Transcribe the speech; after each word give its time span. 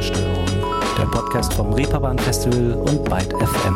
Ruhestörung, 0.00 0.46
der 0.96 1.04
Podcast 1.04 1.52
vom 1.52 1.74
Reeperbahn 1.74 2.18
Festival 2.18 2.72
und 2.72 3.04
Byte 3.04 3.34
FM. 3.34 3.74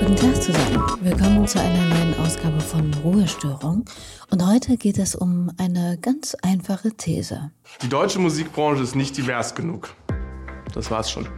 Guten 0.00 0.16
Tag 0.16 0.42
zusammen. 0.42 0.82
Willkommen 1.00 1.46
zu 1.46 1.60
einer 1.60 1.94
neuen 1.94 2.18
Ausgabe 2.18 2.58
von 2.58 2.92
Ruhestörung. 3.04 3.84
Und 4.32 4.44
heute 4.44 4.76
geht 4.76 4.98
es 4.98 5.14
um 5.14 5.52
eine 5.58 5.96
ganz 6.02 6.34
einfache 6.42 6.90
These. 6.90 7.52
Die 7.82 7.88
deutsche 7.88 8.18
Musikbranche 8.18 8.82
ist 8.82 8.96
nicht 8.96 9.16
divers 9.16 9.54
genug. 9.54 9.94
Das 10.74 10.90
war's 10.90 11.08
schon. 11.08 11.28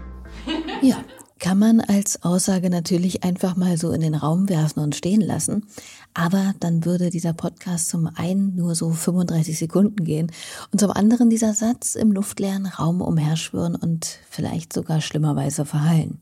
Ja, 0.81 0.97
kann 1.41 1.59
man 1.59 1.81
als 1.81 2.23
Aussage 2.23 2.71
natürlich 2.71 3.25
einfach 3.25 3.57
mal 3.57 3.77
so 3.77 3.93
in 3.93 4.01
den 4.01 4.15
Raum 4.15 4.49
werfen 4.49 4.81
und 4.81 4.95
stehen 4.95 5.21
lassen. 5.21 5.67
Aber 6.15 6.55
dann 6.61 6.85
würde 6.85 7.11
dieser 7.11 7.33
Podcast 7.33 7.89
zum 7.89 8.09
einen 8.15 8.55
nur 8.55 8.75
so 8.75 8.91
35 8.91 9.59
Sekunden 9.59 10.05
gehen 10.05 10.31
und 10.73 10.79
zum 10.79 10.91
anderen 10.91 11.31
dieser 11.31 11.55
Satz 11.55 11.97
im 11.97 12.13
luftleeren 12.13 12.67
Raum 12.67 13.01
umherschwirren 13.01 13.75
und 13.75 14.19
vielleicht 14.31 14.73
sogar 14.73 15.01
schlimmerweise 15.01 15.65
verhallen. 15.65 16.21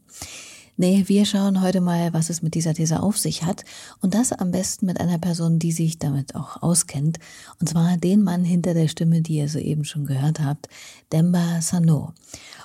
Nee, 0.82 1.04
wir 1.06 1.26
schauen 1.26 1.62
heute 1.62 1.80
mal, 1.80 2.12
was 2.12 2.28
es 2.28 2.42
mit 2.42 2.56
dieser 2.56 2.74
These 2.74 3.00
auf 3.00 3.16
sich 3.16 3.44
hat. 3.44 3.64
Und 4.00 4.14
das 4.14 4.32
am 4.32 4.50
besten 4.50 4.86
mit 4.86 4.98
einer 5.00 5.16
Person, 5.16 5.60
die 5.60 5.70
sich 5.70 6.00
damit 6.00 6.34
auch 6.34 6.60
auskennt. 6.60 7.20
Und 7.60 7.68
zwar 7.68 7.98
den 7.98 8.24
Mann 8.24 8.42
hinter 8.42 8.74
der 8.74 8.88
Stimme, 8.88 9.22
die 9.22 9.36
ihr 9.36 9.46
soeben 9.46 9.84
schon 9.84 10.06
gehört 10.06 10.40
habt, 10.40 10.66
Demba 11.12 11.60
Sano. 11.60 12.14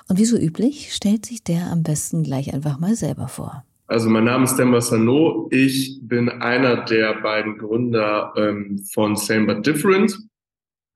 Und 0.08 0.18
wie 0.18 0.24
so 0.24 0.36
üblich 0.36 0.92
stellt 0.92 1.26
sich 1.26 1.44
der 1.44 1.70
am 1.70 1.84
besten 1.84 2.24
gleich 2.24 2.52
einfach 2.52 2.80
mal 2.80 2.96
selber 2.96 3.28
vor. 3.28 3.62
Also 3.86 4.10
mein 4.10 4.24
Name 4.24 4.42
ist 4.42 4.56
Demba 4.56 4.80
Sano. 4.80 5.46
Ich 5.52 6.00
bin 6.02 6.28
einer 6.28 6.86
der 6.86 7.20
beiden 7.22 7.56
Gründer 7.56 8.32
ähm, 8.36 8.84
von 8.92 9.14
Same 9.14 9.46
But 9.46 9.64
Different. 9.64 10.18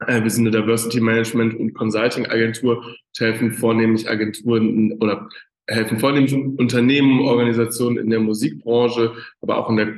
Äh, 0.09 0.25
wir 0.25 0.31
sind 0.31 0.49
eine 0.49 0.61
Diversity 0.61 1.01
Management 1.01 1.55
und 1.55 1.73
Consulting 1.75 2.27
Agentur 2.27 2.79
und 2.79 3.21
helfen 3.21 3.53
vornehmlich 3.53 4.11
Agenturen 4.11 4.95
oder 4.95 5.29
helfen 5.69 5.99
vornehmlich 5.99 6.35
Unternehmen, 6.35 7.21
Organisationen 7.21 7.99
in 7.99 8.11
der 8.11 8.21
Musikbranche, 8.21 9.13
aber 9.41 9.59
auch 9.59 9.71
in 9.71 9.77
der 9.77 9.95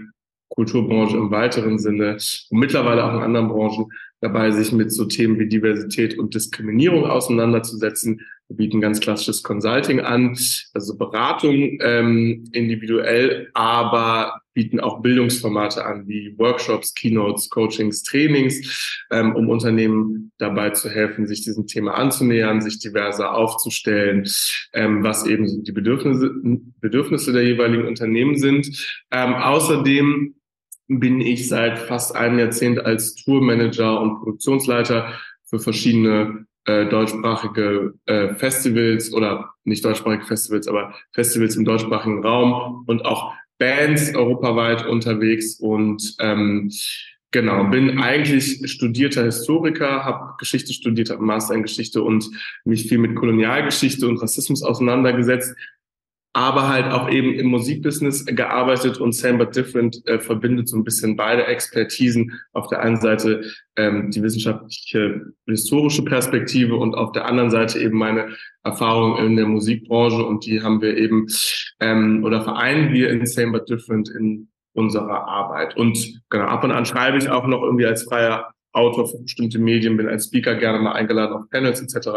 Kulturbranche 0.49 1.17
im 1.17 1.31
weiteren 1.31 1.79
Sinne 1.79 2.19
und 2.51 2.59
mittlerweile 2.59 3.05
auch 3.05 3.15
in 3.15 3.23
anderen 3.23 3.49
Branchen 3.49 3.87
dabei, 4.21 4.51
sich 4.51 4.73
mit 4.73 4.93
so 4.93 5.05
Themen 5.05 5.39
wie 5.39 5.49
Diversität 5.49 6.19
und 6.19 6.35
Diskriminierung 6.35 7.05
auseinanderzusetzen. 7.05 8.21
Wir 8.49 8.57
bieten 8.57 8.81
ganz 8.81 9.01
klassisches 9.01 9.43
Consulting 9.43 10.01
an, 10.01 10.37
also 10.75 10.97
Beratung 10.97 11.79
ähm, 11.81 12.45
individuell, 12.53 13.51
aber 13.55 14.43
bieten 14.53 14.81
auch 14.81 15.01
Bildungsformate 15.01 15.85
an, 15.85 16.07
wie 16.07 16.35
Workshops, 16.39 16.95
Keynotes, 16.95 17.51
Coachings, 17.51 18.03
Trainings, 18.03 19.03
ähm, 19.11 19.35
um 19.35 19.49
Unternehmen 19.49 20.31
dabei 20.39 20.71
zu 20.71 20.89
helfen, 20.89 21.27
sich 21.27 21.43
diesem 21.43 21.67
Thema 21.67 21.95
anzunähern, 21.95 22.61
sich 22.61 22.79
diverser 22.79 23.35
aufzustellen, 23.35 24.29
ähm, 24.73 25.03
was 25.03 25.27
eben 25.27 25.65
die 25.65 25.73
Bedürfnisse, 25.73 26.31
Bedürfnisse 26.81 27.33
der 27.33 27.45
jeweiligen 27.45 27.87
Unternehmen 27.87 28.39
sind. 28.39 28.69
Ähm, 29.11 29.35
außerdem 29.35 30.35
bin 30.87 31.21
ich 31.21 31.49
seit 31.49 31.79
fast 31.79 32.15
einem 32.15 32.39
Jahrzehnt 32.39 32.79
als 32.79 33.15
Tourmanager 33.15 34.01
und 34.01 34.19
Produktionsleiter 34.19 35.19
für 35.47 35.59
verschiedene 35.59 36.47
äh, 36.67 36.87
deutschsprachige 36.87 37.95
äh, 38.07 38.35
Festivals 38.35 39.13
oder 39.13 39.51
nicht 39.65 39.85
deutschsprachige 39.85 40.25
Festivals, 40.25 40.69
aber 40.69 40.95
Festivals 41.13 41.57
im 41.57 41.65
deutschsprachigen 41.65 42.25
Raum 42.25 42.85
und 42.87 43.05
auch 43.05 43.33
Bands 43.59 44.15
europaweit 44.15 44.87
unterwegs 44.87 45.57
und 45.61 46.17
ähm, 46.21 46.71
genau, 47.31 47.65
bin 47.65 47.99
eigentlich 47.99 48.71
studierter 48.71 49.25
Historiker, 49.25 50.05
habe 50.05 50.35
Geschichte 50.39 50.73
studiert, 50.73 51.11
habe 51.11 51.23
Master 51.23 51.55
in 51.55 51.63
Geschichte 51.63 52.03
und 52.03 52.31
mich 52.65 52.89
viel 52.89 52.99
mit 52.99 53.15
Kolonialgeschichte 53.15 54.09
und 54.09 54.19
Rassismus 54.19 54.63
auseinandergesetzt, 54.63 55.55
aber 56.37 56.69
halt 56.69 56.87
auch 56.93 57.09
eben 57.09 57.33
im 57.33 57.47
Musikbusiness 57.47 58.27
gearbeitet 58.27 58.99
und 58.99 59.13
Same 59.13 59.39
But 59.39 59.55
Different 59.55 60.05
äh, 60.07 60.19
verbindet 60.19 60.69
so 60.69 60.77
ein 60.77 60.83
bisschen 60.83 61.17
beide 61.17 61.47
Expertisen. 61.47 62.33
Auf 62.53 62.67
der 62.67 62.81
einen 62.81 63.01
Seite 63.01 63.45
ähm, 63.77 64.11
die 64.11 64.21
wissenschaftliche, 64.21 65.27
historische 65.47 66.03
Perspektive 66.03 66.75
und 66.75 66.95
auf 66.95 67.13
der 67.13 67.27
anderen 67.27 67.51
Seite 67.51 67.79
eben 67.79 67.97
meine 67.97 68.31
Erfahrung 68.65 69.17
in 69.19 69.37
der 69.37 69.47
Musikbranche 69.47 70.25
und 70.25 70.45
die 70.45 70.61
haben 70.61 70.83
wir 70.83 70.97
eben 70.97 71.29
ähm, 71.79 72.25
oder 72.25 72.43
vereinen 72.43 72.93
wir 72.93 73.11
in 73.11 73.25
Same 73.27 73.53
But 73.53 73.71
Different 73.71 74.11
in 74.11 74.49
unserer 74.73 75.29
Arbeit. 75.29 75.77
Und 75.77 76.21
genau, 76.31 76.47
ab 76.47 76.65
und 76.65 76.73
an 76.73 76.85
schreibe 76.85 77.17
ich 77.17 77.31
auch 77.31 77.47
noch 77.47 77.63
irgendwie 77.63 77.87
als 77.87 78.03
freier 78.03 78.51
Autor 78.73 79.09
für 79.09 79.23
bestimmte 79.23 79.61
Medien, 79.61 79.97
bin 79.97 80.09
als 80.09 80.27
Speaker 80.27 80.57
gerne 80.57 80.81
mal 80.81 80.95
eingeladen 80.95 81.35
auf 81.35 81.49
Panels 81.49 81.81
etc. 81.81 82.09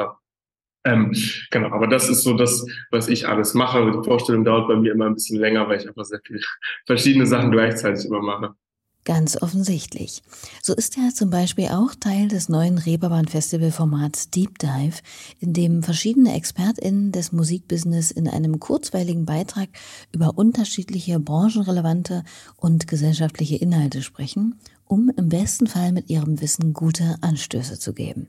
Ähm, 0.87 1.13
genau, 1.51 1.67
aber 1.71 1.87
das 1.87 2.09
ist 2.09 2.23
so 2.23 2.33
das, 2.33 2.65
was 2.91 3.09
ich 3.09 3.27
alles 3.27 3.53
mache. 3.53 3.91
Die 3.91 4.07
Vorstellung 4.07 4.45
dauert 4.45 4.69
bei 4.69 4.75
mir 4.77 4.93
immer 4.93 5.07
ein 5.07 5.15
bisschen 5.15 5.37
länger, 5.37 5.67
weil 5.67 5.81
ich 5.81 5.87
einfach 5.87 6.05
sehr 6.05 6.21
viele 6.25 6.39
verschiedene 6.85 7.25
Sachen 7.25 7.51
gleichzeitig 7.51 8.05
immer 8.05 8.21
mache. 8.21 8.55
Ganz 9.03 9.41
offensichtlich. 9.41 10.21
So 10.61 10.73
ist 10.73 10.97
er 10.97 11.13
zum 11.13 11.29
Beispiel 11.29 11.67
auch 11.67 11.95
Teil 11.95 12.27
des 12.27 12.49
neuen 12.49 12.77
Reeperbahn-Festival-Formats 12.77 14.31
Deep 14.31 14.59
Dive, 14.59 14.97
in 15.39 15.53
dem 15.53 15.83
verschiedene 15.83 16.35
ExpertInnen 16.35 17.11
des 17.13 17.31
Musikbusiness 17.31 18.11
in 18.11 18.27
einem 18.27 18.59
kurzweiligen 18.59 19.25
Beitrag 19.25 19.69
über 20.13 20.37
unterschiedliche 20.37 21.19
branchenrelevante 21.19 22.23
und 22.57 22.87
gesellschaftliche 22.87 23.55
Inhalte 23.55 24.01
sprechen, 24.01 24.59
um 24.85 25.09
im 25.17 25.29
besten 25.29 25.67
Fall 25.67 25.93
mit 25.93 26.09
ihrem 26.09 26.41
Wissen 26.41 26.73
gute 26.73 27.15
Anstöße 27.21 27.79
zu 27.79 27.93
geben. 27.93 28.27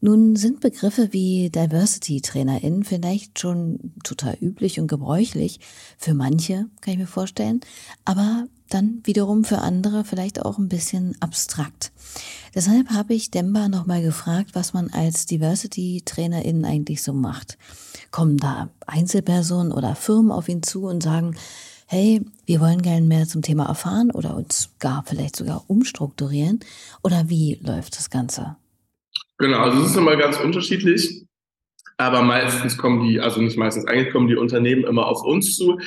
Nun 0.00 0.36
sind 0.36 0.60
Begriffe 0.60 1.12
wie 1.12 1.50
Diversity-TrainerInnen 1.50 2.84
vielleicht 2.84 3.38
schon 3.38 3.92
total 4.02 4.36
üblich 4.40 4.80
und 4.80 4.86
gebräuchlich. 4.86 5.60
Für 5.98 6.14
manche, 6.14 6.66
kann 6.80 6.94
ich 6.94 6.98
mir 6.98 7.06
vorstellen. 7.06 7.60
Aber 8.04 8.46
dann 8.70 9.00
wiederum 9.04 9.44
für 9.44 9.58
andere 9.58 10.04
vielleicht 10.04 10.44
auch 10.44 10.58
ein 10.58 10.68
bisschen 10.68 11.16
abstrakt. 11.20 11.92
Deshalb 12.54 12.90
habe 12.90 13.14
ich 13.14 13.30
Demba 13.30 13.68
nochmal 13.68 14.02
gefragt, 14.02 14.50
was 14.54 14.72
man 14.72 14.90
als 14.90 15.26
Diversity-TrainerInnen 15.26 16.64
eigentlich 16.64 17.02
so 17.02 17.12
macht. 17.12 17.58
Kommen 18.10 18.36
da 18.36 18.70
Einzelpersonen 18.86 19.72
oder 19.72 19.94
Firmen 19.94 20.32
auf 20.32 20.48
ihn 20.48 20.62
zu 20.62 20.84
und 20.86 21.02
sagen, 21.02 21.36
hey, 21.86 22.24
wir 22.46 22.60
wollen 22.60 22.82
gern 22.82 23.06
mehr 23.06 23.28
zum 23.28 23.42
Thema 23.42 23.66
erfahren 23.66 24.10
oder 24.10 24.36
uns 24.36 24.70
gar 24.78 25.04
vielleicht 25.06 25.36
sogar 25.36 25.64
umstrukturieren? 25.68 26.60
Oder 27.02 27.28
wie 27.28 27.58
läuft 27.62 27.98
das 27.98 28.10
Ganze? 28.10 28.56
Genau, 29.44 29.58
also 29.58 29.82
es 29.82 29.90
ist 29.90 29.96
immer 29.98 30.16
ganz 30.16 30.40
unterschiedlich. 30.40 31.26
Aber 31.98 32.22
meistens 32.22 32.78
kommen 32.78 33.06
die, 33.06 33.20
also 33.20 33.42
nicht 33.42 33.58
meistens, 33.58 33.86
eigentlich 33.86 34.10
kommen 34.10 34.26
die 34.26 34.36
Unternehmen 34.36 34.84
immer 34.84 35.06
auf 35.06 35.22
uns 35.22 35.54
zu. 35.54 35.78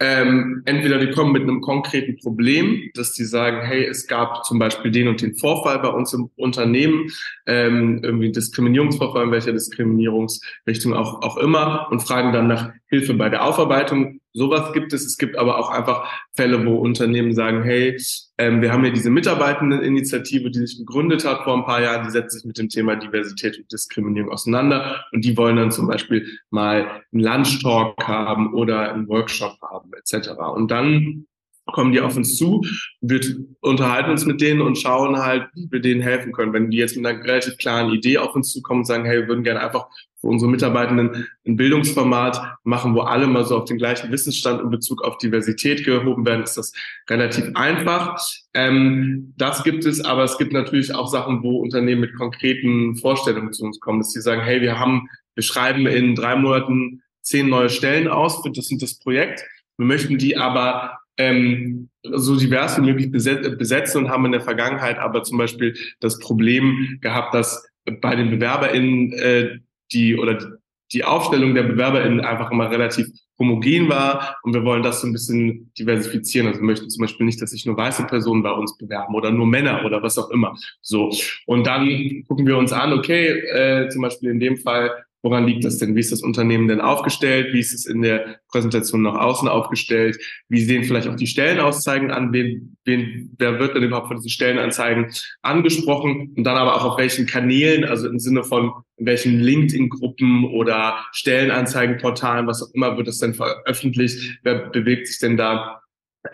Ähm, 0.00 0.62
entweder 0.64 0.98
die 0.98 1.12
kommen 1.12 1.32
mit 1.32 1.42
einem 1.42 1.60
konkreten 1.60 2.16
Problem, 2.16 2.90
dass 2.94 3.12
die 3.12 3.24
sagen, 3.24 3.64
hey, 3.64 3.86
es 3.86 4.08
gab 4.08 4.44
zum 4.44 4.58
Beispiel 4.58 4.90
den 4.90 5.06
und 5.06 5.22
den 5.22 5.36
Vorfall 5.36 5.78
bei 5.78 5.88
uns 5.88 6.12
im 6.12 6.28
Unternehmen, 6.34 7.08
ähm, 7.46 8.00
irgendwie 8.02 8.32
Diskriminierungsvorfall, 8.32 9.26
in 9.26 9.30
welcher 9.30 9.52
Diskriminierungsrichtung 9.52 10.92
auch, 10.92 11.22
auch 11.22 11.36
immer, 11.36 11.86
und 11.92 12.00
fragen 12.00 12.32
dann 12.32 12.48
nach 12.48 12.72
Hilfe 12.88 13.14
bei 13.14 13.28
der 13.28 13.44
Aufarbeitung 13.44 14.20
Sowas 14.36 14.72
gibt 14.72 14.92
es. 14.92 15.06
Es 15.06 15.16
gibt 15.16 15.38
aber 15.38 15.58
auch 15.58 15.70
einfach 15.70 16.10
Fälle, 16.32 16.66
wo 16.66 16.74
Unternehmen 16.74 17.34
sagen, 17.34 17.62
hey, 17.62 17.96
ähm, 18.36 18.60
wir 18.60 18.72
haben 18.72 18.82
hier 18.82 18.92
diese 18.92 19.10
Mitarbeitendeninitiative, 19.10 20.50
die 20.50 20.58
sich 20.66 20.78
gegründet 20.78 21.24
hat 21.24 21.44
vor 21.44 21.56
ein 21.56 21.64
paar 21.64 21.80
Jahren, 21.80 22.04
die 22.04 22.10
setzt 22.10 22.32
sich 22.32 22.44
mit 22.44 22.58
dem 22.58 22.68
Thema 22.68 22.96
Diversität 22.96 23.56
und 23.56 23.70
Diskriminierung 23.70 24.32
auseinander 24.32 25.04
und 25.12 25.24
die 25.24 25.36
wollen 25.36 25.54
dann 25.54 25.70
zum 25.70 25.86
Beispiel 25.86 26.26
mal 26.50 27.02
einen 27.12 27.22
Lunch-Talk 27.22 28.08
haben 28.08 28.52
oder 28.54 28.92
einen 28.92 29.08
Workshop 29.08 29.56
haben 29.62 29.92
etc. 29.94 30.30
Und 30.52 30.68
dann 30.68 31.26
kommen 31.66 31.92
die 31.92 32.00
auf 32.00 32.16
uns 32.16 32.36
zu, 32.36 32.62
wir 33.00 33.20
unterhalten 33.60 34.10
uns 34.10 34.26
mit 34.26 34.40
denen 34.40 34.60
und 34.60 34.78
schauen 34.78 35.16
halt, 35.16 35.48
wie 35.54 35.68
wir 35.70 35.80
denen 35.80 36.02
helfen 36.02 36.32
können. 36.32 36.52
Wenn 36.52 36.70
die 36.70 36.76
jetzt 36.76 36.96
mit 36.96 37.06
einer 37.06 37.22
relativ 37.24 37.56
klaren 37.56 37.92
Idee 37.92 38.18
auf 38.18 38.34
uns 38.34 38.52
zukommen 38.52 38.80
und 38.80 38.86
sagen, 38.86 39.04
hey, 39.04 39.20
wir 39.20 39.28
würden 39.28 39.44
gerne 39.44 39.60
einfach 39.60 39.86
für 40.20 40.28
unsere 40.28 40.50
Mitarbeitenden 40.50 41.26
ein 41.46 41.56
Bildungsformat 41.56 42.40
machen, 42.64 42.94
wo 42.94 43.00
alle 43.00 43.26
mal 43.26 43.44
so 43.44 43.58
auf 43.58 43.64
den 43.64 43.78
gleichen 43.78 44.10
Wissensstand 44.12 44.62
in 44.62 44.70
Bezug 44.70 45.02
auf 45.02 45.18
Diversität 45.18 45.84
gehoben 45.84 46.26
werden, 46.26 46.42
ist 46.42 46.56
das 46.56 46.72
relativ 47.08 47.50
einfach. 47.54 48.18
Ähm, 48.52 49.34
das 49.36 49.64
gibt 49.64 49.84
es, 49.86 50.04
aber 50.04 50.24
es 50.24 50.38
gibt 50.38 50.52
natürlich 50.52 50.94
auch 50.94 51.08
Sachen, 51.08 51.42
wo 51.42 51.58
Unternehmen 51.58 52.02
mit 52.02 52.14
konkreten 52.14 52.96
Vorstellungen 52.96 53.52
zu 53.52 53.64
uns 53.64 53.80
kommen, 53.80 54.00
dass 54.00 54.12
sie 54.12 54.20
sagen, 54.20 54.42
hey, 54.42 54.60
wir 54.60 54.78
haben, 54.78 55.08
wir 55.34 55.42
schreiben 55.42 55.86
in 55.86 56.14
drei 56.14 56.36
Monaten 56.36 57.02
zehn 57.22 57.48
neue 57.48 57.70
Stellen 57.70 58.08
aus 58.08 58.42
das 58.42 58.70
und 58.70 58.82
das 58.82 58.98
Projekt. 58.98 59.44
Wir 59.76 59.86
möchten 59.86 60.18
die 60.18 60.36
aber 60.36 60.98
ähm, 61.16 61.88
so 62.02 62.36
divers 62.36 62.76
wie 62.78 62.82
möglich 62.82 63.10
besetzen 63.10 64.04
und 64.04 64.10
haben 64.10 64.26
in 64.26 64.32
der 64.32 64.40
Vergangenheit 64.40 64.98
aber 64.98 65.22
zum 65.22 65.38
Beispiel 65.38 65.74
das 66.00 66.18
Problem 66.18 66.98
gehabt, 67.00 67.34
dass 67.34 67.66
bei 68.00 68.16
den 68.16 68.30
BewerberInnen 68.30 69.12
äh, 69.12 69.58
die 69.92 70.16
oder 70.16 70.58
die 70.92 71.04
Aufstellung 71.04 71.54
der 71.54 71.64
BewerberInnen 71.64 72.20
einfach 72.20 72.50
immer 72.50 72.70
relativ 72.70 73.06
homogen 73.38 73.88
war 73.88 74.36
und 74.42 74.54
wir 74.54 74.64
wollen 74.64 74.82
das 74.82 75.00
so 75.00 75.08
ein 75.08 75.12
bisschen 75.12 75.72
diversifizieren. 75.76 76.46
Also 76.46 76.60
wir 76.60 76.66
möchten 76.66 76.88
zum 76.88 77.02
Beispiel 77.02 77.26
nicht, 77.26 77.42
dass 77.42 77.50
sich 77.50 77.66
nur 77.66 77.76
weiße 77.76 78.04
Personen 78.04 78.42
bei 78.42 78.52
uns 78.52 78.76
bewerben 78.78 79.14
oder 79.14 79.30
nur 79.30 79.46
Männer 79.46 79.84
oder 79.84 80.02
was 80.02 80.18
auch 80.18 80.30
immer. 80.30 80.56
So. 80.82 81.10
Und 81.46 81.66
dann 81.66 82.24
gucken 82.28 82.46
wir 82.46 82.56
uns 82.56 82.72
an, 82.72 82.92
okay, 82.92 83.26
äh, 83.26 83.88
zum 83.88 84.02
Beispiel 84.02 84.30
in 84.30 84.40
dem 84.40 84.56
Fall 84.56 85.04
Woran 85.24 85.46
liegt 85.46 85.64
das 85.64 85.78
denn? 85.78 85.96
Wie 85.96 86.00
ist 86.00 86.12
das 86.12 86.20
Unternehmen 86.20 86.68
denn 86.68 86.82
aufgestellt? 86.82 87.54
Wie 87.54 87.58
ist 87.58 87.72
es 87.72 87.86
in 87.86 88.02
der 88.02 88.40
Präsentation 88.48 89.00
nach 89.00 89.14
außen 89.14 89.48
aufgestellt? 89.48 90.18
Wie 90.50 90.62
sehen 90.62 90.84
vielleicht 90.84 91.08
auch 91.08 91.16
die 91.16 91.26
Stellenauszeigen 91.26 92.10
an? 92.10 92.34
Wen, 92.34 92.76
wen, 92.84 93.34
wer 93.38 93.58
wird 93.58 93.74
denn 93.74 93.84
überhaupt 93.84 94.08
von 94.08 94.18
diesen 94.18 94.28
Stellenanzeigen 94.28 95.10
angesprochen? 95.40 96.34
Und 96.36 96.44
dann 96.44 96.58
aber 96.58 96.76
auch 96.76 96.84
auf 96.84 96.98
welchen 96.98 97.24
Kanälen, 97.26 97.84
also 97.86 98.06
im 98.06 98.18
Sinne 98.18 98.44
von 98.44 98.70
welchen 98.98 99.40
LinkedIn-Gruppen 99.40 100.44
oder 100.44 100.98
Stellenanzeigenportalen, 101.12 102.46
was 102.46 102.62
auch 102.62 102.74
immer, 102.74 102.98
wird 102.98 103.08
das 103.08 103.16
denn 103.16 103.32
veröffentlicht? 103.32 104.40
Wer 104.42 104.68
bewegt 104.68 105.06
sich 105.06 105.20
denn 105.20 105.38
da? 105.38 105.80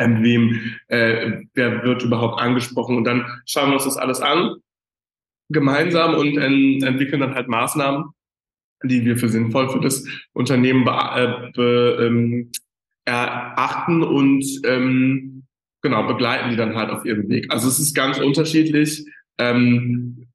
Ähm, 0.00 0.24
wem, 0.24 0.60
äh, 0.88 1.42
wer 1.54 1.84
wird 1.84 2.02
überhaupt 2.02 2.40
angesprochen? 2.40 2.96
Und 2.96 3.04
dann 3.04 3.24
schauen 3.46 3.68
wir 3.68 3.74
uns 3.74 3.84
das 3.84 3.96
alles 3.96 4.20
an 4.20 4.56
gemeinsam 5.50 6.14
und 6.14 6.38
äh, 6.38 6.86
entwickeln 6.86 7.20
dann 7.20 7.34
halt 7.34 7.48
Maßnahmen, 7.48 8.06
die 8.82 9.04
wir 9.04 9.16
für 9.16 9.28
sinnvoll 9.28 9.68
für 9.68 9.80
das 9.80 10.04
Unternehmen 10.32 10.84
be, 10.84 10.90
äh, 10.90 11.50
be, 11.52 12.06
ähm, 12.06 12.50
erachten 13.04 14.02
und 14.02 14.44
ähm, 14.64 15.44
genau 15.82 16.06
begleiten 16.06 16.50
die 16.50 16.56
dann 16.56 16.76
halt 16.76 16.90
auf 16.90 17.04
ihrem 17.04 17.28
Weg. 17.28 17.46
Also 17.50 17.68
es 17.68 17.78
ist 17.78 17.94
ganz 17.94 18.18
unterschiedlich, 18.18 19.04
ähm, 19.38 20.28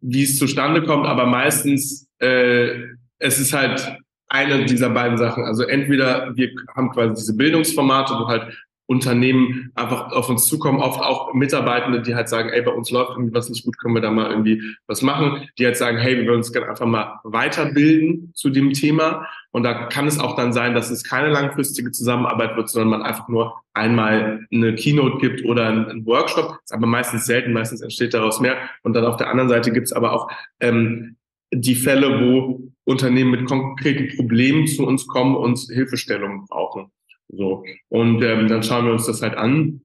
wie 0.00 0.22
es 0.22 0.38
zustande 0.38 0.82
kommt, 0.82 1.06
aber 1.06 1.26
meistens 1.26 2.08
äh, 2.18 2.80
es 3.18 3.38
ist 3.38 3.52
halt 3.52 3.98
eine 4.28 4.64
dieser 4.64 4.90
beiden 4.90 5.18
Sachen. 5.18 5.44
Also 5.44 5.64
entweder 5.64 6.34
wir 6.36 6.50
haben 6.74 6.90
quasi 6.90 7.14
diese 7.14 7.36
Bildungsformate, 7.36 8.14
wo 8.14 8.26
halt 8.26 8.56
Unternehmen 8.86 9.70
einfach 9.74 10.12
auf 10.12 10.28
uns 10.28 10.46
zukommen, 10.46 10.80
oft 10.80 11.00
auch 11.00 11.32
Mitarbeitende, 11.34 12.02
die 12.02 12.14
halt 12.14 12.28
sagen, 12.28 12.50
ey, 12.50 12.62
bei 12.62 12.72
uns 12.72 12.90
läuft 12.90 13.12
irgendwie 13.12 13.34
was 13.34 13.48
nicht 13.48 13.64
gut, 13.64 13.78
können 13.78 13.94
wir 13.94 14.02
da 14.02 14.10
mal 14.10 14.30
irgendwie 14.30 14.62
was 14.86 15.02
machen, 15.02 15.48
die 15.58 15.64
halt 15.64 15.76
sagen, 15.76 15.98
hey, 15.98 16.16
wir 16.16 16.26
wollen 16.26 16.38
uns 16.38 16.52
gerne 16.52 16.68
einfach 16.68 16.86
mal 16.86 17.20
weiterbilden 17.24 18.32
zu 18.34 18.50
dem 18.50 18.72
Thema. 18.72 19.26
Und 19.50 19.62
da 19.62 19.86
kann 19.86 20.06
es 20.06 20.18
auch 20.18 20.36
dann 20.36 20.52
sein, 20.52 20.74
dass 20.74 20.90
es 20.90 21.04
keine 21.04 21.28
langfristige 21.28 21.92
Zusammenarbeit 21.92 22.56
wird, 22.56 22.68
sondern 22.68 22.90
man 22.90 23.02
einfach 23.02 23.28
nur 23.28 23.62
einmal 23.72 24.46
eine 24.52 24.74
Keynote 24.74 25.18
gibt 25.18 25.44
oder 25.44 25.68
einen 25.68 26.04
Workshop. 26.06 26.48
Das 26.48 26.60
ist 26.64 26.72
aber 26.72 26.86
meistens 26.86 27.24
selten, 27.26 27.52
meistens 27.52 27.80
entsteht 27.80 28.14
daraus 28.14 28.40
mehr. 28.40 28.56
Und 28.82 28.94
dann 28.94 29.04
auf 29.04 29.16
der 29.16 29.28
anderen 29.28 29.48
Seite 29.48 29.72
gibt 29.72 29.86
es 29.86 29.92
aber 29.92 30.12
auch 30.12 30.30
ähm, 30.60 31.16
die 31.52 31.74
Fälle, 31.74 32.26
wo 32.26 32.72
Unternehmen 32.84 33.30
mit 33.30 33.46
konkreten 33.46 34.16
Problemen 34.16 34.66
zu 34.66 34.86
uns 34.86 35.06
kommen 35.06 35.36
und 35.36 35.58
Hilfestellungen 35.58 36.46
brauchen. 36.46 36.90
So. 37.32 37.64
Und 37.88 38.22
ähm, 38.22 38.48
dann 38.48 38.62
schauen 38.62 38.86
wir 38.86 38.92
uns 38.92 39.06
das 39.06 39.22
halt 39.22 39.34
an 39.36 39.80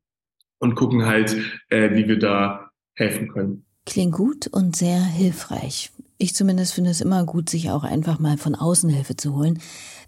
und 0.59 0.75
gucken 0.75 1.05
halt, 1.05 1.35
äh, 1.69 1.95
wie 1.95 2.07
wir 2.07 2.19
da 2.19 2.71
helfen 2.93 3.29
können. 3.29 3.65
Klingt 3.85 4.13
gut 4.13 4.47
und 4.47 4.75
sehr 4.75 5.01
hilfreich. 5.01 5.91
Ich 6.17 6.35
zumindest 6.35 6.73
finde 6.73 6.89
es 6.89 6.99
immer 6.99 7.23
gut, 7.25 7.49
sich 7.49 7.69
auch 7.69 7.83
einfach 7.83 8.19
mal 8.19 8.37
von 8.37 8.55
außen 8.55 8.89
Hilfe 8.89 9.15
zu 9.15 9.35
holen. 9.35 9.59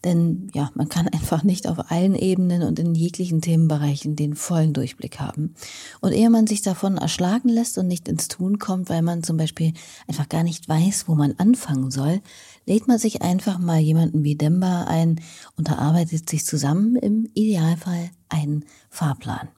Denn 0.03 0.49
ja, 0.53 0.71
man 0.75 0.89
kann 0.89 1.07
einfach 1.13 1.43
nicht 1.43 1.67
auf 1.67 1.91
allen 1.91 2.15
Ebenen 2.15 2.63
und 2.63 2.79
in 2.79 2.95
jeglichen 2.95 3.41
Themenbereichen 3.41 4.15
den 4.15 4.35
vollen 4.35 4.73
Durchblick 4.73 5.19
haben. 5.19 5.53
Und 6.01 6.13
ehe 6.13 6.29
man 6.29 6.47
sich 6.47 6.61
davon 6.61 6.97
erschlagen 6.97 7.49
lässt 7.49 7.77
und 7.77 7.87
nicht 7.87 8.07
ins 8.07 8.27
Tun 8.27 8.59
kommt, 8.59 8.89
weil 8.89 9.01
man 9.01 9.23
zum 9.23 9.37
Beispiel 9.37 9.73
einfach 10.07 10.27
gar 10.27 10.43
nicht 10.43 10.67
weiß, 10.67 11.07
wo 11.07 11.15
man 11.15 11.35
anfangen 11.37 11.91
soll, 11.91 12.21
lädt 12.65 12.87
man 12.87 12.97
sich 12.97 13.21
einfach 13.21 13.59
mal 13.59 13.79
jemanden 13.79 14.23
wie 14.23 14.35
Demba 14.35 14.85
ein 14.85 15.19
und 15.55 15.69
erarbeitet 15.69 16.29
sich 16.29 16.45
zusammen 16.45 16.95
im 16.95 17.27
Idealfall 17.33 18.11
einen 18.29 18.65
Fahrplan. 18.89 19.49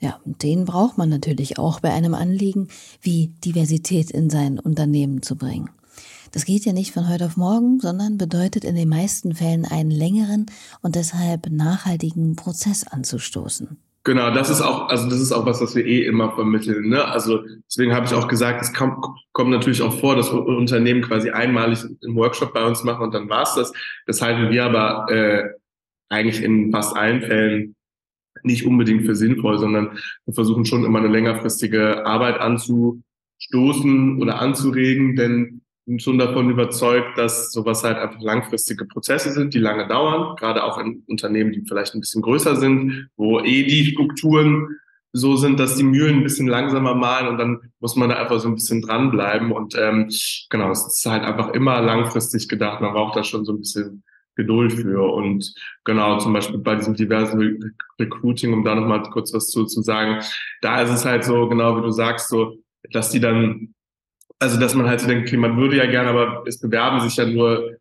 Ja, 0.00 0.18
den 0.24 0.64
braucht 0.64 0.96
man 0.96 1.10
natürlich 1.10 1.58
auch 1.58 1.80
bei 1.80 1.92
einem 1.92 2.14
Anliegen, 2.14 2.68
wie 3.02 3.28
Diversität 3.44 4.10
in 4.10 4.30
sein 4.30 4.58
Unternehmen 4.58 5.22
zu 5.22 5.36
bringen. 5.36 5.68
Das 6.32 6.44
geht 6.44 6.64
ja 6.64 6.72
nicht 6.72 6.92
von 6.92 7.08
heute 7.08 7.26
auf 7.26 7.36
morgen, 7.36 7.80
sondern 7.80 8.16
bedeutet 8.16 8.64
in 8.64 8.76
den 8.76 8.88
meisten 8.88 9.34
Fällen 9.34 9.64
einen 9.64 9.90
längeren 9.90 10.46
und 10.80 10.94
deshalb 10.94 11.50
nachhaltigen 11.50 12.36
Prozess 12.36 12.84
anzustoßen. 12.84 13.78
Genau, 14.04 14.30
das 14.30 14.48
ist 14.48 14.62
auch, 14.62 14.88
also 14.88 15.10
das 15.10 15.20
ist 15.20 15.30
auch 15.30 15.44
was, 15.44 15.60
was 15.60 15.76
wir 15.76 15.84
eh 15.84 16.06
immer 16.06 16.32
vermitteln. 16.32 16.88
Ne? 16.88 17.04
Also 17.04 17.42
deswegen 17.66 17.94
habe 17.94 18.06
ich 18.06 18.14
auch 18.14 18.28
gesagt, 18.28 18.62
es 18.62 18.72
kommt, 18.72 19.04
kommt 19.32 19.50
natürlich 19.50 19.82
auch 19.82 19.92
vor, 19.92 20.16
dass 20.16 20.30
Unternehmen 20.30 21.02
quasi 21.02 21.30
einmalig 21.30 21.84
einen 21.84 22.16
Workshop 22.16 22.54
bei 22.54 22.64
uns 22.64 22.82
machen 22.82 23.02
und 23.02 23.12
dann 23.12 23.28
war's 23.28 23.54
das. 23.56 23.72
Das 24.06 24.22
halten 24.22 24.50
wir 24.50 24.64
aber 24.64 25.06
äh, 25.12 25.50
eigentlich 26.08 26.42
in 26.42 26.72
fast 26.72 26.96
allen 26.96 27.20
Fällen 27.20 27.76
nicht 28.42 28.64
unbedingt 28.64 29.04
für 29.04 29.14
sinnvoll, 29.14 29.58
sondern 29.58 29.98
wir 30.24 30.34
versuchen 30.34 30.64
schon 30.64 30.84
immer 30.84 31.00
eine 31.00 31.08
längerfristige 31.08 32.06
Arbeit 32.06 32.40
anzustoßen 32.40 34.22
oder 34.22 34.40
anzuregen, 34.40 35.16
denn 35.16 35.60
bin 35.90 35.98
schon 35.98 36.18
davon 36.18 36.48
überzeugt, 36.50 37.18
dass 37.18 37.50
sowas 37.50 37.82
halt 37.82 37.98
einfach 37.98 38.20
langfristige 38.20 38.84
Prozesse 38.84 39.32
sind, 39.32 39.54
die 39.54 39.58
lange 39.58 39.88
dauern, 39.88 40.36
gerade 40.36 40.62
auch 40.62 40.78
in 40.78 41.02
Unternehmen, 41.08 41.50
die 41.50 41.64
vielleicht 41.66 41.94
ein 41.94 42.00
bisschen 42.00 42.22
größer 42.22 42.54
sind, 42.54 43.08
wo 43.16 43.40
eh 43.40 43.64
die 43.64 43.86
Strukturen 43.86 44.68
so 45.12 45.34
sind, 45.34 45.58
dass 45.58 45.74
die 45.74 45.82
Mühlen 45.82 46.18
ein 46.18 46.22
bisschen 46.22 46.46
langsamer 46.46 46.94
malen 46.94 47.26
und 47.26 47.38
dann 47.38 47.72
muss 47.80 47.96
man 47.96 48.08
da 48.08 48.16
einfach 48.18 48.38
so 48.38 48.46
ein 48.46 48.54
bisschen 48.54 48.82
dranbleiben. 48.82 49.50
Und 49.50 49.74
ähm, 49.76 50.08
genau, 50.48 50.70
es 50.70 50.86
ist 50.86 51.04
halt 51.04 51.24
einfach 51.24 51.48
immer 51.54 51.80
langfristig 51.82 52.48
gedacht. 52.48 52.80
Man 52.80 52.92
braucht 52.92 53.16
da 53.16 53.24
schon 53.24 53.44
so 53.44 53.52
ein 53.52 53.58
bisschen 53.58 54.04
Geduld 54.36 54.72
für. 54.72 55.12
Und 55.12 55.52
genau, 55.84 56.18
zum 56.18 56.32
Beispiel 56.32 56.60
bei 56.60 56.76
diesem 56.76 56.94
diversen 56.94 57.40
Re 57.40 57.58
Recruiting, 57.98 58.52
um 58.52 58.62
da 58.62 58.76
nochmal 58.76 59.02
kurz 59.10 59.34
was 59.34 59.48
zu, 59.48 59.64
zu 59.64 59.82
sagen, 59.82 60.22
da 60.62 60.82
ist 60.82 60.90
es 60.90 61.04
halt 61.04 61.24
so, 61.24 61.48
genau 61.48 61.76
wie 61.76 61.82
du 61.82 61.90
sagst, 61.90 62.28
so, 62.28 62.58
dass 62.92 63.10
die 63.10 63.18
dann 63.18 63.74
also, 64.40 64.58
dass 64.58 64.74
man 64.74 64.88
halt 64.88 65.00
so 65.00 65.06
denkt, 65.06 65.28
okay, 65.28 65.36
man 65.36 65.56
würde 65.56 65.76
ja 65.76 65.86
gerne, 65.86 66.08
aber 66.08 66.44
es 66.46 66.58
bewerben 66.58 67.00
sich 67.00 67.16
ja 67.16 67.26
nur 67.26 67.76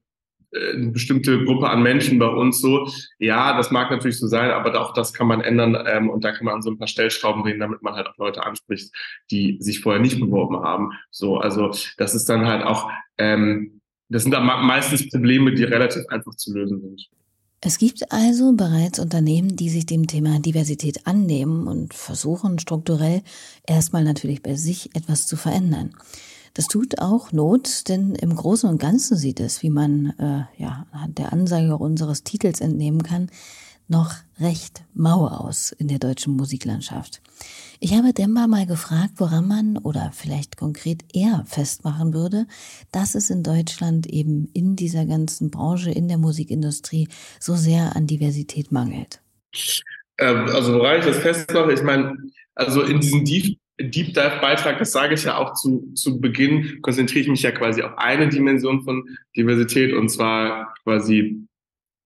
äh, 0.51 0.73
eine 0.73 0.91
bestimmte 0.91 1.45
Gruppe 1.45 1.69
an 1.69 1.81
Menschen 1.81 2.19
bei 2.19 2.27
uns 2.27 2.59
so. 2.59 2.87
Ja, 3.17 3.55
das 3.55 3.71
mag 3.71 3.89
natürlich 3.89 4.19
so 4.19 4.27
sein, 4.27 4.51
aber 4.51 4.79
auch 4.79 4.93
das 4.93 5.13
kann 5.13 5.27
man 5.27 5.41
ändern 5.41 5.77
ähm, 5.87 6.09
und 6.09 6.23
da 6.23 6.33
kann 6.33 6.45
man 6.45 6.55
an 6.55 6.61
so 6.61 6.69
ein 6.69 6.77
paar 6.77 6.87
Stellschrauben 6.87 7.43
drehen, 7.43 7.59
damit 7.59 7.81
man 7.81 7.95
halt 7.95 8.07
auch 8.07 8.17
Leute 8.17 8.45
anspricht, 8.45 8.93
die 9.31 9.57
sich 9.61 9.79
vorher 9.79 10.01
nicht 10.01 10.19
beworben 10.19 10.59
haben. 10.59 10.91
So, 11.11 11.37
also 11.37 11.71
das 11.97 12.13
ist 12.13 12.27
dann 12.27 12.45
halt 12.45 12.63
auch, 12.63 12.91
ähm, 13.17 13.79
das 14.09 14.23
sind 14.23 14.31
dann 14.33 14.45
meistens 14.45 15.09
Probleme, 15.09 15.53
die 15.53 15.63
relativ 15.63 16.03
einfach 16.09 16.35
zu 16.35 16.53
lösen 16.53 16.81
sind. 16.81 17.09
Es 17.61 17.77
gibt 17.77 18.11
also 18.11 18.53
bereits 18.53 18.99
Unternehmen, 18.99 19.55
die 19.55 19.69
sich 19.69 19.85
dem 19.85 20.07
Thema 20.07 20.39
Diversität 20.39 21.05
annehmen 21.05 21.67
und 21.67 21.93
versuchen 21.93 22.57
strukturell 22.59 23.21
erstmal 23.67 24.03
natürlich 24.03 24.41
bei 24.41 24.55
sich 24.55 24.95
etwas 24.95 25.27
zu 25.27 25.35
verändern. 25.35 25.93
Das 26.53 26.67
tut 26.67 26.99
auch 26.99 27.31
Not, 27.31 27.87
denn 27.87 28.15
im 28.15 28.35
Großen 28.35 28.69
und 28.69 28.79
Ganzen 28.79 29.17
sieht 29.17 29.39
es, 29.39 29.63
wie 29.63 29.69
man 29.69 30.13
äh, 30.19 30.61
ja 30.61 30.87
der 31.07 31.33
Ansage 31.33 31.77
unseres 31.77 32.23
Titels 32.23 32.61
entnehmen 32.61 33.03
kann, 33.03 33.29
noch 33.89 34.13
recht 34.39 34.83
mau 34.93 35.27
aus 35.27 35.71
in 35.71 35.87
der 35.87 35.99
deutschen 35.99 36.35
Musiklandschaft. 36.35 37.21
Ich 37.79 37.93
habe 37.93 38.13
Demba 38.13 38.47
mal 38.47 38.65
gefragt, 38.65 39.13
woran 39.17 39.47
man 39.47 39.77
oder 39.77 40.11
vielleicht 40.13 40.57
konkret 40.57 41.03
er 41.13 41.43
festmachen 41.47 42.13
würde, 42.13 42.45
dass 42.91 43.15
es 43.15 43.29
in 43.29 43.41
Deutschland 43.41 44.05
eben 44.05 44.49
in 44.53 44.75
dieser 44.75 45.05
ganzen 45.05 45.49
Branche, 45.49 45.91
in 45.91 46.07
der 46.07 46.17
Musikindustrie 46.17 47.07
so 47.39 47.55
sehr 47.55 47.95
an 47.95 48.05
Diversität 48.05 48.71
mangelt. 48.71 49.21
Ähm, 50.19 50.45
also 50.53 50.73
woran 50.73 50.99
ich 50.99 51.05
das 51.05 51.17
festmache, 51.17 51.73
ich 51.73 51.81
meine, 51.81 52.15
also 52.53 52.83
in 52.83 52.99
diesen 52.99 53.25
Deep 53.79 54.13
Dive 54.13 54.39
Beitrag, 54.41 54.77
das 54.77 54.91
sage 54.91 55.13
ich 55.13 55.23
ja 55.23 55.37
auch 55.37 55.53
zu, 55.53 55.91
zu 55.93 56.19
Beginn, 56.19 56.81
konzentriere 56.81 57.21
ich 57.21 57.29
mich 57.29 57.41
ja 57.43 57.51
quasi 57.51 57.81
auf 57.81 57.97
eine 57.97 58.27
Dimension 58.27 58.83
von 58.83 59.03
Diversität 59.35 59.93
und 59.93 60.09
zwar 60.09 60.73
quasi 60.83 61.47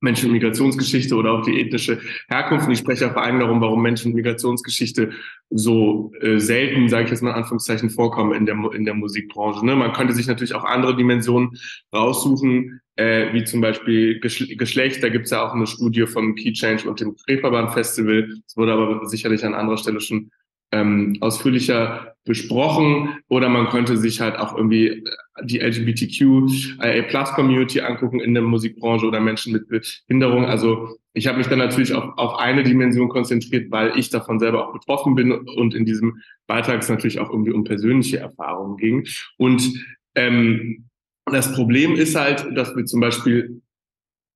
Menschen- 0.04 0.28
und 0.28 0.34
Migrationsgeschichte 0.34 1.16
oder 1.16 1.32
auch 1.32 1.44
die 1.44 1.62
ethnische 1.62 2.00
Herkunft. 2.28 2.68
Und 2.68 2.74
ich 2.74 2.80
spreche 2.80 3.06
ja 3.06 3.14
vor 3.14 3.24
allem 3.24 3.40
darum, 3.40 3.62
warum 3.62 3.82
Menschen- 3.82 4.12
und 4.12 4.16
Migrationsgeschichte 4.16 5.12
so 5.50 6.12
äh, 6.20 6.40
selten, 6.40 6.90
sage 6.90 7.06
ich 7.06 7.12
jetzt 7.12 7.24
mal 7.24 7.30
in 7.30 7.38
Anführungszeichen, 7.38 7.90
vorkommen 7.90 8.34
in 8.34 8.46
der, 8.46 8.58
in 8.74 8.84
der 8.84 8.94
Musikbranche. 8.96 9.66
Ne? 9.66 9.76
Man 9.76 9.94
könnte 9.94 10.14
sich 10.14 10.28
natürlich 10.28 10.56
auch 10.56 10.66
andere 10.66 10.96
Dimensionen 10.96 11.58
raussuchen, 11.94 12.82
äh, 12.98 13.34
wie 13.34 13.46
zum 13.46 13.62
Beispiel 13.62 14.20
Geschlecht. 14.20 15.02
Da 15.02 15.10
gibt 15.10 15.26
es 15.26 15.32
ja 15.32 15.48
auch 15.48 15.54
eine 15.54 15.68
Studie 15.68 16.06
vom 16.06 16.36
Key 16.36 16.52
Change 16.52 16.88
und 16.90 17.00
dem 17.00 17.16
Reeperbahn 17.28 17.72
Festival. 17.72 18.28
Das 18.46 18.58
wurde 18.58 18.74
aber 18.74 19.06
sicherlich 19.06 19.46
an 19.46 19.54
anderer 19.54 19.78
Stelle 19.78 20.02
schon 20.02 20.32
ähm, 20.74 21.18
ausführlicher 21.22 22.16
besprochen 22.26 23.20
oder 23.28 23.48
man 23.50 23.68
könnte 23.68 23.98
sich 23.98 24.22
halt 24.22 24.38
auch 24.38 24.58
irgendwie 24.58 25.04
die 25.44 25.60
LGBTQ-Plus-Community 25.60 27.82
angucken 27.82 28.20
in 28.20 28.34
der 28.34 28.42
Musikbranche 28.44 29.06
oder 29.06 29.20
Menschen 29.20 29.54
mit 29.54 29.68
Behinderung. 29.68 30.46
Also 30.46 30.98
ich 31.14 31.28
habe 31.28 31.38
mich 31.38 31.46
dann 31.48 31.60
natürlich 31.60 31.94
auf, 31.94 32.18
auf 32.18 32.40
eine 32.40 32.64
Dimension 32.64 33.10
konzentriert, 33.10 33.70
weil 33.72 34.00
ich 34.00 34.10
davon 34.10 34.40
selber 34.40 34.68
auch 34.68 34.74
betroffen 34.74 35.14
bin 35.16 35.32
und 35.32 35.76
in 35.76 35.86
diesem 35.86 36.22
Beitrag 36.48 36.80
es 36.80 36.90
natürlich 36.90 37.20
auch 37.20 37.30
irgendwie 37.30 37.52
um 37.52 37.66
persönliche 37.66 38.18
Erfahrungen 38.20 38.78
ging. 38.78 39.06
Und 39.38 39.86
ähm, 40.16 40.86
das 41.26 41.54
Problem 41.54 41.94
ist 41.96 42.16
halt, 42.16 42.48
dass 42.58 42.76
wir 42.76 42.86
zum 42.86 43.00
Beispiel 43.00 43.62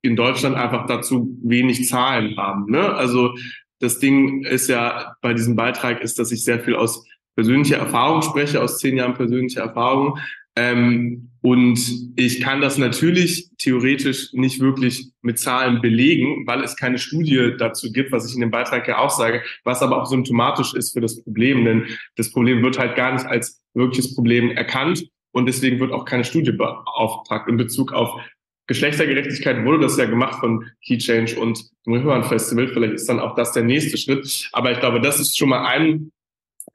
in 0.03 0.15
Deutschland 0.15 0.55
einfach 0.55 0.85
dazu 0.85 1.35
wenig 1.41 1.87
Zahlen 1.87 2.37
haben. 2.37 2.69
Ne? 2.69 2.93
Also 2.93 3.33
das 3.79 3.99
Ding 3.99 4.43
ist 4.43 4.67
ja 4.67 5.15
bei 5.21 5.33
diesem 5.33 5.55
Beitrag 5.55 6.01
ist, 6.01 6.19
dass 6.19 6.31
ich 6.31 6.43
sehr 6.43 6.59
viel 6.59 6.75
aus 6.75 7.05
persönlicher 7.35 7.77
Erfahrung 7.77 8.21
spreche, 8.21 8.61
aus 8.61 8.79
zehn 8.79 8.97
Jahren 8.97 9.13
persönlicher 9.13 9.61
Erfahrung. 9.61 10.17
Ähm, 10.55 11.29
und 11.41 11.79
ich 12.15 12.41
kann 12.41 12.61
das 12.61 12.79
natürlich 12.79 13.51
theoretisch 13.59 14.33
nicht 14.33 14.59
wirklich 14.59 15.11
mit 15.21 15.37
Zahlen 15.37 15.81
belegen, 15.81 16.47
weil 16.47 16.63
es 16.63 16.75
keine 16.75 16.97
Studie 16.97 17.53
dazu 17.57 17.91
gibt, 17.91 18.11
was 18.11 18.27
ich 18.27 18.33
in 18.33 18.41
dem 18.41 18.49
Beitrag 18.49 18.87
ja 18.87 18.97
auch 18.97 19.11
sage, 19.11 19.43
was 19.63 19.83
aber 19.83 20.01
auch 20.01 20.07
symptomatisch 20.07 20.73
ist 20.73 20.93
für 20.93 20.99
das 20.99 21.23
Problem. 21.23 21.63
Denn 21.63 21.85
das 22.15 22.31
Problem 22.31 22.63
wird 22.63 22.79
halt 22.79 22.95
gar 22.95 23.13
nicht 23.13 23.27
als 23.27 23.61
wirkliches 23.75 24.15
Problem 24.15 24.49
erkannt 24.49 25.07
und 25.31 25.45
deswegen 25.45 25.79
wird 25.79 25.91
auch 25.91 26.05
keine 26.05 26.23
Studie 26.23 26.51
beauftragt 26.51 27.47
in 27.47 27.57
Bezug 27.57 27.93
auf 27.93 28.19
Geschlechtergerechtigkeit 28.67 29.63
wurde 29.65 29.79
das 29.79 29.97
ja 29.97 30.05
gemacht 30.05 30.39
von 30.39 30.69
Key 30.85 30.97
Change 30.97 31.39
und 31.39 31.63
dem 31.85 31.93
Röhmann 31.93 32.23
Festival. 32.23 32.67
Vielleicht 32.67 32.93
ist 32.93 33.09
dann 33.09 33.19
auch 33.19 33.35
das 33.35 33.53
der 33.53 33.63
nächste 33.63 33.97
Schritt. 33.97 34.49
Aber 34.51 34.71
ich 34.71 34.79
glaube, 34.79 34.99
das 35.01 35.19
ist 35.19 35.37
schon 35.37 35.49
mal 35.49 35.65
ein, 35.65 36.11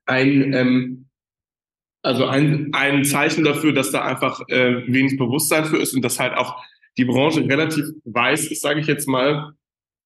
ein 0.07 0.53
ähm, 0.55 1.09
also 2.03 2.27
ein, 2.27 2.71
ein 2.73 3.05
Zeichen 3.05 3.45
dafür, 3.45 3.73
dass 3.73 3.93
da 3.93 4.05
einfach 4.05 4.41
äh, 4.49 4.87
wenig 4.93 5.17
Bewusstsein 5.19 5.67
für 5.67 5.77
ist 5.77 5.95
und 5.95 6.03
dass 6.03 6.19
halt 6.19 6.35
auch 6.35 6.63
die 6.99 7.05
Branche 7.05 7.45
relativ 7.45 7.85
weiß 8.05 8.51
ist, 8.51 8.61
sage 8.61 8.81
ich 8.81 8.87
jetzt 8.87 9.07
mal, 9.07 9.53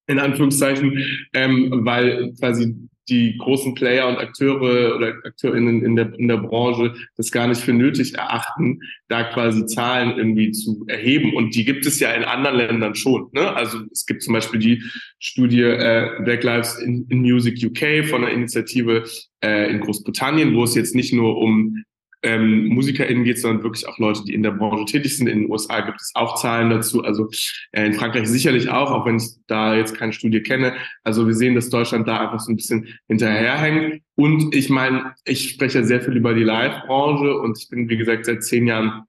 in 0.07 0.19
Anführungszeichen, 0.19 1.05
ähm, 1.33 1.85
weil 1.85 2.35
quasi 2.39 2.77
die 3.09 3.37
großen 3.39 3.75
Player 3.75 4.09
und 4.09 4.19
Akteure 4.19 4.97
oder 4.97 5.15
Akteurinnen 5.25 5.85
in 5.85 5.97
der, 5.97 6.13
in 6.19 6.29
der 6.29 6.39
Branche 6.39 6.95
das 7.17 7.31
gar 7.31 7.47
nicht 7.47 7.61
für 7.61 7.73
nötig 7.73 8.15
erachten, 8.15 8.81
da 9.09 9.25
quasi 9.25 9.67
Zahlen 9.67 10.17
irgendwie 10.17 10.53
zu 10.53 10.85
erheben. 10.89 11.35
Und 11.35 11.55
die 11.55 11.65
gibt 11.65 11.87
es 11.87 12.01
ja 12.01 12.13
in 12.13 12.25
anderen 12.25 12.57
Ländern 12.57 12.95
schon. 12.95 13.29
Ne? 13.33 13.55
Also 13.55 13.79
es 13.93 14.07
gibt 14.07 14.23
zum 14.23 14.35
Beispiel 14.35 14.61
die 14.61 14.83
Studie 15.19 15.63
äh, 15.63 16.23
Black 16.25 16.43
Lives 16.43 16.79
in, 16.79 17.07
in 17.09 17.21
Music 17.21 17.63
UK 17.65 18.07
von 18.07 18.25
einer 18.25 18.33
Initiative 18.33 19.05
äh, 19.43 19.71
in 19.71 19.81
Großbritannien, 19.81 20.55
wo 20.55 20.65
es 20.65 20.75
jetzt 20.75 20.95
nicht 20.95 21.13
nur 21.13 21.39
um 21.39 21.85
ähm, 22.27 22.67
MusikerInnen 22.67 23.23
geht, 23.23 23.41
sondern 23.41 23.63
wirklich 23.63 23.87
auch 23.87 23.99
Leute, 23.99 24.25
die 24.25 24.35
in 24.35 24.43
der 24.43 24.51
Branche 24.51 24.85
tätig 24.85 25.17
sind. 25.17 25.29
In 25.29 25.43
den 25.43 25.51
USA 25.51 25.81
gibt 25.81 26.01
es 26.01 26.11
auch 26.15 26.35
Zahlen 26.41 26.71
dazu, 26.71 27.05
also 27.05 27.31
äh, 27.71 27.87
in 27.87 27.95
Frankreich 27.95 28.27
sicherlich 28.27 28.69
auch, 28.69 28.91
auch 28.91 29.07
wenn 29.07 29.19
ich 29.19 29.29
da 29.47 29.77
jetzt 29.77 29.97
keine 29.97 30.13
Studie 30.13 30.41
kenne. 30.41 30.75
Also 31.05 31.27
wir 31.27 31.35
sehen, 31.35 31.55
dass 31.55 31.71
Deutschland 31.71 32.09
da 32.09 32.19
einfach 32.19 32.41
so 32.41 32.51
ein 32.51 32.57
bisschen 32.57 32.89
hinterherhängt. 33.07 34.03
Und 34.17 34.55
ich 34.55 34.69
meine, 34.69 35.15
ich 35.25 35.51
spreche 35.51 35.85
sehr 35.85 36.01
viel 36.01 36.17
über 36.17 36.35
die 36.35 36.43
Live-Branche 36.43 37.39
und 37.39 37.59
ich 37.59 37.69
bin, 37.69 37.89
wie 37.89 37.97
gesagt, 37.97 38.27
seit 38.27 38.43
zehn 38.43 38.67
Jahren 38.67 39.05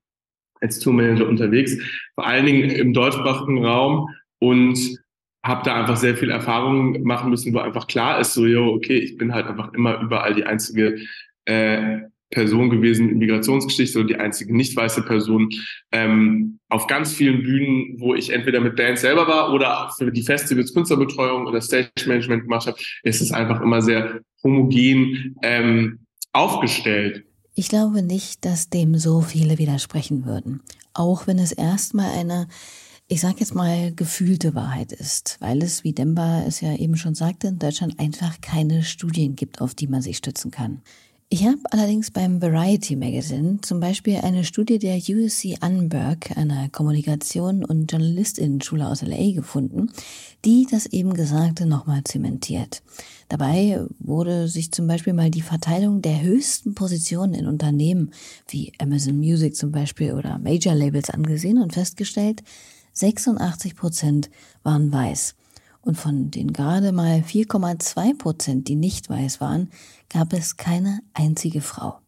als 0.62 0.80
Tourmanager 0.80 1.28
unterwegs, 1.28 1.76
vor 2.14 2.28
allen 2.28 2.46
Dingen 2.46 2.70
im 2.70 2.94
deutschsprachigen 2.94 3.66
Raum 3.66 4.10
und 4.40 4.78
habe 5.44 5.64
da 5.64 5.80
einfach 5.80 5.98
sehr 5.98 6.16
viel 6.16 6.30
Erfahrung 6.30 7.02
machen 7.04 7.30
müssen, 7.30 7.54
wo 7.54 7.60
einfach 7.60 7.88
klar 7.88 8.20
ist, 8.20 8.34
so, 8.34 8.46
yo, 8.46 8.74
okay, 8.74 8.98
ich 8.98 9.18
bin 9.18 9.34
halt 9.34 9.48
einfach 9.48 9.74
immer 9.74 10.02
überall 10.02 10.34
die 10.34 10.46
einzige 10.46 11.00
äh, 11.46 12.00
Person 12.30 12.70
gewesen 12.70 13.10
in 13.10 13.20
Migrationsgeschichte 13.20 14.00
und 14.00 14.08
die 14.10 14.18
einzige 14.18 14.56
nicht 14.56 14.76
weiße 14.76 15.04
Person 15.04 15.50
ähm, 15.92 16.60
auf 16.70 16.88
ganz 16.88 17.14
vielen 17.14 17.44
Bühnen, 17.44 17.96
wo 18.00 18.14
ich 18.16 18.32
entweder 18.32 18.60
mit 18.60 18.76
Bands 18.76 19.02
selber 19.02 19.28
war 19.28 19.54
oder 19.54 19.90
für 19.98 20.12
die 20.12 20.24
Festivals 20.24 20.74
Künstlerbetreuung 20.74 21.46
oder 21.46 21.62
Stage 21.62 21.90
Management 22.06 22.44
gemacht 22.44 22.68
habe, 22.68 22.78
ist 23.04 23.22
es 23.22 23.32
einfach 23.32 23.62
immer 23.62 23.82
sehr 23.82 24.20
homogen 24.44 25.36
ähm, 25.42 26.00
aufgestellt. 26.34 27.24
Ich 27.56 27.70
glaube 27.70 28.04
nicht, 28.04 28.46
dass 28.46 28.70
dem 28.70 28.98
so 28.98 29.22
viele 29.22 29.58
widersprechen 29.58 30.26
würden. 30.26 30.62
Auch 30.94 31.26
wenn 31.26 31.40
es 31.40 31.52
erstmal 31.52 32.12
eine, 32.12 32.48
ich 33.08 33.22
sage 33.22 33.38
jetzt 33.40 33.56
mal, 33.56 33.94
gefühlte 33.96 34.54
Wahrheit 34.54 34.92
ist, 34.92 35.38
weil 35.40 35.64
es, 35.64 35.84
wie 35.84 35.94
Demba 35.94 36.44
es 36.46 36.62
ja 36.62 36.76
eben 36.76 36.98
schon 36.98 37.16
sagte, 37.16 37.48
in 37.48 37.58
Deutschland 37.58 38.00
einfach 38.00 38.42
keine 38.42 38.84
Studien 38.84 39.36
gibt, 39.36 39.60
auf 39.60 39.74
die 39.74 39.88
man 39.88 40.04
sich 40.04 40.18
stützen 40.18 40.52
kann. 40.52 40.84
Ich 41.30 41.46
habe 41.46 41.60
allerdings 41.72 42.10
beim 42.10 42.42
Variety 42.42 42.96
Magazine 42.96 43.60
zum 43.62 43.82
Beispiel 43.82 44.16
eine 44.24 44.46
Studie 44.46 44.80
der 44.80 44.96
USC 44.96 45.58
Annenberg, 45.60 46.38
einer 46.38 46.70
Kommunikation- 46.70 47.66
und 47.66 47.92
Journalistinnenschule 47.92 48.88
aus 48.88 49.02
LA, 49.02 49.34
gefunden, 49.34 49.92
die 50.46 50.68
das 50.72 50.86
eben 50.86 51.14
Gesagte 51.14 51.66
nochmal 51.66 52.02
zementiert. 52.06 52.82
Dabei 53.28 53.86
wurde 54.00 54.48
sich 54.48 54.72
zum 54.72 54.88
Beispiel 54.88 55.12
mal 55.12 55.30
die 55.30 55.42
Verteilung 55.42 56.02
der 56.02 56.22
höchsten 56.22 56.76
Positionen 56.76 57.34
in 57.34 57.46
Unternehmen 57.46 58.12
wie 58.48 58.72
Amazon 58.80 59.18
Music 59.18 59.58
zum 59.58 59.74
Beispiel 59.74 60.14
oder 60.14 60.40
Major 60.40 60.76
Labels 60.76 61.10
angesehen 61.10 61.62
und 61.62 61.74
festgestellt, 61.74 62.42
86 62.94 63.76
Prozent 63.76 64.30
waren 64.64 64.94
weiß. 64.94 65.36
Und 65.82 65.98
von 65.98 66.32
den 66.32 66.54
gerade 66.54 66.92
mal 66.92 67.20
4,2 67.20 68.18
Prozent, 68.18 68.68
die 68.68 68.76
nicht 68.76 69.10
weiß 69.10 69.40
waren, 69.40 69.70
gab 70.10 70.34
es 70.34 70.58
keine 70.58 71.00
einzige 71.14 71.62
Frau. 71.62 72.00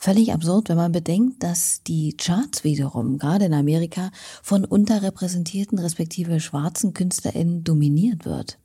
Völlig 0.00 0.32
absurd, 0.32 0.68
wenn 0.68 0.76
man 0.76 0.92
bedenkt, 0.92 1.42
dass 1.42 1.82
die 1.82 2.16
Charts 2.16 2.62
wiederum, 2.62 3.18
gerade 3.18 3.46
in 3.46 3.54
Amerika, 3.54 4.12
von 4.42 4.64
unterrepräsentierten 4.64 5.78
respektive 5.78 6.38
schwarzen 6.38 6.94
KünstlerInnen 6.94 7.64
dominiert 7.64 8.24
wird. 8.24 8.58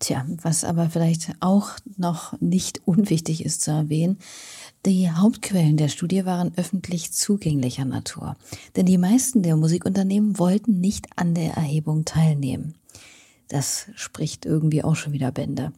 Tja, 0.00 0.26
was 0.42 0.64
aber 0.64 0.90
vielleicht 0.90 1.32
auch 1.40 1.70
noch 1.96 2.38
nicht 2.40 2.82
unwichtig 2.84 3.42
ist 3.42 3.62
zu 3.62 3.70
erwähnen, 3.70 4.18
die 4.84 5.10
Hauptquellen 5.10 5.78
der 5.78 5.88
Studie 5.88 6.26
waren 6.26 6.52
öffentlich 6.56 7.12
zugänglicher 7.12 7.86
Natur. 7.86 8.36
Denn 8.76 8.84
die 8.84 8.98
meisten 8.98 9.42
der 9.42 9.56
Musikunternehmen 9.56 10.38
wollten 10.38 10.78
nicht 10.78 11.06
an 11.16 11.34
der 11.34 11.54
Erhebung 11.54 12.04
teilnehmen. 12.04 12.74
Das 13.54 13.86
spricht 13.94 14.46
irgendwie 14.46 14.82
auch 14.82 14.96
schon 14.96 15.12
wieder 15.12 15.30
Bände. 15.30 15.72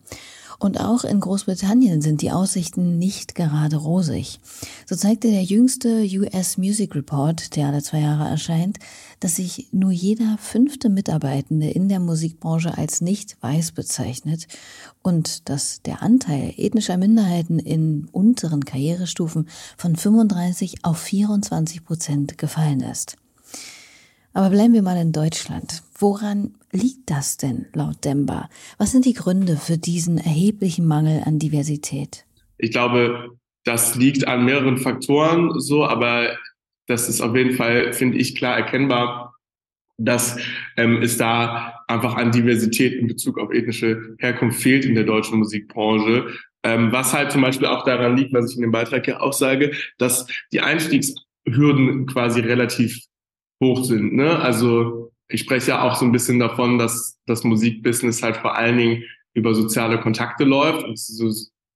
Und 0.59 0.80
auch 0.80 1.04
in 1.04 1.21
Großbritannien 1.21 2.00
sind 2.00 2.23
die 2.23 2.33
Aussichten 2.33 2.97
nicht 2.99 3.35
gerade 3.35 3.76
rosig. 3.76 4.40
So 4.87 4.97
zeigte 4.97 5.28
der 5.28 5.42
jüngste 5.42 6.00
US 6.18 6.56
Music 6.56 6.95
Report, 6.95 7.54
der 7.54 7.66
alle 7.66 7.83
zwei 7.83 8.00
Jahre 8.00 8.30
erscheint, 8.30 8.78
dass 9.21 9.37
sich 9.37 9.68
nur 9.73 9.90
jeder 9.90 10.38
fünfte 10.40 10.88
Mitarbeitende 10.88 11.68
in 11.68 11.90
der 11.90 12.00
Musikbranche 12.00 12.78
als 12.78 13.02
nicht 13.02 13.37
weiß 13.42 13.73
bezeichnet 13.73 14.49
und 15.02 15.50
dass 15.50 15.83
der 15.83 16.02
Anteil 16.02 16.54
ethnischer 16.56 16.97
Minderheiten 16.97 17.59
in 17.59 18.09
unteren 18.11 18.64
Karrierestufen 18.64 19.50
von 19.76 19.97
35 19.97 20.76
auf 20.83 20.97
24 20.97 21.85
Prozent 21.85 22.38
gefallen 22.38 22.80
ist. 22.80 23.18
Aber 24.37 24.50
bleiben 24.50 24.75
wir 24.75 24.83
mal 24.83 24.99
in 24.99 25.12
Deutschland. 25.12 25.83
Woran 25.99 26.52
liegt 26.71 27.09
das 27.09 27.38
denn 27.38 27.69
laut 27.73 28.05
Demba? 28.05 28.50
Was 28.76 28.93
sind 28.93 29.07
die 29.07 29.14
Gründe 29.14 29.57
für 29.57 29.78
diesen 29.78 30.19
erheblichen 30.19 30.87
Mangel 30.87 31.23
an 31.25 31.38
Diversität? 31.38 32.26
Ich 32.59 32.71
glaube, 32.71 33.31
das 33.64 33.95
liegt 33.95 34.28
an 34.28 34.45
mehreren 34.45 34.76
Faktoren 34.76 35.59
so, 35.59 35.87
aber 35.87 36.37
das 36.87 37.09
ist 37.09 37.23
auf 37.23 37.35
jeden 37.35 37.55
Fall, 37.55 37.95
finde 37.95 38.19
ich, 38.19 38.37
klar 38.37 38.59
erkennbar, 38.59 39.35
dass 39.97 40.38
ähm, 40.76 41.00
es 41.00 41.16
da 41.16 41.81
einfach 41.88 42.16
an 42.16 42.31
Diversität 42.31 42.93
in 42.93 43.07
Bezug 43.07 43.38
auf 43.38 43.50
ethnische 43.50 44.16
Herkunft 44.19 44.61
fehlt 44.61 44.85
in 44.85 44.97
der 44.97 45.05
deutschen 45.05 45.38
Musikbranche. 45.38 46.26
Ähm, 46.62 46.93
was 46.93 47.14
halt 47.14 47.33
zum 47.33 47.40
Beispiel 47.40 47.69
auch 47.69 47.87
daran 47.87 48.19
liegt, 48.19 48.35
was 48.35 48.50
ich 48.50 48.57
in 48.57 48.62
dem 48.64 48.73
Beitrag 48.73 49.09
ja 49.09 49.19
auch 49.19 49.33
sage, 49.33 49.73
dass 49.97 50.26
die 50.52 50.61
Einstiegshürden 50.61 52.05
quasi 52.05 52.40
relativ 52.40 53.00
hoch 53.63 53.85
sind. 53.85 54.15
Ne? 54.15 54.39
Also 54.39 55.13
ich 55.29 55.41
spreche 55.41 55.71
ja 55.71 55.83
auch 55.83 55.97
so 55.97 56.05
ein 56.05 56.13
bisschen 56.13 56.39
davon, 56.39 56.79
dass 56.79 57.19
das 57.27 57.45
Musikbusiness 57.45 58.23
halt 58.23 58.37
vor 58.37 58.57
allen 58.57 58.79
Dingen 58.79 59.05
über 59.35 59.55
soziale 59.55 60.01
Kontakte 60.01 60.45
läuft. 60.45 60.85
Und 60.85 60.99
so 60.99 61.31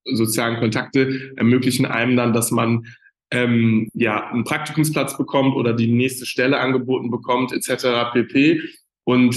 sozialen 0.04 0.58
Kontakte 0.58 1.32
ermöglichen 1.36 1.86
einem 1.86 2.16
dann, 2.16 2.32
dass 2.32 2.50
man 2.50 2.86
ähm, 3.30 3.88
ja 3.94 4.30
einen 4.30 4.44
Praktikumsplatz 4.44 5.16
bekommt 5.16 5.54
oder 5.54 5.72
die 5.72 5.92
nächste 5.92 6.26
Stelle 6.26 6.58
angeboten 6.58 7.10
bekommt, 7.10 7.52
etc. 7.52 8.12
pp. 8.12 8.60
Und 9.04 9.36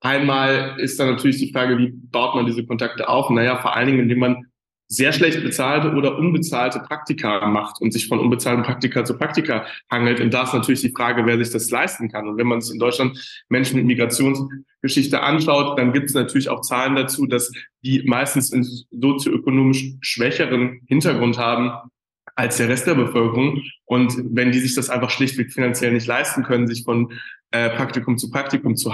einmal 0.00 0.78
ist 0.78 0.98
dann 0.98 1.10
natürlich 1.10 1.38
die 1.38 1.52
Frage, 1.52 1.78
wie 1.78 1.92
baut 1.92 2.34
man 2.34 2.46
diese 2.46 2.64
Kontakte 2.64 3.08
auf? 3.08 3.30
Naja, 3.30 3.60
vor 3.60 3.76
allen 3.76 3.88
Dingen, 3.88 4.00
indem 4.00 4.20
man 4.20 4.46
sehr 4.88 5.12
schlecht 5.12 5.42
bezahlte 5.42 5.92
oder 5.92 6.18
unbezahlte 6.18 6.80
Praktika 6.80 7.46
macht 7.46 7.80
und 7.80 7.92
sich 7.92 8.08
von 8.08 8.18
unbezahlten 8.18 8.64
Praktika 8.64 9.04
zu 9.04 9.18
Praktika 9.18 9.66
hangelt. 9.90 10.18
Und 10.20 10.32
da 10.32 10.44
ist 10.44 10.54
natürlich 10.54 10.80
die 10.80 10.92
Frage, 10.92 11.26
wer 11.26 11.36
sich 11.36 11.50
das 11.50 11.70
leisten 11.70 12.10
kann. 12.10 12.26
Und 12.26 12.38
wenn 12.38 12.46
man 12.46 12.62
sich 12.62 12.72
in 12.72 12.80
Deutschland 12.80 13.44
Menschen 13.50 13.76
mit 13.76 13.86
Migrationsgeschichte 13.86 15.22
anschaut, 15.22 15.78
dann 15.78 15.92
gibt 15.92 16.06
es 16.06 16.14
natürlich 16.14 16.48
auch 16.48 16.62
Zahlen 16.62 16.96
dazu, 16.96 17.26
dass 17.26 17.52
die 17.84 18.02
meistens 18.06 18.52
einen 18.52 18.66
sozioökonomisch 18.90 19.94
schwächeren 20.00 20.80
Hintergrund 20.86 21.36
haben 21.36 21.70
als 22.34 22.56
der 22.56 22.68
Rest 22.68 22.86
der 22.86 22.94
Bevölkerung. 22.94 23.62
Und 23.84 24.14
wenn 24.30 24.52
die 24.52 24.60
sich 24.60 24.74
das 24.74 24.88
einfach 24.88 25.10
schlichtweg 25.10 25.52
finanziell 25.52 25.92
nicht 25.92 26.06
leisten 26.06 26.44
können, 26.44 26.66
sich 26.66 26.84
von 26.84 27.12
äh, 27.50 27.70
Praktikum 27.70 28.18
zu 28.18 28.30
Praktikum 28.30 28.76
zu 28.76 28.92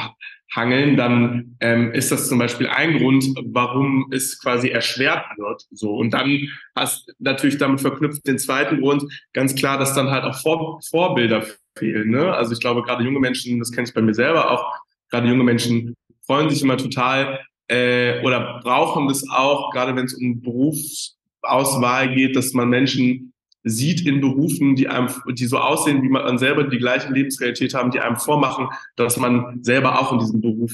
hangeln, 0.54 0.96
dann 0.96 1.56
ähm, 1.60 1.92
ist 1.92 2.12
das 2.12 2.28
zum 2.28 2.38
Beispiel 2.38 2.68
ein 2.68 2.98
Grund, 2.98 3.24
warum 3.46 4.06
es 4.12 4.38
quasi 4.40 4.68
erschwert 4.68 5.24
wird. 5.36 5.62
So 5.72 5.96
und 5.96 6.10
dann 6.10 6.48
hast 6.76 7.12
natürlich 7.18 7.58
damit 7.58 7.80
verknüpft 7.80 8.26
den 8.26 8.38
zweiten 8.38 8.80
Grund 8.80 9.02
ganz 9.32 9.54
klar, 9.54 9.78
dass 9.78 9.94
dann 9.94 10.10
halt 10.10 10.24
auch 10.24 10.40
Vor 10.40 10.80
Vorbilder 10.88 11.44
fehlen. 11.76 12.10
Ne? 12.10 12.32
Also 12.32 12.52
ich 12.52 12.60
glaube 12.60 12.82
gerade 12.82 13.02
junge 13.02 13.20
Menschen, 13.20 13.58
das 13.58 13.72
kenne 13.72 13.88
ich 13.88 13.94
bei 13.94 14.02
mir 14.02 14.14
selber 14.14 14.50
auch, 14.50 14.72
gerade 15.10 15.28
junge 15.28 15.44
Menschen 15.44 15.94
freuen 16.26 16.48
sich 16.48 16.62
immer 16.62 16.76
total 16.76 17.40
äh, 17.68 18.22
oder 18.22 18.60
brauchen 18.62 19.08
das 19.08 19.28
auch, 19.28 19.72
gerade 19.72 19.96
wenn 19.96 20.04
es 20.04 20.14
um 20.14 20.40
Berufsauswahl 20.40 22.14
geht, 22.14 22.36
dass 22.36 22.52
man 22.52 22.68
Menschen 22.68 23.33
sieht 23.64 24.06
in 24.06 24.20
Berufen, 24.20 24.76
die 24.76 24.88
einem, 24.88 25.08
die 25.32 25.46
so 25.46 25.58
aussehen, 25.58 26.02
wie 26.02 26.08
man 26.08 26.38
selber 26.38 26.64
die 26.64 26.78
gleiche 26.78 27.12
Lebensrealität 27.12 27.74
haben, 27.74 27.90
die 27.90 28.00
einem 28.00 28.16
vormachen, 28.16 28.68
dass 28.96 29.16
man 29.16 29.62
selber 29.62 30.00
auch 30.00 30.12
in 30.12 30.18
diesem 30.18 30.40
Beruf 30.40 30.72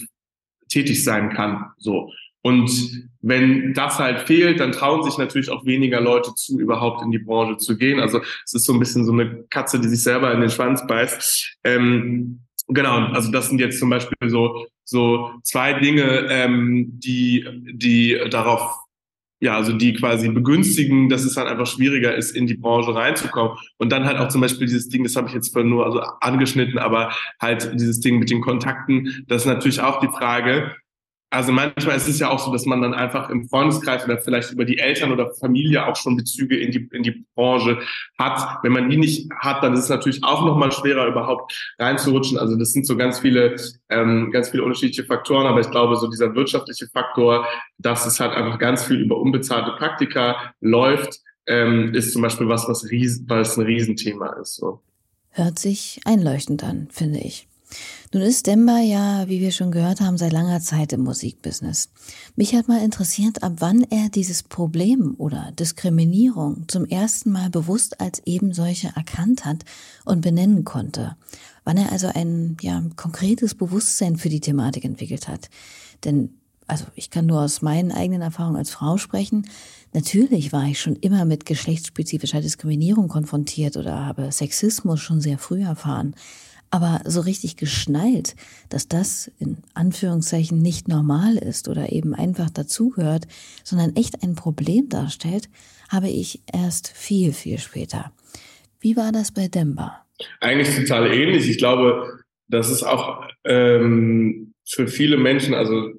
tätig 0.68 1.02
sein 1.04 1.30
kann. 1.30 1.66
So. 1.78 2.10
Und 2.42 2.70
wenn 3.20 3.74
das 3.74 3.98
halt 3.98 4.20
fehlt, 4.20 4.60
dann 4.60 4.72
trauen 4.72 5.02
sich 5.02 5.18
natürlich 5.18 5.50
auch 5.50 5.66
weniger 5.66 6.00
Leute 6.00 6.34
zu, 6.34 6.58
überhaupt 6.58 7.02
in 7.02 7.10
die 7.10 7.18
Branche 7.18 7.58
zu 7.58 7.76
gehen. 7.76 8.00
Also 8.00 8.20
es 8.44 8.54
ist 8.54 8.64
so 8.64 8.72
ein 8.72 8.78
bisschen 8.78 9.04
so 9.04 9.12
eine 9.12 9.44
Katze, 9.50 9.78
die 9.78 9.88
sich 9.88 10.02
selber 10.02 10.32
in 10.32 10.40
den 10.40 10.50
Schwanz 10.50 10.86
beißt. 10.86 11.58
Ähm, 11.64 12.40
genau, 12.66 12.96
also 13.12 13.30
das 13.30 13.48
sind 13.48 13.60
jetzt 13.60 13.78
zum 13.78 13.90
Beispiel 13.90 14.30
so 14.30 14.66
so 14.84 15.30
zwei 15.44 15.74
Dinge, 15.74 16.26
ähm, 16.30 16.86
die 16.98 17.46
die 17.72 18.18
darauf 18.30 18.74
ja, 19.40 19.56
also 19.56 19.72
die 19.72 19.94
quasi 19.94 20.28
begünstigen, 20.28 21.08
dass 21.08 21.24
es 21.24 21.34
dann 21.34 21.46
einfach 21.46 21.66
schwieriger 21.66 22.14
ist, 22.14 22.36
in 22.36 22.46
die 22.46 22.54
Branche 22.54 22.94
reinzukommen. 22.94 23.56
Und 23.78 23.90
dann 23.90 24.04
halt 24.04 24.18
auch 24.18 24.28
zum 24.28 24.42
Beispiel 24.42 24.66
dieses 24.66 24.88
Ding, 24.88 25.02
das 25.02 25.16
habe 25.16 25.28
ich 25.28 25.34
jetzt 25.34 25.56
nur 25.56 25.86
also 25.86 26.00
angeschnitten, 26.20 26.78
aber 26.78 27.12
halt 27.40 27.72
dieses 27.74 28.00
Ding 28.00 28.18
mit 28.18 28.30
den 28.30 28.42
Kontakten, 28.42 29.24
das 29.28 29.42
ist 29.42 29.46
natürlich 29.46 29.80
auch 29.80 30.00
die 30.00 30.08
Frage, 30.08 30.74
also 31.30 31.52
manchmal 31.52 31.96
ist 31.96 32.08
es 32.08 32.18
ja 32.18 32.28
auch 32.28 32.40
so, 32.40 32.52
dass 32.52 32.66
man 32.66 32.82
dann 32.82 32.92
einfach 32.92 33.30
im 33.30 33.48
Freundeskreis 33.48 34.04
oder 34.04 34.18
vielleicht 34.18 34.50
über 34.50 34.64
die 34.64 34.78
Eltern 34.78 35.12
oder 35.12 35.30
Familie 35.30 35.86
auch 35.86 35.94
schon 35.94 36.16
Bezüge 36.16 36.58
in 36.58 36.72
die, 36.72 36.88
in 36.92 37.04
die 37.04 37.24
Branche 37.36 37.78
hat. 38.18 38.58
Wenn 38.64 38.72
man 38.72 38.90
die 38.90 38.96
nicht 38.96 39.30
hat, 39.38 39.62
dann 39.62 39.72
ist 39.74 39.84
es 39.84 39.88
natürlich 39.88 40.24
auch 40.24 40.44
nochmal 40.44 40.72
schwerer, 40.72 41.06
überhaupt 41.06 41.74
reinzurutschen. 41.78 42.36
Also 42.36 42.56
das 42.56 42.72
sind 42.72 42.84
so 42.84 42.96
ganz 42.96 43.20
viele, 43.20 43.54
ähm, 43.90 44.32
ganz 44.32 44.50
viele 44.50 44.64
unterschiedliche 44.64 45.04
Faktoren. 45.04 45.46
Aber 45.46 45.60
ich 45.60 45.70
glaube, 45.70 45.94
so 45.96 46.08
dieser 46.08 46.34
wirtschaftliche 46.34 46.88
Faktor, 46.88 47.46
dass 47.78 48.06
es 48.06 48.18
halt 48.18 48.32
einfach 48.32 48.58
ganz 48.58 48.84
viel 48.84 49.00
über 49.00 49.16
unbezahlte 49.16 49.70
Praktika 49.78 50.52
läuft, 50.60 51.20
ähm, 51.46 51.94
ist 51.94 52.12
zum 52.12 52.22
Beispiel 52.22 52.48
was, 52.48 52.68
was, 52.68 52.90
ries 52.90 53.22
was 53.28 53.56
ein 53.56 53.66
Riesenthema 53.66 54.30
ist. 54.40 54.56
So. 54.56 54.82
Hört 55.30 55.60
sich 55.60 56.00
einleuchtend 56.04 56.64
an, 56.64 56.88
finde 56.90 57.20
ich. 57.20 57.46
Nun 58.12 58.24
ist 58.24 58.48
Demba 58.48 58.80
ja, 58.80 59.28
wie 59.28 59.40
wir 59.40 59.52
schon 59.52 59.70
gehört 59.70 60.00
haben, 60.00 60.18
seit 60.18 60.32
langer 60.32 60.60
Zeit 60.60 60.92
im 60.92 61.02
Musikbusiness. 61.02 61.90
Mich 62.34 62.56
hat 62.56 62.66
mal 62.66 62.82
interessiert, 62.82 63.44
ab 63.44 63.52
wann 63.58 63.84
er 63.84 64.08
dieses 64.08 64.42
Problem 64.42 65.14
oder 65.16 65.52
Diskriminierung 65.52 66.64
zum 66.66 66.86
ersten 66.86 67.30
Mal 67.30 67.50
bewusst 67.50 68.00
als 68.00 68.20
eben 68.26 68.52
solche 68.52 68.88
erkannt 68.96 69.44
hat 69.44 69.64
und 70.04 70.22
benennen 70.22 70.64
konnte. 70.64 71.16
Wann 71.62 71.76
er 71.76 71.92
also 71.92 72.08
ein 72.08 72.56
ja, 72.62 72.82
konkretes 72.96 73.54
Bewusstsein 73.54 74.16
für 74.16 74.28
die 74.28 74.40
Thematik 74.40 74.84
entwickelt 74.84 75.28
hat. 75.28 75.48
Denn, 76.02 76.30
also 76.66 76.86
ich 76.96 77.10
kann 77.10 77.26
nur 77.26 77.42
aus 77.42 77.62
meinen 77.62 77.92
eigenen 77.92 78.22
Erfahrungen 78.22 78.56
als 78.56 78.70
Frau 78.70 78.96
sprechen. 78.96 79.46
Natürlich 79.92 80.52
war 80.52 80.64
ich 80.64 80.80
schon 80.80 80.96
immer 80.96 81.24
mit 81.24 81.46
geschlechtsspezifischer 81.46 82.40
Diskriminierung 82.40 83.06
konfrontiert 83.06 83.76
oder 83.76 84.04
habe 84.04 84.32
Sexismus 84.32 84.98
schon 84.98 85.20
sehr 85.20 85.38
früh 85.38 85.62
erfahren. 85.62 86.16
Aber 86.70 87.00
so 87.04 87.20
richtig 87.20 87.56
geschnallt, 87.56 88.36
dass 88.68 88.86
das 88.86 89.30
in 89.38 89.58
Anführungszeichen 89.74 90.62
nicht 90.62 90.86
normal 90.86 91.36
ist 91.36 91.68
oder 91.68 91.90
eben 91.92 92.14
einfach 92.14 92.48
dazugehört, 92.48 93.26
sondern 93.64 93.96
echt 93.96 94.22
ein 94.22 94.36
Problem 94.36 94.88
darstellt, 94.88 95.48
habe 95.88 96.08
ich 96.08 96.40
erst 96.52 96.88
viel, 96.88 97.32
viel 97.32 97.58
später. 97.58 98.12
Wie 98.78 98.96
war 98.96 99.10
das 99.10 99.32
bei 99.32 99.48
Demba? 99.48 100.06
Eigentlich 100.40 100.74
total 100.76 101.12
ähnlich. 101.12 101.48
Ich 101.48 101.58
glaube, 101.58 102.20
das 102.48 102.70
ist 102.70 102.82
auch 102.82 103.24
ähm, 103.44 104.52
für 104.64 104.86
viele 104.86 105.16
Menschen, 105.16 105.54
also 105.54 105.90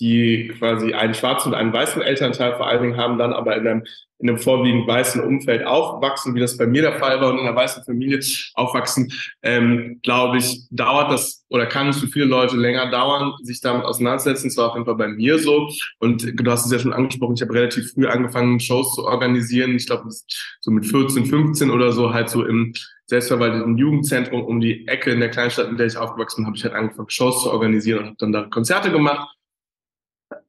die 0.00 0.52
quasi 0.58 0.94
einen 0.94 1.14
schwarzen 1.14 1.52
und 1.52 1.54
einen 1.54 1.72
weißen 1.72 2.02
Elternteil 2.02 2.56
vor 2.56 2.66
allen 2.66 2.82
Dingen 2.82 2.96
haben, 2.96 3.18
dann 3.18 3.32
aber 3.32 3.56
in 3.56 3.66
einem, 3.66 3.84
in 4.18 4.28
einem 4.28 4.38
vorwiegend 4.38 4.86
weißen 4.86 5.22
Umfeld 5.22 5.66
aufwachsen, 5.66 6.34
wie 6.34 6.40
das 6.40 6.56
bei 6.56 6.66
mir 6.66 6.82
der 6.82 6.94
Fall 6.94 7.20
war 7.20 7.30
und 7.30 7.38
in 7.38 7.46
einer 7.46 7.56
weißen 7.56 7.84
Familie 7.84 8.20
aufwachsen, 8.54 9.12
ähm, 9.42 10.00
glaube 10.02 10.38
ich, 10.38 10.66
dauert 10.70 11.10
das 11.10 11.44
oder 11.48 11.66
kann 11.66 11.88
es 11.88 11.98
für 11.98 12.06
viele 12.06 12.26
Leute 12.26 12.56
länger 12.56 12.90
dauern, 12.90 13.34
sich 13.42 13.60
damit 13.60 13.84
auseinanderzusetzen. 13.84 14.48
Das 14.48 14.56
war 14.56 14.68
auf 14.68 14.74
jeden 14.74 14.86
Fall 14.86 14.94
bei 14.94 15.08
mir 15.08 15.38
so. 15.38 15.68
Und 15.98 16.40
du 16.40 16.50
hast 16.50 16.64
es 16.64 16.72
ja 16.72 16.78
schon 16.78 16.94
angesprochen, 16.94 17.34
ich 17.34 17.42
habe 17.42 17.52
relativ 17.52 17.92
früh 17.92 18.06
angefangen, 18.06 18.60
Shows 18.60 18.94
zu 18.94 19.04
organisieren. 19.04 19.74
Ich 19.74 19.86
glaube, 19.86 20.04
so 20.08 20.70
mit 20.70 20.86
14, 20.86 21.26
15 21.26 21.70
oder 21.70 21.92
so, 21.92 22.14
halt 22.14 22.30
so 22.30 22.44
im 22.44 22.72
selbstverwalteten 23.06 23.76
Jugendzentrum 23.76 24.42
um 24.42 24.60
die 24.60 24.88
Ecke 24.88 25.10
in 25.10 25.20
der 25.20 25.28
Kleinstadt, 25.28 25.68
in 25.68 25.76
der 25.76 25.86
ich 25.86 25.98
aufgewachsen 25.98 26.42
bin, 26.42 26.46
habe 26.46 26.56
ich 26.56 26.64
halt 26.64 26.74
angefangen, 26.74 27.10
Shows 27.10 27.42
zu 27.42 27.50
organisieren 27.50 27.98
und 27.98 28.06
habe 28.06 28.16
dann 28.18 28.32
da 28.32 28.42
Konzerte 28.44 28.90
gemacht 28.90 29.28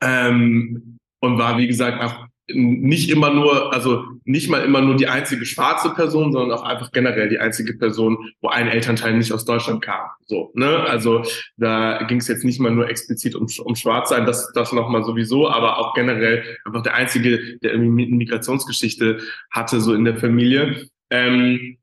ähm, 0.04 1.00
und 1.22 1.38
war, 1.38 1.58
wie 1.58 1.68
gesagt, 1.68 2.02
auch 2.04 2.28
nicht 2.48 3.10
immer 3.10 3.34
nur, 3.34 3.74
also 3.74 4.04
nicht 4.26 4.50
mal 4.50 4.64
immer 4.64 4.82
nur 4.82 4.98
die 4.98 5.08
einzige 5.08 5.46
schwarze 5.46 5.92
Person, 5.92 6.34
sondern 6.34 6.58
auch 6.58 6.64
einfach 6.64 6.92
generell 6.92 7.30
die 7.30 7.40
einzige 7.40 7.74
Person, 7.74 8.18
wo 8.42 8.50
ein 8.50 8.68
Elternteil 8.68 9.14
nicht 9.14 9.32
aus 9.32 9.46
Deutschland 9.46 9.82
kam. 9.82 10.10
So, 10.26 10.52
ne? 10.54 10.82
Also 10.82 11.24
da 11.56 12.04
ging 12.04 12.18
es 12.18 12.28
jetzt 12.28 12.44
nicht 12.44 12.60
mal 12.60 12.72
nur 12.72 12.90
explizit 12.90 13.36
um, 13.36 13.48
um 13.64 13.76
Schwarzsein, 13.76 14.26
das, 14.26 14.52
das 14.54 14.74
nochmal 14.74 15.04
sowieso, 15.04 15.50
aber 15.50 15.78
auch 15.78 15.94
generell 15.94 16.44
einfach 16.66 16.84
der 16.84 16.96
einzige, 16.96 17.58
der 17.60 17.72
irgendwie 17.72 18.08
eine 18.08 18.16
Migrationsgeschichte 18.18 19.20
hatte, 19.50 19.80
so 19.80 19.94
in 19.94 20.04
der 20.04 20.18
Familie. 20.18 20.88
Ähm, 21.10 21.78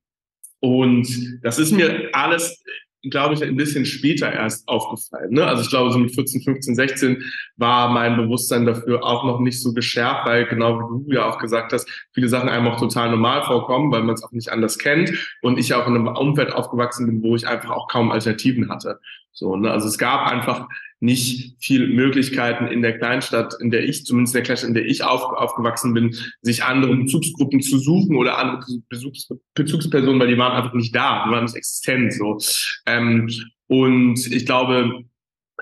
und 0.61 1.09
das 1.42 1.59
ist 1.59 1.72
mir 1.72 2.11
alles 2.12 2.62
glaube 3.03 3.35
ich, 3.35 3.43
ein 3.43 3.57
bisschen 3.57 3.87
später 3.87 4.31
erst 4.31 4.69
aufgefallen. 4.69 5.33
Ne? 5.33 5.47
Also 5.47 5.63
ich 5.63 5.71
glaube, 5.71 5.91
so 5.91 5.99
mit 5.99 6.15
14, 6.15 6.43
15, 6.43 6.75
16 6.75 7.23
war 7.57 7.91
mein 7.91 8.17
Bewusstsein 8.17 8.67
dafür 8.67 9.03
auch 9.05 9.25
noch 9.25 9.41
nicht 9.41 9.63
so 9.63 9.73
geschärft, 9.73 10.27
weil 10.27 10.47
genau 10.47 10.79
wie 10.79 11.05
du 11.09 11.15
ja 11.15 11.29
auch 11.29 11.39
gesagt 11.39 11.73
hast, 11.73 11.89
viele 12.13 12.29
Sachen 12.29 12.49
einem 12.49 12.67
auch 12.67 12.79
total 12.79 13.11
normal 13.11 13.43
vorkommen, 13.45 13.91
weil 13.91 14.03
man 14.03 14.15
es 14.15 14.23
auch 14.23 14.33
nicht 14.33 14.53
anders 14.53 14.79
kennt. 14.79 15.13
Und 15.41 15.59
ich 15.59 15.73
auch 15.75 15.87
in 15.87 15.95
einem 15.95 16.09
Umfeld 16.09 16.53
aufgewachsen 16.53 17.07
bin, 17.07 17.23
wo 17.23 17.37
ich 17.37 17.49
einfach 17.49 17.71
auch 17.71 17.89
kaum 17.89 18.11
Alternativen 18.11 18.69
hatte. 18.69 19.01
So, 19.33 19.57
ne? 19.57 19.71
Also 19.71 19.89
es 19.89 19.97
gab 19.97 20.31
einfach 20.31 20.69
nicht 21.01 21.57
viel 21.59 21.89
Möglichkeiten 21.89 22.67
in 22.67 22.83
der 22.83 22.99
Kleinstadt, 22.99 23.55
in 23.61 23.71
der 23.71 23.85
ich, 23.85 24.05
zumindest 24.05 24.35
in 24.35 24.39
der 24.39 24.45
Kleinstadt, 24.45 24.69
in 24.69 24.75
der 24.75 24.85
ich 24.85 25.03
auf, 25.03 25.23
aufgewachsen 25.33 25.95
bin, 25.95 26.15
sich 26.43 26.63
andere 26.63 26.95
Bezugsgruppen 26.95 27.63
zu 27.63 27.79
suchen 27.79 28.17
oder 28.17 28.39
andere 28.39 28.67
Bezugs, 28.89 29.29
Bezugspersonen, 29.55 30.21
weil 30.21 30.29
die 30.29 30.39
waren 30.39 30.53
einfach 30.53 30.75
nicht 30.75 30.95
da, 30.95 31.25
die 31.25 31.33
waren 31.33 31.45
nicht 31.45 31.57
existent. 31.57 32.13
So. 32.13 32.39
Ähm, 32.87 33.31
und 33.67 34.27
ich 34.31 34.45
glaube, 34.45 35.05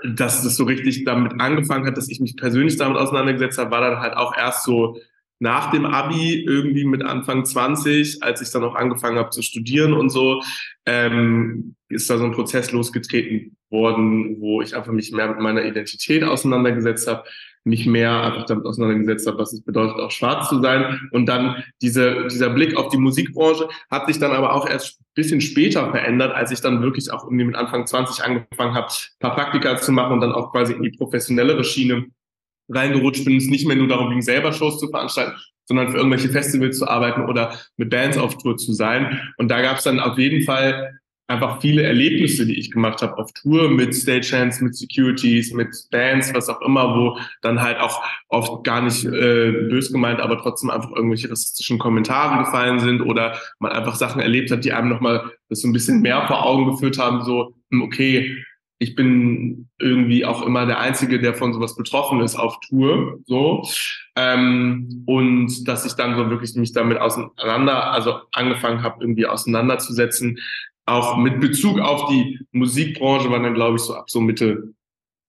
dass 0.04 0.42
das 0.42 0.56
so 0.56 0.64
richtig 0.64 1.04
damit 1.04 1.40
angefangen 1.40 1.86
hat, 1.86 1.96
dass 1.96 2.08
ich 2.08 2.20
mich 2.20 2.36
persönlich 2.36 2.76
damit 2.76 2.98
auseinandergesetzt 2.98 3.58
habe, 3.58 3.70
war 3.70 3.80
dann 3.80 4.00
halt 4.00 4.16
auch 4.16 4.36
erst 4.36 4.64
so 4.64 4.98
nach 5.40 5.70
dem 5.70 5.86
Abi, 5.86 6.42
irgendwie 6.44 6.84
mit 6.84 7.04
Anfang 7.04 7.44
20, 7.44 8.22
als 8.24 8.40
ich 8.40 8.50
dann 8.50 8.64
auch 8.64 8.74
angefangen 8.74 9.18
habe 9.18 9.30
zu 9.30 9.42
studieren 9.42 9.92
und 9.92 10.10
so, 10.10 10.42
ähm, 10.84 11.76
ist 11.88 12.08
da 12.10 12.18
so 12.18 12.24
ein 12.24 12.32
Prozess 12.32 12.72
losgetreten 12.72 13.56
worden, 13.70 14.40
wo 14.40 14.62
ich 14.62 14.74
einfach 14.76 14.92
mich 14.92 15.12
mehr 15.12 15.28
mit 15.28 15.40
meiner 15.40 15.64
Identität 15.64 16.24
auseinandergesetzt 16.24 17.08
habe, 17.08 17.24
mich 17.64 17.86
mehr 17.86 18.22
einfach 18.22 18.46
damit 18.46 18.64
auseinandergesetzt 18.64 19.26
habe, 19.26 19.38
was 19.38 19.52
es 19.52 19.62
bedeutet, 19.62 19.96
auch 19.96 20.10
schwarz 20.10 20.48
zu 20.48 20.60
sein. 20.60 21.08
Und 21.12 21.26
dann 21.26 21.62
diese, 21.82 22.26
dieser 22.28 22.50
Blick 22.50 22.76
auf 22.76 22.88
die 22.88 22.98
Musikbranche 22.98 23.68
hat 23.90 24.06
sich 24.06 24.18
dann 24.18 24.32
aber 24.32 24.54
auch 24.54 24.68
erst 24.68 24.98
bisschen 25.18 25.40
später 25.40 25.90
verändert, 25.90 26.32
als 26.32 26.52
ich 26.52 26.60
dann 26.60 26.80
wirklich 26.80 27.10
auch 27.10 27.24
irgendwie 27.24 27.44
mit 27.44 27.56
Anfang 27.56 27.86
20 27.86 28.24
angefangen 28.24 28.74
habe, 28.74 28.86
paar 29.18 29.34
Praktika 29.34 29.76
zu 29.76 29.90
machen 29.90 30.12
und 30.12 30.20
dann 30.20 30.32
auch 30.32 30.52
quasi 30.52 30.74
in 30.74 30.82
die 30.82 30.92
professionellere 30.92 31.64
Schiene 31.64 32.06
reingerutscht 32.68 33.24
bin, 33.24 33.36
es 33.36 33.48
nicht 33.48 33.66
mehr 33.66 33.76
nur 33.76 33.88
darum 33.88 34.10
ging, 34.10 34.22
selber 34.22 34.52
Shows 34.52 34.78
zu 34.78 34.88
veranstalten, 34.88 35.36
sondern 35.64 35.90
für 35.90 35.96
irgendwelche 35.96 36.28
Festivals 36.28 36.78
zu 36.78 36.86
arbeiten 36.86 37.22
oder 37.22 37.52
mit 37.76 37.90
Bands 37.90 38.16
auf 38.16 38.38
Tour 38.38 38.56
zu 38.56 38.72
sein. 38.72 39.20
Und 39.38 39.50
da 39.50 39.60
gab 39.60 39.78
es 39.78 39.84
dann 39.84 39.98
auf 39.98 40.18
jeden 40.18 40.44
Fall 40.44 40.97
einfach 41.28 41.60
viele 41.60 41.82
Erlebnisse, 41.82 42.46
die 42.46 42.58
ich 42.58 42.70
gemacht 42.70 43.02
habe 43.02 43.18
auf 43.18 43.32
Tour 43.34 43.70
mit 43.70 43.94
Stagehands, 43.94 44.60
mit 44.60 44.74
Securities, 44.74 45.52
mit 45.52 45.68
Bands, 45.90 46.32
was 46.34 46.48
auch 46.48 46.60
immer, 46.62 46.96
wo 46.96 47.18
dann 47.42 47.60
halt 47.60 47.78
auch 47.78 48.02
oft 48.28 48.64
gar 48.64 48.80
nicht 48.80 49.04
äh, 49.04 49.52
bös 49.68 49.92
gemeint, 49.92 50.20
aber 50.20 50.38
trotzdem 50.38 50.70
einfach 50.70 50.90
irgendwelche 50.90 51.30
rassistischen 51.30 51.78
Kommentare 51.78 52.44
gefallen 52.44 52.80
sind 52.80 53.02
oder 53.02 53.38
man 53.58 53.72
einfach 53.72 53.94
Sachen 53.94 54.22
erlebt 54.22 54.50
hat, 54.50 54.64
die 54.64 54.72
einem 54.72 54.88
nochmal 54.88 55.30
das 55.50 55.60
so 55.60 55.68
ein 55.68 55.74
bisschen 55.74 56.00
mehr 56.00 56.26
vor 56.26 56.44
Augen 56.46 56.70
geführt 56.70 56.98
haben, 56.98 57.22
so, 57.22 57.54
hm, 57.70 57.82
okay, 57.82 58.34
ich 58.80 58.94
bin 58.94 59.68
irgendwie 59.78 60.24
auch 60.24 60.42
immer 60.46 60.64
der 60.64 60.78
Einzige, 60.78 61.20
der 61.20 61.34
von 61.34 61.52
sowas 61.52 61.74
betroffen 61.74 62.20
ist 62.20 62.36
auf 62.36 62.58
Tour, 62.60 63.18
so. 63.26 63.68
Ähm, 64.16 65.02
und 65.06 65.66
dass 65.66 65.84
ich 65.84 65.94
dann 65.94 66.16
so 66.16 66.30
wirklich 66.30 66.54
mich 66.54 66.72
damit 66.72 66.98
auseinander, 66.98 67.90
also 67.92 68.20
angefangen 68.32 68.82
habe, 68.82 68.98
irgendwie 69.00 69.26
auseinanderzusetzen, 69.26 70.38
auch 70.88 71.16
mit 71.16 71.40
Bezug 71.40 71.78
auf 71.78 72.08
die 72.10 72.40
Musikbranche 72.52 73.30
war 73.30 73.40
dann, 73.40 73.54
glaube 73.54 73.76
ich, 73.76 73.82
so 73.82 73.94
ab 73.94 74.10
so 74.10 74.20
Mitte 74.20 74.74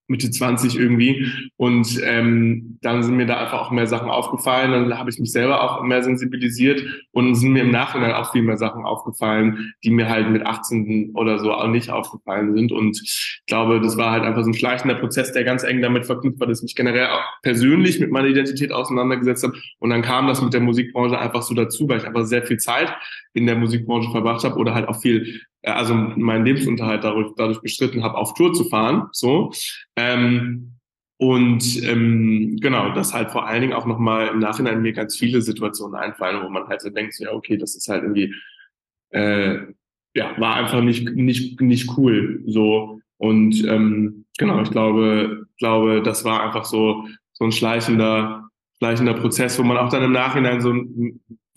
Mitte 0.09 0.31
20 0.31 0.77
irgendwie. 0.77 1.31
Und 1.55 2.01
ähm, 2.03 2.79
dann 2.81 3.03
sind 3.03 3.15
mir 3.15 3.27
da 3.27 3.37
einfach 3.37 3.61
auch 3.61 3.71
mehr 3.71 3.87
Sachen 3.87 4.09
aufgefallen. 4.09 4.71
Dann 4.71 4.97
habe 4.97 5.09
ich 5.09 5.19
mich 5.19 5.31
selber 5.31 5.63
auch 5.63 5.83
mehr 5.83 6.03
sensibilisiert 6.03 6.83
und 7.11 7.35
sind 7.35 7.53
mir 7.53 7.61
im 7.61 7.71
Nachhinein 7.71 8.13
auch 8.13 8.31
viel 8.31 8.41
mehr 8.41 8.57
Sachen 8.57 8.83
aufgefallen, 8.83 9.73
die 9.83 9.91
mir 9.91 10.09
halt 10.09 10.29
mit 10.31 10.45
18 10.45 11.11
oder 11.13 11.37
so 11.37 11.53
auch 11.53 11.67
nicht 11.67 11.91
aufgefallen 11.91 12.55
sind. 12.55 12.71
Und 12.71 12.99
ich 13.01 13.43
glaube, 13.45 13.79
das 13.79 13.97
war 13.97 14.11
halt 14.11 14.23
einfach 14.23 14.41
so 14.41 14.49
ein 14.49 14.55
schleichender 14.55 14.95
Prozess, 14.95 15.31
der 15.31 15.43
ganz 15.43 15.63
eng 15.63 15.81
damit 15.81 16.07
verknüpft 16.07 16.39
war, 16.39 16.47
dass 16.47 16.59
ich 16.59 16.63
mich 16.63 16.75
generell 16.75 17.07
auch 17.07 17.23
persönlich 17.43 17.99
mit 17.99 18.11
meiner 18.11 18.27
Identität 18.27 18.71
auseinandergesetzt 18.71 19.43
habe. 19.43 19.53
Und 19.77 19.91
dann 19.91 20.01
kam 20.01 20.27
das 20.27 20.41
mit 20.41 20.53
der 20.53 20.61
Musikbranche 20.61 21.19
einfach 21.19 21.43
so 21.43 21.53
dazu, 21.53 21.87
weil 21.87 21.99
ich 21.99 22.07
einfach 22.07 22.25
sehr 22.25 22.43
viel 22.43 22.57
Zeit 22.57 22.91
in 23.33 23.45
der 23.45 23.55
Musikbranche 23.55 24.09
verbracht 24.09 24.43
habe 24.43 24.55
oder 24.55 24.73
halt 24.73 24.87
auch 24.87 24.99
viel 24.99 25.39
also 25.63 25.93
meinen 25.93 26.45
Lebensunterhalt 26.45 27.03
dadurch, 27.03 27.33
dadurch 27.35 27.61
bestritten 27.61 28.03
habe, 28.03 28.17
auf 28.17 28.33
Tour 28.33 28.53
zu 28.53 28.65
fahren. 28.65 29.09
So. 29.11 29.51
Ähm, 29.95 30.75
und 31.17 31.83
ähm, 31.83 32.57
genau, 32.61 32.93
dass 32.93 33.13
halt 33.13 33.31
vor 33.31 33.45
allen 33.45 33.61
Dingen 33.61 33.73
auch 33.73 33.85
nochmal 33.85 34.29
im 34.29 34.39
Nachhinein 34.39 34.81
mir 34.81 34.93
ganz 34.93 35.17
viele 35.17 35.41
Situationen 35.41 35.99
einfallen, 35.99 36.41
wo 36.43 36.49
man 36.49 36.67
halt 36.67 36.81
so 36.81 36.89
denkt, 36.89 37.19
ja, 37.19 37.33
okay, 37.33 37.57
das 37.57 37.75
ist 37.75 37.89
halt 37.89 38.03
irgendwie, 38.03 38.33
äh, 39.09 39.57
ja, 40.15 40.39
war 40.39 40.55
einfach 40.55 40.81
nicht, 40.81 41.09
nicht, 41.09 41.59
nicht 41.59 41.97
cool. 41.97 42.41
So. 42.45 43.01
Und 43.17 43.65
ähm, 43.67 44.25
genau, 44.37 44.61
ich 44.61 44.71
glaube, 44.71 45.45
glaube, 45.57 46.01
das 46.01 46.23
war 46.23 46.41
einfach 46.41 46.63
so, 46.63 47.05
so 47.33 47.43
ein 47.43 47.51
schleichender, 47.51 48.49
schleichender 48.77 49.13
Prozess, 49.13 49.59
wo 49.59 49.63
man 49.63 49.77
auch 49.77 49.89
dann 49.89 50.03
im 50.03 50.13
Nachhinein 50.13 50.61
so 50.61 50.73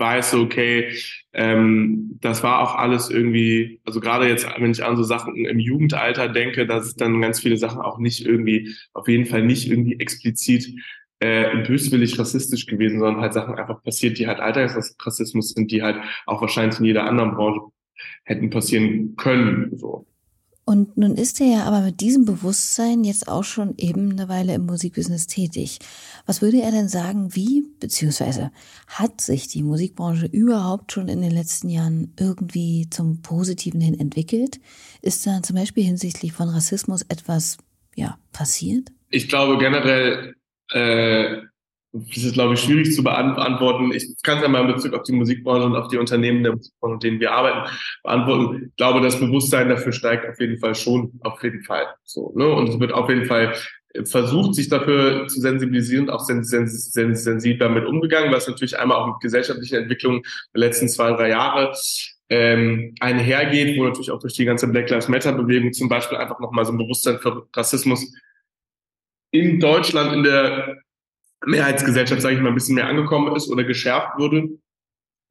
weiß, 0.03 0.35
okay, 0.35 0.93
ähm, 1.33 2.19
das 2.21 2.43
war 2.43 2.61
auch 2.61 2.75
alles 2.75 3.09
irgendwie, 3.09 3.81
also 3.85 4.01
gerade 4.01 4.29
jetzt, 4.29 4.47
wenn 4.59 4.73
ich 4.73 4.85
an 4.85 4.97
so 4.97 5.05
Sachen 5.05 5.47
im 5.47 5.59
Jugendalter 5.61 6.29
denke, 6.29 6.67
dass 6.67 6.87
es 6.87 6.97
dann 6.97 7.21
ganz 7.21 7.41
viele 7.41 7.57
Sachen 7.57 7.81
auch 7.81 7.99
nicht 7.99 8.27
irgendwie, 8.27 8.75
auf 8.93 9.07
jeden 9.07 9.27
Fall 9.27 9.43
nicht 9.45 9.71
irgendwie 9.71 9.99
explizit 10.01 10.75
äh, 11.21 11.63
böswillig 11.65 12.19
rassistisch 12.19 12.67
gewesen, 12.67 12.99
sondern 12.99 13.23
halt 13.23 13.33
Sachen 13.33 13.55
einfach 13.55 13.81
passiert, 13.85 14.19
die 14.19 14.27
halt 14.27 14.41
Alltagsrassismus 14.41 15.51
sind, 15.51 15.71
die 15.71 15.83
halt 15.83 16.03
auch 16.27 16.41
wahrscheinlich 16.41 16.81
in 16.81 16.87
jeder 16.87 17.05
anderen 17.05 17.35
Branche 17.35 17.61
hätten 18.25 18.51
passieren 18.51 19.15
können. 19.17 19.71
So. 19.79 20.07
Und 20.65 20.97
nun 20.97 21.17
ist 21.17 21.41
er 21.41 21.47
ja 21.47 21.65
aber 21.65 21.81
mit 21.81 22.01
diesem 22.01 22.25
Bewusstsein 22.25 23.03
jetzt 23.03 23.27
auch 23.27 23.43
schon 23.43 23.75
eben 23.79 24.13
eine 24.13 24.29
Weile 24.29 24.55
im 24.55 24.67
Musikbusiness 24.67 25.27
tätig. 25.27 25.81
Was 26.25 26.41
würde 26.41 26.63
er 26.63 26.71
denn 26.71 26.89
sagen, 26.89 27.35
wie, 27.35 27.65
beziehungsweise 27.81 28.53
hat 28.87 29.21
sich 29.21 29.49
die 29.49 29.65
Musikbranche 29.65 30.27
überhaupt 30.27 30.93
schon 30.93 31.09
in 31.09 31.21
den 31.21 31.33
letzten 31.33 31.69
Jahren 31.69 32.15
irgendwie 32.19 32.89
zum 32.91 33.23
Positiven 33.23 33.81
hin 33.81 33.99
entwickelt? 33.99 34.61
Ist 35.01 35.27
da 35.27 35.43
zum 35.43 35.57
Beispiel 35.57 35.83
hinsichtlich 35.83 36.33
von 36.33 36.49
Rassismus 36.49 37.03
etwas, 37.09 37.59
ja, 37.97 38.17
passiert? 38.33 38.93
Ich 39.11 39.29
glaube 39.29 39.59
generell, 39.59 40.37
äh, 40.71 41.43
das 41.93 42.25
ist, 42.25 42.33
glaube 42.33 42.55
ich, 42.55 42.61
schwierig 42.61 42.95
zu 42.95 43.05
beantworten. 43.05 43.93
Ich 43.93 44.15
kann 44.23 44.39
es 44.39 44.43
ja 44.43 44.49
mal 44.49 44.63
in 44.63 44.75
Bezug 44.75 44.95
auf 44.95 45.03
die 45.03 45.13
Musikbranche 45.13 45.67
und 45.67 45.77
auf 45.77 45.89
die 45.89 45.99
Unternehmen 45.99 46.43
der 46.43 46.55
mit 46.55 47.03
denen 47.03 47.21
wir 47.21 47.33
arbeiten, 47.33 47.71
beantworten. 48.03 48.67
Ich 48.69 48.77
glaube, 48.77 49.03
das 49.03 49.21
Bewusstsein 49.21 49.69
dafür 49.69 49.93
steigt 49.93 50.29
auf 50.29 50.41
jeden 50.41 50.59
Fall 50.59 50.75
schon, 50.75 51.13
auf 51.21 51.43
jeden 51.43 51.63
Fall. 51.65 51.87
So, 52.05 52.33
ne? 52.35 52.49
Und 52.49 52.69
es 52.69 52.81
wird 52.81 52.93
auf 52.93 53.11
jeden 53.11 53.27
Fall 53.27 53.55
versucht, 54.05 54.55
sich 54.55 54.71
dafür 54.71 55.27
zu 55.29 55.41
sensibilisieren, 55.41 56.09
auch 56.09 56.21
sens 56.21 56.49
sens 56.49 56.93
sens 56.93 57.25
sensibel 57.25 57.59
damit 57.59 57.87
umgegangen, 57.87 58.33
was 58.33 58.49
natürlich 58.49 58.79
einmal 58.79 58.97
auch 58.97 59.07
mit 59.09 59.21
gesellschaftlichen 59.21 59.83
Entwicklungen 59.83 60.23
der 60.55 60.61
letzten 60.61 60.89
zwei, 60.89 61.13
drei 61.13 61.29
Jahre 61.29 61.75
ähm, 62.31 62.95
einhergeht, 63.01 63.79
wo 63.79 63.85
natürlich 63.85 64.11
auch 64.11 64.19
durch 64.19 64.33
die 64.33 64.47
ganze 64.47 64.67
Black 64.69 64.89
Lives 64.89 65.09
Matter 65.09 65.33
Bewegung 65.33 65.75
zum 65.75 65.91
Beispiel 65.91 66.17
einfach 66.17 66.41
nochmal 66.41 66.65
so 66.65 66.73
ein 66.73 66.79
Bewusstsein 66.79 67.19
für 67.19 67.47
Rassismus 67.55 68.15
in 69.31 69.61
Deutschland 69.61 70.15
in 70.15 70.23
der 70.23 70.82
Mehrheitsgesellschaft, 71.47 72.23
sage 72.23 72.37
ich 72.37 72.41
mal, 72.41 72.49
ein 72.49 72.55
bisschen 72.55 72.75
mehr 72.75 72.89
angekommen 72.89 73.35
ist 73.35 73.51
oder 73.51 73.65
geschärft 73.65 74.19
wurde. 74.19 74.49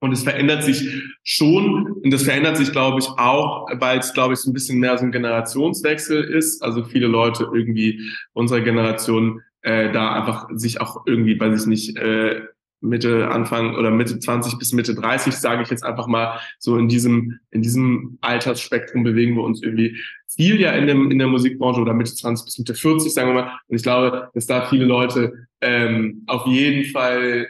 Und 0.04 0.12
es 0.12 0.24
verändert 0.24 0.63
sich 0.63 1.04
schon, 1.24 1.91
und 2.04 2.12
das 2.12 2.24
verändert 2.24 2.58
sich, 2.58 2.71
glaube 2.71 3.00
ich, 3.00 3.08
auch, 3.08 3.67
weil 3.80 4.00
es, 4.00 4.13
glaube 4.13 4.34
ich, 4.34 4.39
so 4.39 4.50
ein 4.50 4.54
bisschen 4.54 4.80
mehr 4.80 4.97
so 4.97 5.06
ein 5.06 5.12
Generationswechsel 5.12 6.24
ist. 6.24 6.63
Also 6.63 6.84
viele 6.84 7.06
Leute 7.06 7.47
irgendwie 7.54 8.02
unserer 8.34 8.62
Generation 8.62 9.41
äh, 9.62 9.91
da 9.91 10.13
einfach 10.13 10.47
sich 10.54 10.82
auch 10.82 11.06
irgendwie, 11.06 11.39
weiß 11.39 11.62
ich 11.62 11.67
nicht, 11.67 11.97
äh, 11.97 12.41
Mitte, 12.82 13.30
Anfang 13.30 13.76
oder 13.76 13.91
Mitte 13.91 14.20
20 14.20 14.58
bis 14.58 14.74
Mitte 14.74 14.96
30, 14.96 15.34
sage 15.34 15.63
ich 15.63 15.70
jetzt 15.70 15.84
einfach 15.84 16.08
mal, 16.08 16.39
so 16.60 16.78
in 16.78 16.88
diesem, 16.88 17.39
in 17.52 17.62
diesem 17.62 18.17
Altersspektrum 18.22 19.04
bewegen 19.04 19.36
wir 19.36 19.44
uns 19.44 19.62
irgendwie 19.62 19.98
viel 20.28 20.60
ja 20.60 20.72
in, 20.72 20.88
dem, 20.88 21.12
in 21.12 21.20
der 21.20 21.28
Musikbranche 21.28 21.82
oder 21.82 21.94
Mitte 21.94 22.13
20 22.13 22.46
bis 22.46 22.58
Mitte 22.58 22.76
40, 22.76 23.13
sagen 23.13 23.30
wir 23.30 23.44
mal. 23.44 23.60
Und 23.67 23.76
ich 23.76 23.84
glaube, 23.84 24.30
dass 24.34 24.48
da 24.48 24.67
viele 24.67 24.86
Leute 24.86 25.48
ähm, 25.62 26.24
auf 26.28 26.48
jeden 26.48 26.86
Fall 26.91 27.48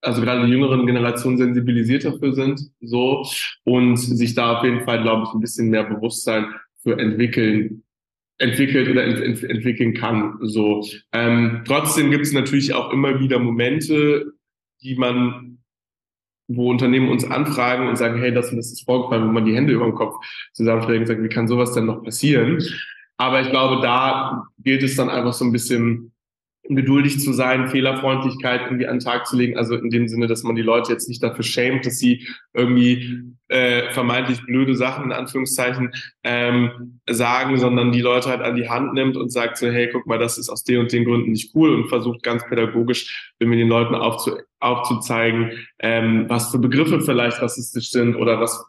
also 0.00 0.22
gerade 0.22 0.46
die 0.46 0.52
jüngeren 0.52 0.86
Generationen 0.86 1.38
sensibilisiert 1.38 2.04
dafür 2.04 2.32
sind, 2.32 2.70
so, 2.80 3.26
und 3.64 3.96
sich 3.96 4.34
da 4.34 4.58
auf 4.58 4.64
jeden 4.64 4.84
Fall, 4.84 5.02
glaube 5.02 5.24
ich, 5.26 5.34
ein 5.34 5.40
bisschen 5.40 5.70
mehr 5.70 5.84
Bewusstsein 5.84 6.46
für 6.82 6.98
entwickeln, 6.98 7.82
entwickelt 8.38 8.88
oder 8.88 9.04
ent, 9.04 9.20
ent, 9.20 9.42
entwickeln 9.42 9.94
kann, 9.94 10.38
so. 10.42 10.86
Ähm, 11.12 11.62
trotzdem 11.66 12.10
gibt 12.10 12.24
es 12.24 12.32
natürlich 12.32 12.74
auch 12.74 12.92
immer 12.92 13.20
wieder 13.20 13.38
Momente, 13.38 14.32
die 14.82 14.96
man, 14.96 15.58
wo 16.48 16.70
Unternehmen 16.70 17.10
uns 17.10 17.24
anfragen 17.24 17.88
und 17.88 17.96
sagen, 17.96 18.18
hey, 18.18 18.32
das 18.32 18.50
und 18.50 18.56
das 18.56 18.72
ist 18.72 18.84
vorgefallen, 18.84 19.28
wo 19.28 19.32
man 19.32 19.44
die 19.44 19.54
Hände 19.54 19.72
über 19.72 19.84
den 19.84 19.94
Kopf 19.94 20.16
zusammenschlägt 20.52 21.00
und 21.00 21.06
sagt, 21.06 21.22
wie 21.22 21.28
kann 21.28 21.48
sowas 21.48 21.72
denn 21.74 21.86
noch 21.86 22.02
passieren? 22.02 22.62
Aber 23.16 23.40
ich 23.40 23.50
glaube, 23.50 23.82
da 23.82 24.46
gilt 24.58 24.82
es 24.82 24.96
dann 24.96 25.10
einfach 25.10 25.32
so 25.32 25.44
ein 25.44 25.52
bisschen 25.52 26.12
geduldig 26.68 27.20
zu 27.20 27.32
sein, 27.32 27.68
Fehlerfreundlichkeit 27.68 28.62
irgendwie 28.64 28.86
an 28.86 28.96
den 28.96 29.04
Tag 29.04 29.26
zu 29.26 29.36
legen. 29.36 29.56
Also 29.56 29.74
in 29.74 29.90
dem 29.90 30.06
Sinne, 30.06 30.26
dass 30.26 30.42
man 30.42 30.54
die 30.54 30.62
Leute 30.62 30.92
jetzt 30.92 31.08
nicht 31.08 31.22
dafür 31.22 31.44
schämt, 31.44 31.86
dass 31.86 31.98
sie 31.98 32.28
irgendwie 32.52 33.34
äh, 33.48 33.90
vermeintlich 33.92 34.44
blöde 34.44 34.74
Sachen 34.76 35.06
in 35.06 35.12
Anführungszeichen 35.12 35.92
ähm, 36.22 37.00
sagen, 37.08 37.58
sondern 37.58 37.92
die 37.92 38.02
Leute 38.02 38.28
halt 38.28 38.42
an 38.42 38.56
die 38.56 38.68
Hand 38.68 38.92
nimmt 38.92 39.16
und 39.16 39.32
sagt 39.32 39.56
so, 39.56 39.68
hey, 39.68 39.88
guck 39.90 40.06
mal, 40.06 40.18
das 40.18 40.36
ist 40.36 40.50
aus 40.50 40.64
den 40.64 40.80
und 40.80 40.92
den 40.92 41.04
Gründen 41.04 41.32
nicht 41.32 41.54
cool 41.54 41.74
und 41.74 41.88
versucht 41.88 42.22
ganz 42.22 42.44
pädagogisch, 42.46 43.32
wenn 43.38 43.50
wir 43.50 43.56
den 43.56 43.68
Leuten 43.68 43.94
aufzu 43.94 44.36
aufzuzeigen, 44.60 45.52
ähm, 45.78 46.24
was 46.28 46.50
für 46.50 46.58
Begriffe 46.58 47.00
vielleicht 47.00 47.40
rassistisch 47.40 47.90
sind 47.90 48.16
oder 48.16 48.40
was, 48.40 48.64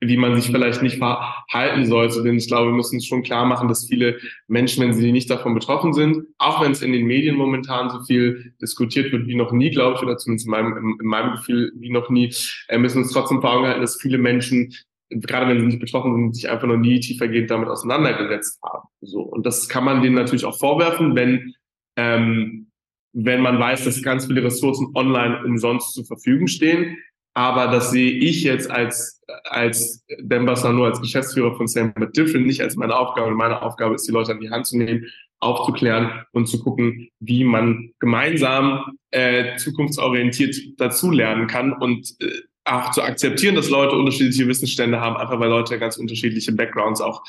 wie 0.00 0.16
man 0.16 0.40
sich 0.40 0.50
vielleicht 0.50 0.82
nicht 0.82 0.98
verhalten 0.98 1.86
sollte. 1.86 2.22
Denn 2.22 2.36
ich 2.36 2.48
glaube, 2.48 2.70
wir 2.70 2.76
müssen 2.76 2.96
uns 2.96 3.06
schon 3.06 3.22
klar 3.22 3.44
machen, 3.44 3.68
dass 3.68 3.86
viele 3.86 4.18
Menschen, 4.48 4.82
wenn 4.82 4.94
sie 4.94 5.12
nicht 5.12 5.30
davon 5.30 5.54
betroffen 5.54 5.92
sind, 5.92 6.26
auch 6.38 6.62
wenn 6.62 6.72
es 6.72 6.82
in 6.82 6.92
den 6.92 7.06
Medien 7.06 7.36
momentan 7.36 7.90
so 7.90 8.02
viel 8.04 8.54
diskutiert 8.60 9.12
wird 9.12 9.26
wie 9.26 9.36
noch 9.36 9.52
nie, 9.52 9.70
glaube 9.70 9.96
ich, 9.96 10.02
oder 10.02 10.16
zumindest 10.18 10.46
in 10.46 10.50
meinem, 10.50 10.96
in 11.00 11.06
meinem 11.06 11.32
Gefühl 11.32 11.72
wie 11.76 11.90
noch 11.90 12.10
nie, 12.10 12.34
äh, 12.68 12.78
müssen 12.78 12.98
uns 12.98 13.12
trotzdem 13.12 13.40
vor 13.40 13.52
Augen 13.52 13.66
halten, 13.66 13.80
dass 13.80 14.00
viele 14.00 14.18
Menschen 14.18 14.74
gerade 15.10 15.48
wenn 15.48 15.58
sie 15.58 15.66
nicht 15.66 15.80
betroffen 15.80 16.14
sind, 16.14 16.36
sich 16.36 16.48
einfach 16.48 16.68
noch 16.68 16.76
nie 16.76 17.00
tiefergehend 17.00 17.50
damit 17.50 17.68
auseinandergesetzt 17.68 18.60
haben. 18.62 18.86
So 19.00 19.22
und 19.22 19.44
das 19.44 19.68
kann 19.68 19.84
man 19.84 20.02
denen 20.02 20.14
natürlich 20.14 20.44
auch 20.44 20.56
vorwerfen, 20.56 21.16
wenn 21.16 21.52
ähm, 21.96 22.69
wenn 23.12 23.40
man 23.40 23.58
weiß, 23.58 23.84
dass 23.84 24.02
ganz 24.02 24.26
viele 24.26 24.44
Ressourcen 24.44 24.88
online 24.94 25.44
umsonst 25.44 25.94
zur 25.94 26.04
Verfügung 26.04 26.46
stehen. 26.46 26.98
Aber 27.34 27.68
das 27.68 27.90
sehe 27.90 28.10
ich 28.10 28.42
jetzt 28.42 28.70
als, 28.70 29.22
als 29.44 30.04
Dembasa 30.18 30.72
nur 30.72 30.86
als 30.86 31.00
Geschäftsführer 31.00 31.54
von 31.56 31.68
Same 31.68 31.92
But 31.94 32.16
Different 32.16 32.46
nicht 32.46 32.60
als 32.60 32.76
meine 32.76 32.96
Aufgabe. 32.96 33.30
Meine 33.32 33.62
Aufgabe 33.62 33.94
ist, 33.94 34.06
die 34.08 34.12
Leute 34.12 34.32
an 34.32 34.40
die 34.40 34.50
Hand 34.50 34.66
zu 34.66 34.76
nehmen, 34.76 35.06
aufzuklären 35.38 36.24
und 36.32 36.46
zu 36.46 36.62
gucken, 36.62 37.08
wie 37.20 37.44
man 37.44 37.92
gemeinsam 37.98 38.98
äh, 39.10 39.56
zukunftsorientiert 39.56 40.56
dazulernen 40.78 41.46
kann 41.46 41.72
und 41.72 42.14
äh, 42.20 42.30
auch 42.70 42.90
zu 42.92 43.02
akzeptieren, 43.02 43.54
dass 43.54 43.68
Leute 43.68 43.96
unterschiedliche 43.96 44.46
Wissensstände 44.46 45.00
haben, 45.00 45.16
einfach 45.16 45.38
weil 45.40 45.48
Leute 45.48 45.78
ganz 45.78 45.96
unterschiedliche 45.96 46.52
Backgrounds 46.52 47.00
auch, 47.00 47.22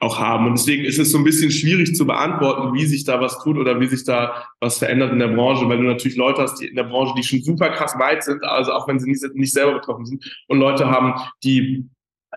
auch 0.00 0.18
haben. 0.18 0.46
Und 0.46 0.58
deswegen 0.58 0.84
ist 0.84 0.98
es 0.98 1.10
so 1.10 1.18
ein 1.18 1.24
bisschen 1.24 1.50
schwierig 1.50 1.94
zu 1.94 2.06
beantworten, 2.06 2.74
wie 2.74 2.86
sich 2.86 3.04
da 3.04 3.20
was 3.20 3.42
tut 3.42 3.56
oder 3.56 3.80
wie 3.80 3.86
sich 3.86 4.04
da 4.04 4.46
was 4.60 4.78
verändert 4.78 5.12
in 5.12 5.18
der 5.18 5.28
Branche, 5.28 5.68
weil 5.68 5.78
du 5.78 5.84
natürlich 5.84 6.16
Leute 6.16 6.42
hast, 6.42 6.60
die 6.60 6.66
in 6.66 6.76
der 6.76 6.84
Branche, 6.84 7.14
die 7.16 7.22
schon 7.22 7.42
super 7.42 7.70
krass 7.70 7.98
weit 7.98 8.22
sind, 8.24 8.44
also 8.44 8.72
auch 8.72 8.86
wenn 8.88 8.98
sie 8.98 9.10
nicht, 9.10 9.22
nicht 9.34 9.52
selber 9.52 9.74
betroffen 9.74 10.06
sind, 10.06 10.24
und 10.48 10.58
Leute 10.58 10.90
haben, 10.90 11.14
die 11.42 11.88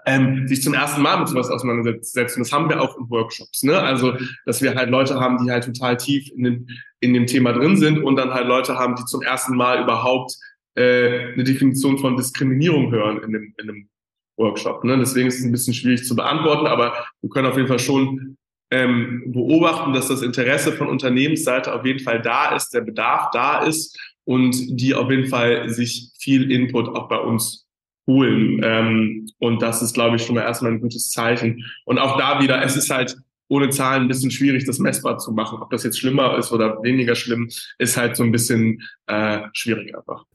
ähm, 0.06 0.48
sich 0.48 0.62
zum 0.62 0.74
ersten 0.74 1.02
Mal 1.02 1.20
mit 1.20 1.28
sowas 1.28 1.50
auseinandersetzen. 1.50 2.40
Das 2.40 2.52
haben 2.52 2.70
wir 2.70 2.82
auch 2.82 2.98
in 2.98 3.10
Workshops. 3.10 3.64
Ne? 3.64 3.80
Also, 3.80 4.14
dass 4.46 4.62
wir 4.62 4.76
halt 4.76 4.90
Leute 4.90 5.20
haben, 5.20 5.44
die 5.44 5.52
halt 5.52 5.66
total 5.66 5.98
tief 5.98 6.30
in 6.36 6.44
dem, 6.44 6.68
in 7.00 7.14
dem 7.14 7.26
Thema 7.26 7.54
drin 7.54 7.78
sind 7.78 8.04
und 8.04 8.16
dann 8.16 8.34
halt 8.34 8.48
Leute 8.48 8.78
haben, 8.78 8.96
die 8.96 9.06
zum 9.06 9.22
ersten 9.22 9.56
Mal 9.56 9.82
überhaupt 9.82 10.38
äh, 10.78 11.34
eine 11.34 11.44
Definition 11.44 11.98
von 11.98 12.16
Diskriminierung 12.16 12.92
hören 12.92 13.22
in 13.24 13.34
dem, 13.34 13.54
in 13.58 13.68
dem 13.68 13.90
Workshop. 14.38 14.84
Ne? 14.84 14.98
Deswegen 14.98 15.28
ist 15.28 15.40
es 15.40 15.46
ein 15.46 15.52
bisschen 15.52 15.74
schwierig 15.74 16.06
zu 16.06 16.16
beantworten, 16.16 16.68
aber 16.68 16.94
wir 17.22 17.30
können 17.30 17.48
auf 17.48 17.58
jeden 17.58 17.68
Fall 17.68 17.80
schon 17.80 18.38
ähm, 18.70 19.24
beobachten, 19.28 19.94
dass 19.94 20.08
das 20.08 20.22
Interesse 20.22 20.74
von 20.74 20.88
Unternehmensseite 20.88 21.74
auf 21.74 21.86
jeden 21.86 22.00
Fall 22.00 22.22
da 22.22 22.56
ist, 22.56 22.70
der 22.74 22.82
Bedarf 22.82 23.32
da 23.32 23.64
ist 23.64 23.98
und 24.26 24.56
die 24.80 24.94
auf 24.94 25.10
jeden 25.10 25.28
Fall 25.28 25.70
sich 25.70 26.12
viel 26.20 26.52
Input 26.52 26.90
auch 26.90 27.08
bei 27.08 27.18
uns 27.18 27.66
holen. 28.06 28.62
Ähm, 28.64 29.28
und 29.40 29.62
das 29.62 29.82
ist, 29.82 29.94
glaube 29.94 30.18
ich, 30.18 30.24
schon 30.24 30.36
mal 30.36 30.42
erstmal 30.42 30.74
ein 30.74 30.82
gutes 30.82 31.10
Zeichen. 31.10 31.66
Und 31.86 31.98
auch 31.98 32.18
da 32.18 32.42
wieder, 32.42 32.62
es 32.64 32.78
ist 32.78 32.90
halt 32.90 33.16
ohne 33.50 33.70
Zahlen 33.70 34.04
ein 34.04 34.08
bisschen 34.10 34.32
schwierig, 34.32 34.66
das 34.66 34.80
messbar 34.80 35.18
zu 35.18 35.32
machen. 35.32 35.60
Ob 35.62 35.70
das 35.72 35.84
jetzt 35.84 36.00
schlimmer 36.00 36.38
ist 36.38 36.52
oder 36.52 36.84
weniger 36.84 37.16
schlimm, 37.16 37.50
ist 37.78 37.98
halt 37.98 38.16
so 38.16 38.24
ein 38.24 38.32
bisschen 38.32 38.82
äh, 39.08 39.40
schwierig 39.54 39.96
einfach. 39.96 40.26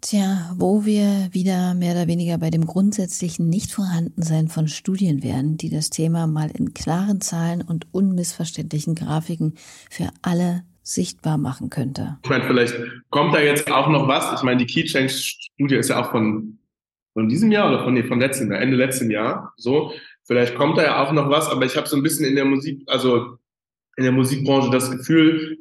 Tja, 0.00 0.54
wo 0.56 0.84
wir 0.84 1.28
wieder 1.32 1.74
mehr 1.74 1.92
oder 1.92 2.06
weniger 2.06 2.38
bei 2.38 2.50
dem 2.50 2.66
grundsätzlichen 2.66 3.48
Nichtvorhandensein 3.48 4.46
von 4.46 4.68
Studien 4.68 5.24
wären, 5.24 5.56
die 5.56 5.70
das 5.70 5.90
Thema 5.90 6.28
mal 6.28 6.52
in 6.56 6.72
klaren 6.72 7.20
Zahlen 7.20 7.62
und 7.62 7.88
unmissverständlichen 7.92 8.94
Grafiken 8.94 9.54
für 9.90 10.08
alle 10.22 10.62
sichtbar 10.82 11.36
machen 11.36 11.68
könnte. 11.68 12.18
Ich 12.22 12.30
meine, 12.30 12.44
vielleicht 12.44 12.76
kommt 13.10 13.34
da 13.34 13.40
jetzt 13.40 13.72
auch 13.72 13.88
noch 13.88 14.06
was. 14.06 14.38
Ich 14.38 14.44
meine, 14.44 14.64
die 14.64 14.66
Key 14.66 14.84
Change 14.84 15.12
Studie 15.12 15.74
ist 15.74 15.90
ja 15.90 16.00
auch 16.00 16.12
von, 16.12 16.58
von 17.14 17.28
diesem 17.28 17.50
Jahr 17.50 17.68
oder 17.68 17.82
von, 17.82 17.92
nee, 17.92 18.04
von 18.04 18.20
letztem 18.20 18.52
Jahr, 18.52 18.60
Ende 18.60 18.76
letzten 18.76 19.10
Jahr. 19.10 19.52
So, 19.56 19.92
vielleicht 20.22 20.54
kommt 20.54 20.78
da 20.78 20.84
ja 20.84 21.04
auch 21.04 21.10
noch 21.10 21.28
was, 21.28 21.48
aber 21.48 21.66
ich 21.66 21.76
habe 21.76 21.88
so 21.88 21.96
ein 21.96 22.04
bisschen 22.04 22.24
in 22.24 22.36
der 22.36 22.44
Musik, 22.44 22.82
also 22.86 23.36
in 23.96 24.04
der 24.04 24.12
Musikbranche 24.12 24.70
das 24.70 24.92
Gefühl, 24.92 25.58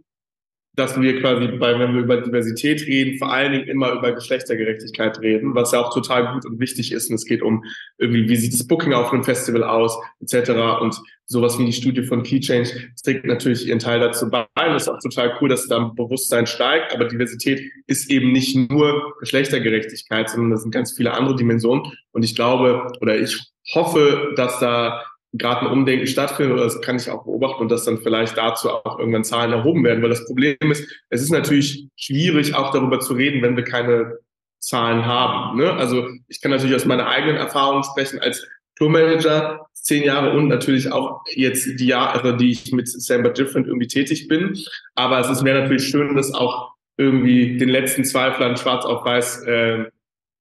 dass 0.78 1.02
wir 1.02 1.20
quasi 1.20 1.48
bei, 1.48 1.78
wenn 1.80 1.96
wir 1.96 2.02
über 2.02 2.22
Diversität 2.22 2.86
reden, 2.86 3.18
vor 3.18 3.34
allen 3.34 3.52
Dingen 3.52 3.68
immer 3.68 3.94
über 3.94 4.12
Geschlechtergerechtigkeit 4.12 5.20
reden, 5.20 5.56
was 5.56 5.72
ja 5.72 5.80
auch 5.80 5.92
total 5.92 6.34
gut 6.34 6.46
und 6.46 6.60
wichtig 6.60 6.92
ist. 6.92 7.10
Und 7.10 7.16
es 7.16 7.26
geht 7.26 7.42
um 7.42 7.64
irgendwie, 7.98 8.30
wie 8.30 8.36
sieht 8.36 8.54
das 8.54 8.68
Booking 8.68 8.94
auf 8.94 9.12
einem 9.12 9.24
Festival 9.24 9.64
aus, 9.64 9.98
etc. 10.22 10.52
Und 10.80 10.96
sowas 11.26 11.58
wie 11.58 11.66
die 11.66 11.74
Studie 11.74 12.04
von 12.04 12.22
Key 12.22 12.40
Change, 12.40 12.70
das 12.94 13.02
trägt 13.02 13.26
natürlich 13.26 13.68
ihren 13.68 13.80
Teil 13.80 14.00
dazu 14.00 14.30
bei. 14.30 14.46
Das 14.56 14.84
ist 14.84 14.88
auch 14.88 15.00
total 15.00 15.36
cool, 15.42 15.50
dass 15.50 15.68
da 15.68 15.80
Bewusstsein 15.80 16.46
steigt. 16.46 16.94
Aber 16.94 17.06
Diversität 17.06 17.60
ist 17.88 18.12
eben 18.12 18.32
nicht 18.32 18.56
nur 18.70 19.16
Geschlechtergerechtigkeit, 19.20 20.30
sondern 20.30 20.52
das 20.52 20.62
sind 20.62 20.72
ganz 20.72 20.96
viele 20.96 21.12
andere 21.12 21.36
Dimensionen. 21.36 21.92
Und 22.12 22.24
ich 22.24 22.36
glaube, 22.36 22.92
oder 23.02 23.18
ich 23.18 23.36
hoffe, 23.74 24.34
dass 24.36 24.60
da 24.60 25.04
gerade 25.34 25.62
ein 25.62 25.72
Umdenken 25.72 26.08
stattfindet, 26.08 26.54
oder 26.54 26.64
das 26.64 26.82
kann 26.82 26.96
ich 26.96 27.10
auch 27.10 27.24
beobachten 27.24 27.62
und 27.62 27.72
dass 27.72 27.86
dann 27.86 27.98
vielleicht 27.98 28.38
dazu 28.38 28.70
auch 28.70 29.00
irgendwann 29.00 29.24
Zahlen 29.24 29.52
erhoben 29.52 29.84
werden. 29.84 30.02
Weil 30.02 30.10
das 30.10 30.26
Problem 30.26 30.58
ist, 30.72 30.88
es 31.10 31.22
ist 31.22 31.32
natürlich 31.32 31.88
schwierig, 31.96 32.56
auch 32.56 32.72
darüber 32.72 33.00
zu 33.00 33.14
reden, 33.14 33.42
wenn 33.42 33.58
wir 33.58 33.64
keine 33.64 34.18
Zahlen 34.60 35.06
haben. 35.06 35.58
Ne? 35.58 35.72
Also 35.74 36.08
ich 36.28 36.42
kann 36.42 36.52
natürlich 36.52 36.76
aus 36.76 36.86
meiner 36.86 37.08
eigenen 37.08 37.36
Erfahrung 37.36 37.84
sprechen 37.84 38.20
als 38.20 38.48
Tourmanager, 38.76 39.68
zehn 39.74 40.04
Jahre 40.04 40.38
und 40.38 40.48
natürlich 40.48 40.92
auch 40.92 41.22
jetzt 41.34 41.80
die 41.80 41.88
Jahre, 41.88 42.36
die 42.38 42.52
ich 42.52 42.72
mit 42.72 42.88
Same 42.88 43.24
But 43.24 43.38
Different 43.38 43.68
irgendwie 43.68 43.88
tätig 43.88 44.28
bin. 44.28 44.58
Aber 44.96 45.20
es 45.20 45.42
mir 45.42 45.54
natürlich 45.54 45.88
schön, 45.88 46.16
dass 46.16 46.34
auch 46.34 46.74
irgendwie 46.98 47.58
den 47.58 47.70
letzten 47.70 48.04
Zweiflern 48.04 48.58
schwarz 48.58 48.86
auf 48.86 49.06
weiß 49.06 49.44
äh, 49.44 49.86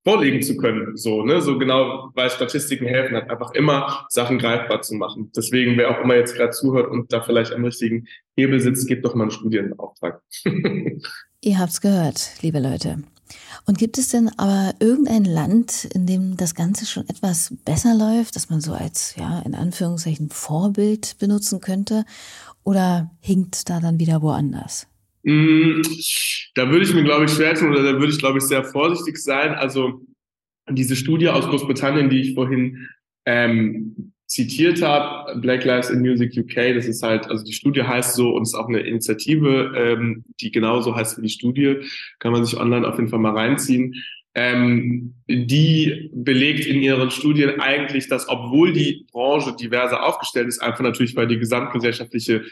vorlegen 0.07 0.41
zu 0.41 0.57
können. 0.57 0.97
So, 0.97 1.25
ne? 1.25 1.41
so 1.41 1.59
genau, 1.59 2.11
weil 2.15 2.31
Statistiken 2.31 2.87
helfen, 2.87 3.17
hat 3.17 3.29
einfach 3.29 3.53
immer 3.55 4.07
Sachen 4.09 4.39
greifbar 4.39 4.81
zu 4.83 4.95
machen. 4.95 5.33
Deswegen, 5.35 5.77
wer 5.77 5.91
auch 5.91 6.05
immer 6.05 6.15
jetzt 6.15 6.37
gerade 6.37 6.53
zuhört 6.53 6.89
und 6.89 7.13
da 7.13 7.23
vielleicht 7.23 7.53
am 7.53 7.65
richtigen 7.65 8.07
Hebel 8.37 8.61
sitzt, 8.61 8.87
gebt 8.87 9.05
doch 9.05 9.17
mal 9.17 9.25
einen 9.25 9.31
Studienauftrag. 9.33 10.23
Ihr 11.41 11.59
habt's 11.59 11.81
gehört, 11.81 12.35
liebe 12.41 12.61
Leute. 12.61 12.99
Und 13.67 13.79
gibt 13.79 13.99
es 13.99 14.11
denn 14.11 14.31
aber 14.37 14.75
irgendein 14.79 15.25
Land, 15.25 15.87
in 15.93 16.07
dem 16.07 16.37
das 16.37 16.55
Ganze 16.55 16.87
schon 16.87 17.09
etwas 17.09 17.53
besser 17.65 17.97
läuft, 17.97 18.37
das 18.37 18.49
man 18.49 18.61
so 18.61 18.75
als, 18.75 19.17
ja, 19.17 19.41
in 19.41 19.57
Anführungszeichen 19.57 20.31
Vorbild 20.31 21.19
benutzen 21.19 21.61
könnte? 21.61 22.05
Oder 22.63 23.11
hinkt 23.21 23.69
da 23.69 23.81
dann 23.81 23.99
wieder 23.99 24.23
woanders? 24.23 24.87
Mm, 25.27 25.83
da 26.55 26.71
würde 26.71 26.85
ich 26.85 26.95
mir, 26.95 27.03
glaube 27.03 27.25
ich, 27.25 27.33
schwer 27.33 27.55
tun 27.55 27.71
oder 27.71 27.83
da 27.83 27.99
würde 27.99 28.13
ich, 28.13 28.19
glaube 28.19 28.39
ich, 28.39 28.45
sehr 28.45 28.63
vorsichtig 28.63 29.19
sein. 29.19 29.55
Also 29.55 30.03
diese 30.71 30.95
Studie 30.95 31.29
aus 31.29 31.49
Großbritannien, 31.49 32.09
die 32.09 32.21
ich 32.21 32.35
vorhin 32.35 32.89
ähm, 33.25 34.13
zitiert 34.27 34.83
habe, 34.83 35.41
Black 35.41 35.65
Lives 35.65 35.91
in 35.91 36.01
Music 36.01 36.33
UK, 36.37 36.77
das 36.77 36.87
ist 36.87 37.03
halt, 37.03 37.27
also 37.27 37.45
die 37.45 37.53
Studie 37.55 37.83
heißt 37.83 38.15
so 38.15 38.37
und 38.37 38.43
ist 38.43 38.55
auch 38.55 38.69
eine 38.69 38.81
Initiative, 38.81 39.73
ähm, 39.77 40.25
die 40.41 40.53
genauso 40.53 40.95
heißt 40.95 41.19
wie 41.19 41.23
die 41.23 41.29
Studie, 41.29 41.79
kann 42.21 42.31
man 42.31 42.45
sich 42.45 42.57
online 42.57 42.87
auf 42.87 42.97
jeden 42.97 43.09
Fall 43.09 43.19
mal 43.19 43.37
reinziehen. 43.37 43.97
Ähm, 44.37 45.15
die 45.27 46.11
belegt 46.15 46.67
in 46.67 46.81
ihren 46.83 47.11
Studien 47.11 47.59
eigentlich, 47.59 48.07
dass 48.07 48.29
obwohl 48.29 48.73
die 48.73 49.07
Branche 49.11 49.57
diverser 49.57 50.05
aufgestellt 50.05 50.47
ist, 50.47 50.63
einfach 50.63 50.83
natürlich, 50.83 51.17
weil 51.17 51.27
die 51.27 51.39
gesamtgesellschaftliche 51.39 52.45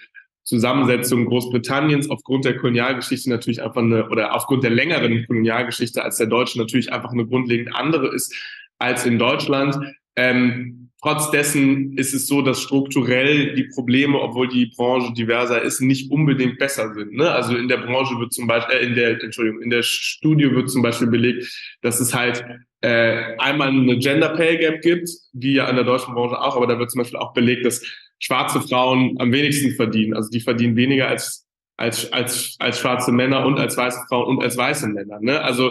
Zusammensetzung 0.44 1.24
Großbritanniens 1.24 2.10
aufgrund 2.10 2.44
der 2.44 2.56
Kolonialgeschichte 2.56 3.30
natürlich 3.30 3.62
einfach 3.62 3.82
eine, 3.82 4.08
oder 4.10 4.34
aufgrund 4.34 4.62
der 4.62 4.70
längeren 4.70 5.26
Kolonialgeschichte 5.26 6.02
als 6.02 6.18
der 6.18 6.26
Deutschen 6.26 6.60
natürlich 6.60 6.92
einfach 6.92 7.12
eine 7.12 7.26
grundlegend 7.26 7.74
andere 7.74 8.14
ist 8.14 8.34
als 8.78 9.06
in 9.06 9.18
Deutschland. 9.18 9.76
Ähm, 10.16 10.90
trotz 11.00 11.30
dessen 11.30 11.96
ist 11.96 12.14
es 12.14 12.26
so, 12.26 12.42
dass 12.42 12.60
strukturell 12.60 13.54
die 13.54 13.64
Probleme, 13.74 14.20
obwohl 14.20 14.48
die 14.48 14.66
Branche 14.66 15.12
diverser 15.14 15.62
ist, 15.62 15.80
nicht 15.80 16.10
unbedingt 16.10 16.58
besser 16.58 16.92
sind. 16.92 17.14
Ne? 17.14 17.30
Also 17.30 17.56
in 17.56 17.68
der 17.68 17.78
Branche 17.78 18.18
wird 18.18 18.32
zum 18.32 18.46
Beispiel, 18.46 18.76
äh, 18.76 18.86
in 18.86 18.94
der, 18.94 19.22
Entschuldigung, 19.22 19.62
in 19.62 19.70
der 19.70 19.82
Studie 19.82 20.50
wird 20.50 20.70
zum 20.70 20.82
Beispiel 20.82 21.08
belegt, 21.08 21.78
dass 21.80 22.00
es 22.00 22.14
halt 22.14 22.44
äh, 22.82 23.36
einmal 23.38 23.68
eine 23.68 23.98
Gender 23.98 24.30
Pay 24.30 24.58
Gap 24.58 24.82
gibt, 24.82 25.08
wie 25.32 25.54
ja 25.54 25.68
in 25.68 25.76
der 25.76 25.86
deutschen 25.86 26.14
Branche 26.14 26.38
auch, 26.38 26.56
aber 26.56 26.66
da 26.66 26.78
wird 26.78 26.90
zum 26.90 26.98
Beispiel 26.98 27.18
auch 27.18 27.32
belegt, 27.32 27.64
dass 27.64 27.82
schwarze 28.24 28.60
Frauen 28.60 29.16
am 29.18 29.32
wenigsten 29.32 29.72
verdienen. 29.72 30.14
Also 30.14 30.30
die 30.30 30.40
verdienen 30.40 30.76
weniger 30.76 31.08
als 31.08 31.46
als 31.76 32.10
als 32.12 32.56
als 32.58 32.78
schwarze 32.80 33.12
Männer 33.12 33.44
und 33.44 33.58
als 33.58 33.76
weiße 33.76 34.00
Frauen 34.08 34.36
und 34.36 34.42
als 34.42 34.56
weiße 34.56 34.88
Männer. 34.88 35.20
Ne? 35.20 35.40
Also 35.40 35.70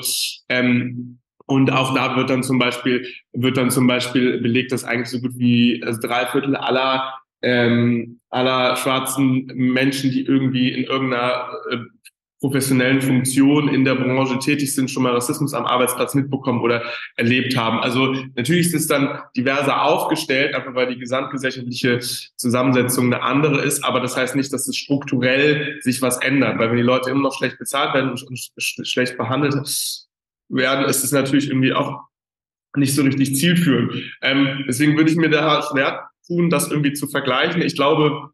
ähm, 0.50 1.20
und 1.46 1.72
auch 1.72 1.94
da 1.96 2.16
wird 2.16 2.30
dann 2.30 2.44
zum 2.44 2.60
Beispiel 2.60 3.08
wird 3.34 3.58
dann 3.58 3.72
zum 3.72 3.88
Beispiel 3.88 4.40
belegt, 4.40 4.72
dass 4.72 4.84
eigentlich 4.84 5.10
so 5.10 5.20
gut 5.20 5.34
wie 5.36 5.82
also 5.84 6.00
drei 6.00 6.28
Viertel 6.28 6.56
aller 6.56 7.14
ähm, 7.42 8.20
aller 8.30 8.76
schwarzen 8.76 9.46
Menschen, 9.56 10.12
die 10.12 10.24
irgendwie 10.26 10.72
in 10.72 10.84
irgendeiner 10.84 11.50
äh, 11.72 11.78
professionellen 12.44 13.02
Funktionen 13.02 13.74
in 13.74 13.86
der 13.86 13.96
Branche 13.96 14.38
tätig 14.38 14.76
sind, 14.76 14.92
schon 14.92 15.04
mal 15.04 15.14
Rassismus 15.14 15.54
am 15.54 15.66
Arbeitsplatz 15.66 16.14
mitbekommen 16.14 16.60
oder 16.60 16.84
erlebt 17.16 17.56
haben. 17.56 17.80
Also 17.80 18.18
natürlich 18.36 18.66
ist 18.68 18.74
es 18.74 18.88
dann 18.88 19.18
diverser 19.38 19.84
aufgestellt, 19.84 20.54
einfach 20.54 20.76
weil 20.76 20.94
die 20.94 21.00
gesamtgesellschaftliche 21.00 22.00
Zusammensetzung 22.36 23.06
eine 23.06 23.22
andere 23.22 23.62
ist, 23.62 23.86
aber 23.86 24.02
das 24.02 24.18
heißt 24.18 24.36
nicht, 24.36 24.52
dass 24.52 24.68
es 24.68 24.76
strukturell 24.76 25.80
sich 25.84 26.02
was 26.02 26.18
ändert, 26.18 26.60
weil 26.60 26.70
wenn 26.70 26.76
die 26.76 26.84
Leute 26.84 27.12
immer 27.12 27.22
noch 27.22 27.38
schlecht 27.38 27.60
bezahlt 27.60 27.94
werden 27.94 28.10
und 28.10 28.50
schlecht 28.60 29.18
behandelt 29.18 29.56
werden, 30.50 30.84
ist 30.84 31.02
es 31.06 31.14
natürlich 31.14 31.48
irgendwie 31.48 31.72
auch 31.72 32.02
nicht 32.76 32.94
so 32.94 33.04
richtig 33.04 33.38
zielführend. 33.38 33.94
Ähm, 34.22 34.66
deswegen 34.68 34.98
würde 34.98 35.10
ich 35.10 35.16
mir 35.16 35.30
da 35.30 35.62
schwer 35.62 36.10
tun, 36.28 36.50
das 36.50 36.70
irgendwie 36.70 36.92
zu 36.92 37.08
vergleichen. 37.08 37.62
Ich 37.62 37.76
glaube, 37.76 38.33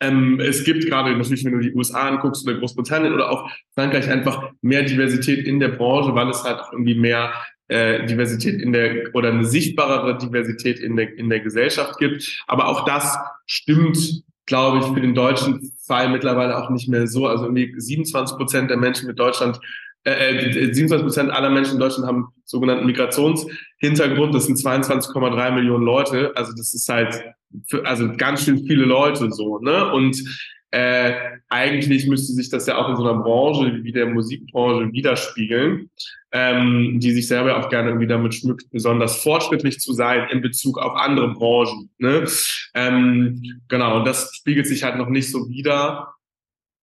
ähm, 0.00 0.40
es 0.40 0.64
gibt 0.64 0.86
gerade 0.86 1.16
natürlich, 1.16 1.44
wenn 1.44 1.52
du 1.52 1.60
die 1.60 1.74
USA 1.74 2.08
anguckst 2.08 2.46
oder 2.46 2.58
Großbritannien 2.58 3.14
oder 3.14 3.30
auch 3.30 3.50
Frankreich 3.74 4.08
einfach 4.08 4.50
mehr 4.60 4.82
Diversität 4.82 5.46
in 5.46 5.58
der 5.58 5.68
Branche, 5.68 6.14
weil 6.14 6.28
es 6.28 6.44
halt 6.44 6.60
auch 6.60 6.72
irgendwie 6.72 6.94
mehr 6.94 7.32
äh, 7.68 8.04
Diversität 8.06 8.60
in 8.60 8.72
der 8.72 9.14
oder 9.14 9.30
eine 9.30 9.44
sichtbarere 9.44 10.18
Diversität 10.18 10.78
in 10.78 10.96
der 10.96 11.16
in 11.16 11.30
der 11.30 11.40
Gesellschaft 11.40 11.98
gibt. 11.98 12.44
Aber 12.46 12.68
auch 12.68 12.84
das 12.84 13.16
stimmt, 13.46 14.22
glaube 14.44 14.78
ich, 14.78 14.84
für 14.84 15.00
den 15.00 15.14
deutschen 15.14 15.72
Fall 15.86 16.10
mittlerweile 16.10 16.56
auch 16.58 16.70
nicht 16.70 16.88
mehr 16.88 17.06
so. 17.06 17.26
Also 17.26 17.44
irgendwie 17.44 17.74
27 17.76 18.36
Prozent 18.36 18.70
der 18.70 18.76
Menschen 18.76 19.06
mit 19.06 19.18
Deutschland 19.18 19.60
äh, 20.04 20.72
27 20.72 20.92
äh, 20.92 21.02
Prozent 21.02 21.30
aller 21.30 21.50
Menschen 21.50 21.74
in 21.74 21.80
Deutschland 21.80 22.06
haben 22.06 22.28
sogenannten 22.44 22.86
Migrationshintergrund. 22.86 24.34
Das 24.34 24.46
sind 24.46 24.58
22,3 24.58 25.50
Millionen 25.52 25.84
Leute. 25.84 26.32
Also 26.36 26.52
das 26.52 26.74
ist 26.74 26.88
halt 26.88 27.20
für, 27.66 27.84
also 27.86 28.12
ganz 28.16 28.44
schön 28.44 28.66
viele 28.66 28.84
Leute 28.84 29.30
so. 29.30 29.58
Ne? 29.58 29.92
Und 29.92 30.22
äh, 30.70 31.14
eigentlich 31.48 32.06
müsste 32.06 32.32
sich 32.32 32.50
das 32.50 32.66
ja 32.66 32.76
auch 32.76 32.88
in 32.88 32.96
so 32.96 33.08
einer 33.08 33.22
Branche 33.22 33.82
wie 33.82 33.92
der 33.92 34.06
Musikbranche 34.06 34.92
widerspiegeln, 34.92 35.90
ähm, 36.32 36.98
die 37.00 37.12
sich 37.12 37.28
selber 37.28 37.56
auch 37.56 37.68
gerne 37.68 37.90
irgendwie 37.90 38.08
damit 38.08 38.34
schmückt, 38.34 38.70
besonders 38.70 39.22
fortschrittlich 39.22 39.78
zu 39.78 39.92
sein 39.92 40.28
in 40.30 40.42
Bezug 40.42 40.78
auf 40.78 40.96
andere 40.96 41.32
Branchen. 41.32 41.90
Ne? 41.98 42.26
Ähm, 42.74 43.60
genau, 43.68 43.98
und 43.98 44.06
das 44.06 44.34
spiegelt 44.34 44.66
sich 44.66 44.82
halt 44.82 44.96
noch 44.96 45.08
nicht 45.08 45.30
so 45.30 45.48
wider. 45.48 46.14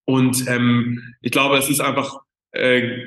Und 0.05 0.47
ähm, 0.47 1.13
ich 1.21 1.31
glaube, 1.31 1.57
es 1.57 1.69
ist 1.69 1.81
einfach 1.81 2.19
äh, 2.51 3.05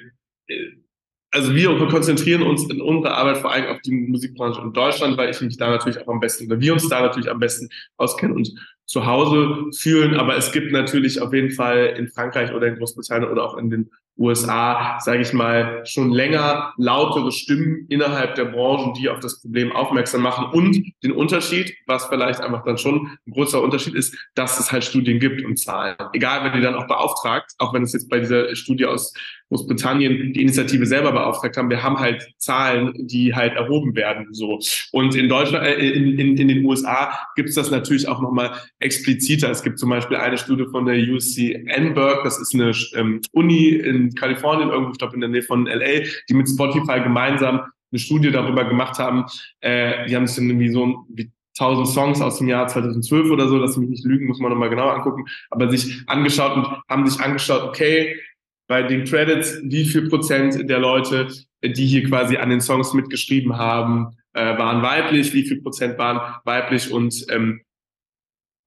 also 1.33 1.55
wir 1.55 1.77
konzentrieren 1.89 2.43
uns 2.43 2.69
in 2.71 2.81
unserer 2.81 3.17
Arbeit 3.17 3.39
vor 3.39 3.53
allem 3.53 3.67
auf 3.67 3.81
die 3.83 3.93
Musikbranche 3.93 4.61
in 4.63 4.73
Deutschland, 4.73 5.19
weil 5.19 5.31
ich 5.31 5.41
mich 5.41 5.57
da 5.57 5.71
natürlich 5.71 6.01
auch 6.01 6.09
am 6.09 6.21
besten, 6.21 6.47
oder 6.47 6.61
wir 6.61 6.73
uns 6.73 6.89
da 6.89 7.01
natürlich 7.03 7.31
am 7.31 7.39
besten 7.39 7.69
auskennen 7.97 8.37
und 8.37 8.55
zu 8.87 9.05
Hause 9.07 9.71
fühlen. 9.77 10.15
Aber 10.15 10.37
es 10.37 10.53
gibt 10.53 10.73
natürlich 10.73 11.21
auf 11.21 11.33
jeden 11.35 11.51
Fall 11.51 11.95
in 11.99 12.09
Frankreich 12.09 12.53
oder 12.53 12.69
in 12.69 12.77
Großbritannien 12.77 13.31
oder 13.31 13.45
auch 13.45 13.59
in 13.59 13.71
den 13.71 13.91
USA, 14.19 14.99
sage 15.01 15.23
ich 15.23 15.33
mal, 15.33 15.85
schon 15.85 16.11
länger 16.11 16.73
lautere 16.79 17.33
Stimmen 17.33 17.87
innerhalb 17.89 18.35
der 18.35 18.47
Branchen, 18.47 18.95
die 18.95 19.09
auf 19.09 19.21
das 19.21 19.41
Problem 19.41 19.73
aufmerksam 19.73 20.23
machen. 20.23 20.47
Und 20.53 20.83
den 21.03 21.13
Unterschied, 21.13 21.75
was 21.87 22.07
vielleicht 22.07 22.41
einfach 22.41 22.65
dann 22.65 22.79
schon 22.79 23.19
ein 23.27 23.33
großer 23.33 23.61
Unterschied 23.61 23.95
ist, 23.95 24.17
dass 24.35 24.59
es 24.59 24.73
halt 24.73 24.85
Studien 24.85 25.21
gibt 25.21 25.45
und 25.45 25.59
Zahlen. 25.59 25.97
Egal, 26.13 26.45
wenn 26.45 26.59
die 26.59 26.65
dann 26.65 26.75
auch 26.75 26.87
beauftragt, 26.87 27.53
auch 27.59 27.75
wenn 27.75 27.83
es 27.83 27.93
jetzt 27.93 28.09
bei 28.09 28.21
dieser 28.21 28.55
Studie 28.57 28.87
aus 28.87 29.13
Großbritannien 29.49 30.33
die 30.33 30.43
Initiative 30.43 30.87
selber 30.87 31.13
beauftragt 31.13 31.57
haben, 31.57 31.71
wir 31.71 31.83
haben 31.83 31.99
halt 31.99 32.27
Zahlen, 32.39 32.93
die 32.97 33.35
halt 33.35 33.55
erhoben 33.55 33.95
werden. 33.95 34.29
so. 34.33 34.59
Und 34.93 35.15
in 35.15 35.29
Deutschland, 35.29 35.65
äh, 35.65 35.77
in, 35.77 36.19
in, 36.19 36.37
in 36.37 36.49
den 36.49 36.65
USA 36.65 37.17
gibt 37.37 37.51
es 37.51 37.55
das 37.55 37.71
natürlich 37.71 38.09
auch 38.09 38.21
nochmal 38.21 38.53
expliziter. 38.81 39.51
Es 39.51 39.63
gibt 39.63 39.79
zum 39.79 39.91
Beispiel 39.91 40.17
eine 40.17 40.39
Studie 40.39 40.65
von 40.71 40.87
der 40.87 40.97
UC 40.97 41.67
Edinburgh, 41.67 42.23
das 42.25 42.41
ist 42.41 42.55
eine 42.55 42.73
ähm, 42.95 43.21
Uni 43.33 43.69
in 43.69 44.06
Kalifornien, 44.15 44.71
irgendwo, 44.71 44.93
ich 44.93 44.99
glaube 44.99 45.15
in 45.15 45.21
der 45.21 45.31
Nähe 45.31 45.43
von 45.43 45.67
LA, 45.67 46.05
die 46.29 46.35
mit 46.35 46.49
Spotify 46.49 47.01
gemeinsam 47.01 47.61
eine 47.93 47.99
Studie 47.99 48.31
darüber 48.31 48.65
gemacht 48.65 48.99
haben. 48.99 49.25
Äh, 49.61 50.07
die 50.07 50.17
haben 50.17 50.27
sich 50.27 50.37
dann 50.37 50.49
irgendwie 50.49 50.71
so 50.71 51.07
wie 51.09 51.31
1000 51.59 51.89
Songs 51.89 52.21
aus 52.21 52.39
dem 52.39 52.49
Jahr 52.49 52.69
2012 52.69 53.31
oder 53.31 53.49
so, 53.49 53.57
lass 53.57 53.77
mich 53.77 53.89
nicht 53.89 54.05
lügen, 54.05 54.27
muss 54.27 54.41
man 54.41 54.51
nochmal 54.51 54.71
genau 54.71 54.89
angucken, 54.89 55.25
aber 55.51 55.71
sich 55.71 56.03
angeschaut 56.07 56.57
und 56.57 56.67
haben 56.89 57.07
sich 57.07 57.21
angeschaut, 57.21 57.63
okay, 57.63 58.17
bei 58.69 58.83
den 58.83 59.05
Credits, 59.05 59.61
wie 59.63 59.85
viel 59.85 60.09
Prozent 60.09 60.69
der 60.69 60.79
Leute, 60.79 61.29
die 61.65 61.87
hier 61.87 62.05
quasi 62.05 62.37
an 62.37 62.51
den 62.51 62.61
Songs 62.61 62.93
mitgeschrieben 62.93 63.57
haben, 63.57 64.17
äh, 64.35 64.59
waren 64.59 64.83
weiblich, 64.83 65.33
wie 65.33 65.45
viel 65.45 65.63
Prozent 65.63 65.99
waren 65.99 66.21
weiblich 66.45 66.91
und 66.91 67.27
ähm, 67.31 67.63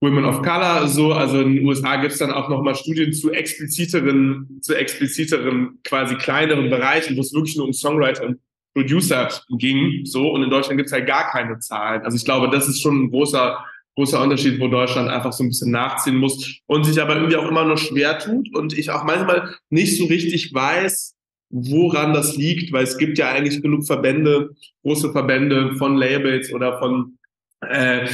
Women 0.01 0.25
of 0.25 0.41
Color, 0.41 0.87
so, 0.87 1.11
also 1.11 1.41
in 1.41 1.55
den 1.55 1.65
USA 1.65 1.97
gibt 1.97 2.13
es 2.13 2.19
dann 2.19 2.31
auch 2.31 2.47
nochmal 2.47 2.75
Studien 2.75 3.11
zu 3.11 3.31
expliziteren, 3.31 4.59
zu 4.61 4.73
expliziteren, 4.73 5.79
quasi 5.83 6.15
kleineren 6.15 6.69
Bereichen, 6.69 7.17
wo 7.17 7.21
es 7.21 7.33
wirklich 7.33 7.57
nur 7.57 7.65
um 7.65 7.73
Songwriter 7.73 8.25
und 8.25 8.39
Producer 8.73 9.27
ging, 9.57 10.05
so, 10.05 10.29
und 10.31 10.43
in 10.43 10.49
Deutschland 10.49 10.77
gibt 10.77 10.87
es 10.87 10.93
halt 10.93 11.07
gar 11.07 11.29
keine 11.31 11.59
Zahlen. 11.59 12.01
Also 12.03 12.15
ich 12.15 12.23
glaube, 12.23 12.49
das 12.49 12.69
ist 12.69 12.81
schon 12.81 13.03
ein 13.03 13.09
großer 13.09 13.57
großer 13.99 14.23
Unterschied, 14.23 14.61
wo 14.61 14.69
Deutschland 14.69 15.09
einfach 15.09 15.33
so 15.33 15.43
ein 15.43 15.49
bisschen 15.49 15.71
nachziehen 15.71 16.15
muss 16.15 16.61
und 16.67 16.85
sich 16.85 17.01
aber 17.01 17.15
irgendwie 17.17 17.35
auch 17.35 17.49
immer 17.49 17.65
noch 17.65 17.77
schwer 17.77 18.17
tut 18.17 18.55
und 18.55 18.77
ich 18.77 18.91
auch 18.91 19.03
manchmal 19.03 19.55
nicht 19.69 19.97
so 19.97 20.05
richtig 20.05 20.53
weiß, 20.53 21.15
woran 21.49 22.13
das 22.13 22.37
liegt, 22.37 22.71
weil 22.71 22.85
es 22.85 22.97
gibt 22.97 23.17
ja 23.17 23.29
eigentlich 23.29 23.61
genug 23.61 23.85
Verbände, 23.85 24.51
große 24.83 25.11
Verbände 25.11 25.75
von 25.75 25.97
Labels 25.97 26.53
oder 26.53 26.79
von 26.79 27.17
äh, 27.61 28.07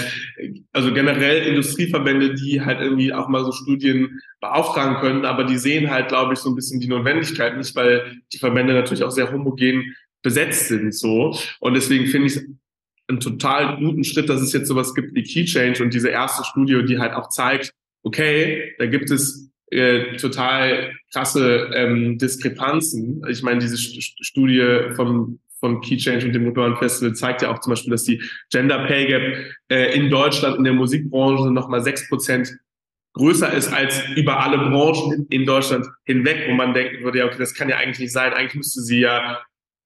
also 0.74 0.94
generell 0.94 1.48
Industrieverbände, 1.48 2.34
die 2.34 2.62
halt 2.62 2.82
irgendwie 2.82 3.14
auch 3.14 3.28
mal 3.28 3.44
so 3.46 3.52
Studien 3.52 4.20
beauftragen 4.42 4.98
können, 4.98 5.26
aber 5.26 5.44
die 5.44 5.58
sehen 5.58 5.90
halt, 5.92 6.10
glaube 6.10 6.34
ich, 6.34 6.40
so 6.40 6.50
ein 6.50 6.56
bisschen 6.56 6.80
die 6.80 6.88
Notwendigkeit 6.88 7.58
nicht, 7.58 7.76
weil 7.76 8.22
die 8.34 8.40
Verbände 8.40 8.74
natürlich 8.74 9.04
auch 9.04 9.12
sehr 9.12 9.32
homogen 9.32 9.96
besetzt 10.22 10.70
sind 10.70 10.94
so 10.94 11.38
und 11.60 11.76
deswegen 11.76 12.08
finde 12.08 12.28
ich 12.28 12.40
einen 13.08 13.20
total 13.20 13.78
guten 13.78 14.04
Schritt, 14.04 14.30
dass 14.30 14.42
es 14.42 14.54
jetzt 14.54 14.68
sowas 14.68 14.96
gibt 14.96 15.14
wie 15.14 15.24
Key 15.24 15.46
Change 15.46 15.84
und 15.84 15.94
diese 15.94 16.10
erste 16.10 16.44
Studie, 16.44 16.84
die 16.86 16.98
halt 16.98 17.14
auch 17.14 17.30
zeigt, 17.30 17.72
okay, 18.04 18.74
da 18.80 18.88
gibt 18.88 19.12
es 19.12 19.52
äh, 19.72 20.16
total 20.18 20.94
krasse 21.12 21.70
ähm, 21.74 22.18
Diskrepanzen. 22.18 23.24
Ich 23.30 23.44
meine, 23.44 23.60
diese 23.60 23.78
St 23.78 24.16
Studie 24.26 24.94
vom 24.96 25.40
von 25.60 25.82
Key 25.82 25.98
Change 25.98 26.28
und 26.28 26.34
dem 26.34 26.44
Motoren 26.44 26.76
Festival 26.78 27.16
zeigt 27.16 27.42
ja 27.42 27.52
auch 27.52 27.60
zum 27.60 27.72
Beispiel, 27.72 27.92
dass 27.92 28.04
die 28.04 28.22
Gender 28.52 28.86
Pay 28.86 29.08
Gap 29.08 29.46
äh, 29.70 29.96
in 29.96 30.10
Deutschland 30.10 30.58
in 30.58 30.64
der 30.64 30.74
Musikbranche 30.74 31.52
nochmal 31.52 31.82
sechs 31.82 32.08
Prozent 32.10 32.56
größer 33.14 33.52
ist 33.54 33.72
als 33.74 34.02
über 34.16 34.42
alle 34.42 34.58
Branchen 34.58 35.26
in 35.30 35.46
Deutschland 35.46 35.88
hinweg, 36.04 36.48
wo 36.50 36.54
man 36.54 36.74
denken 36.74 37.04
würde, 37.04 37.20
ja, 37.20 37.26
okay, 37.26 37.38
das 37.40 37.54
kann 37.54 37.70
ja 37.70 37.78
eigentlich 37.78 38.00
nicht 38.00 38.12
sein. 38.12 38.34
Eigentlich 38.34 38.56
müsste 38.56 38.82
sie 38.82 39.00
ja 39.00 39.42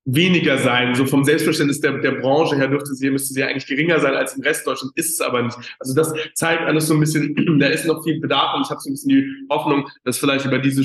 weniger 0.06 0.58
sein. 0.58 0.96
So 0.96 1.06
vom 1.06 1.24
Selbstverständnis 1.24 1.80
der, 1.82 2.00
der 2.00 2.14
Branche 2.14 2.56
her 2.56 2.68
dürfte 2.68 2.96
sie, 2.96 3.10
müsste 3.10 3.34
sie 3.34 3.44
eigentlich 3.44 3.68
geringer 3.68 4.00
sein 4.00 4.16
als 4.16 4.36
im 4.36 4.42
Rest 4.42 4.66
Deutschland, 4.66 4.94
ist 4.96 5.12
es 5.12 5.22
aber 5.22 5.44
nicht. 5.44 5.58
Also 5.80 5.94
das 5.94 6.14
zeigt 6.34 6.64
alles 6.64 6.88
so 6.88 6.96
ein 6.96 7.00
bisschen, 7.00 7.36
da 7.60 7.68
ist 7.68 7.86
noch 7.86 8.04
viel 8.04 8.20
Bedarf 8.20 8.56
und 8.56 8.64
ich 8.64 8.70
habe 8.70 8.80
so 8.82 8.90
ein 8.90 8.94
bisschen 8.94 9.10
die 9.10 9.28
Hoffnung, 9.50 9.88
dass 10.04 10.18
vielleicht 10.18 10.46
über 10.46 10.60
diese 10.60 10.84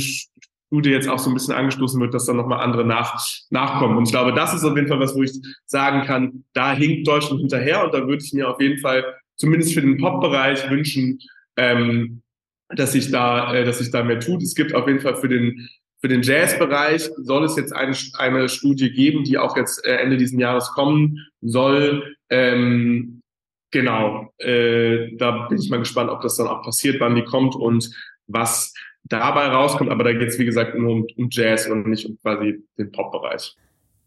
Studie 0.74 0.90
jetzt 0.90 1.08
auch 1.08 1.20
so 1.20 1.30
ein 1.30 1.34
bisschen 1.34 1.54
angestoßen 1.54 2.00
wird, 2.00 2.14
dass 2.14 2.26
dann 2.26 2.36
nochmal 2.36 2.60
andere 2.60 2.84
nach, 2.84 3.24
nachkommen. 3.50 3.96
Und 3.96 4.04
ich 4.06 4.10
glaube, 4.10 4.32
das 4.32 4.54
ist 4.54 4.64
auf 4.64 4.74
jeden 4.74 4.88
Fall 4.88 4.98
was, 4.98 5.14
wo 5.14 5.22
ich 5.22 5.30
sagen 5.66 6.02
kann, 6.04 6.44
da 6.52 6.74
hinkt 6.74 7.06
Deutschland 7.06 7.40
hinterher 7.40 7.84
und 7.84 7.94
da 7.94 8.00
würde 8.08 8.24
ich 8.24 8.32
mir 8.32 8.50
auf 8.50 8.60
jeden 8.60 8.80
Fall 8.80 9.04
zumindest 9.36 9.72
für 9.72 9.82
den 9.82 9.98
Pop-Bereich 9.98 10.68
wünschen, 10.70 11.20
ähm, 11.56 12.22
dass 12.70 12.90
sich 12.90 13.12
da, 13.12 13.54
äh, 13.54 13.64
dass 13.64 13.78
sich 13.78 13.92
da 13.92 14.02
mehr 14.02 14.18
tut. 14.18 14.42
Es 14.42 14.56
gibt 14.56 14.74
auf 14.74 14.88
jeden 14.88 15.00
Fall 15.00 15.14
für 15.14 15.28
den 15.28 15.68
für 16.00 16.08
den 16.08 16.22
Jazzbereich 16.22 17.08
soll 17.16 17.44
es 17.44 17.56
jetzt 17.56 17.72
eine, 17.72 17.96
eine 18.18 18.48
Studie 18.50 18.90
geben, 18.90 19.24
die 19.24 19.38
auch 19.38 19.56
jetzt 19.56 19.86
äh, 19.86 19.96
Ende 19.96 20.18
dieses 20.18 20.38
Jahres 20.38 20.68
kommen 20.72 21.18
soll. 21.40 22.16
Ähm, 22.28 23.22
genau, 23.70 24.30
äh, 24.36 25.16
da 25.16 25.46
bin 25.46 25.56
ich 25.56 25.70
mal 25.70 25.78
gespannt, 25.78 26.10
ob 26.10 26.20
das 26.20 26.36
dann 26.36 26.48
auch 26.48 26.62
passiert, 26.62 27.00
wann 27.00 27.14
die 27.14 27.24
kommt 27.24 27.54
und 27.54 27.90
was 28.26 28.74
dabei 29.04 29.46
rauskommt. 29.48 29.90
Aber 29.90 30.04
da 30.04 30.12
geht 30.12 30.28
es, 30.28 30.38
wie 30.38 30.44
gesagt, 30.44 30.76
nur 30.76 30.92
um, 30.92 31.06
um 31.16 31.28
Jazz 31.30 31.66
und 31.66 31.88
nicht 31.88 32.06
um 32.06 32.18
quasi 32.20 32.62
den 32.78 32.90
Pop-Bereich. 32.92 33.56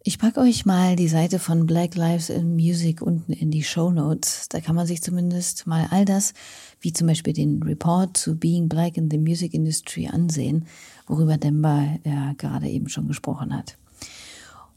Ich 0.03 0.19
packe 0.19 0.39
euch 0.39 0.65
mal 0.65 0.95
die 0.95 1.09
Seite 1.09 1.37
von 1.37 1.65
Black 1.65 1.95
Lives 1.95 2.29
in 2.29 2.55
Music 2.55 3.01
unten 3.01 3.33
in 3.33 3.51
die 3.51 3.63
Show 3.63 3.91
Notes. 3.91 4.47
Da 4.47 4.61
kann 4.61 4.75
man 4.75 4.87
sich 4.87 5.01
zumindest 5.01 5.67
mal 5.67 5.87
all 5.91 6.05
das, 6.05 6.33
wie 6.79 6.93
zum 6.93 7.07
Beispiel 7.07 7.33
den 7.33 7.61
Report 7.61 8.15
zu 8.15 8.37
Being 8.37 8.69
Black 8.69 8.95
in 8.95 9.11
the 9.11 9.17
Music 9.17 9.53
Industry 9.53 10.07
ansehen, 10.07 10.65
worüber 11.07 11.37
Demba 11.37 11.97
ja 12.05 12.33
gerade 12.37 12.69
eben 12.69 12.87
schon 12.87 13.09
gesprochen 13.09 13.53
hat. 13.53 13.77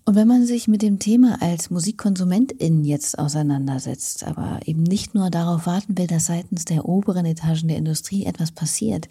Und 0.04 0.16
wenn 0.16 0.26
man 0.26 0.44
sich 0.46 0.66
mit 0.66 0.83
dem 0.83 0.98
Thema 0.98 1.40
als 1.40 1.70
Musikkonsumentin 1.70 2.85
jetzt 2.85 3.16
auseinandersetzt, 3.16 4.26
aber 4.26 4.59
eben 4.64 4.83
nicht 4.83 5.14
nur 5.14 5.30
darauf 5.30 5.66
warten 5.66 5.96
will, 5.96 6.09
dass 6.09 6.26
seitens 6.26 6.64
der 6.64 6.87
oberen 6.87 7.26
Etagen 7.26 7.68
der 7.68 7.76
Industrie 7.76 8.24
etwas 8.24 8.50
passiert, 8.50 9.09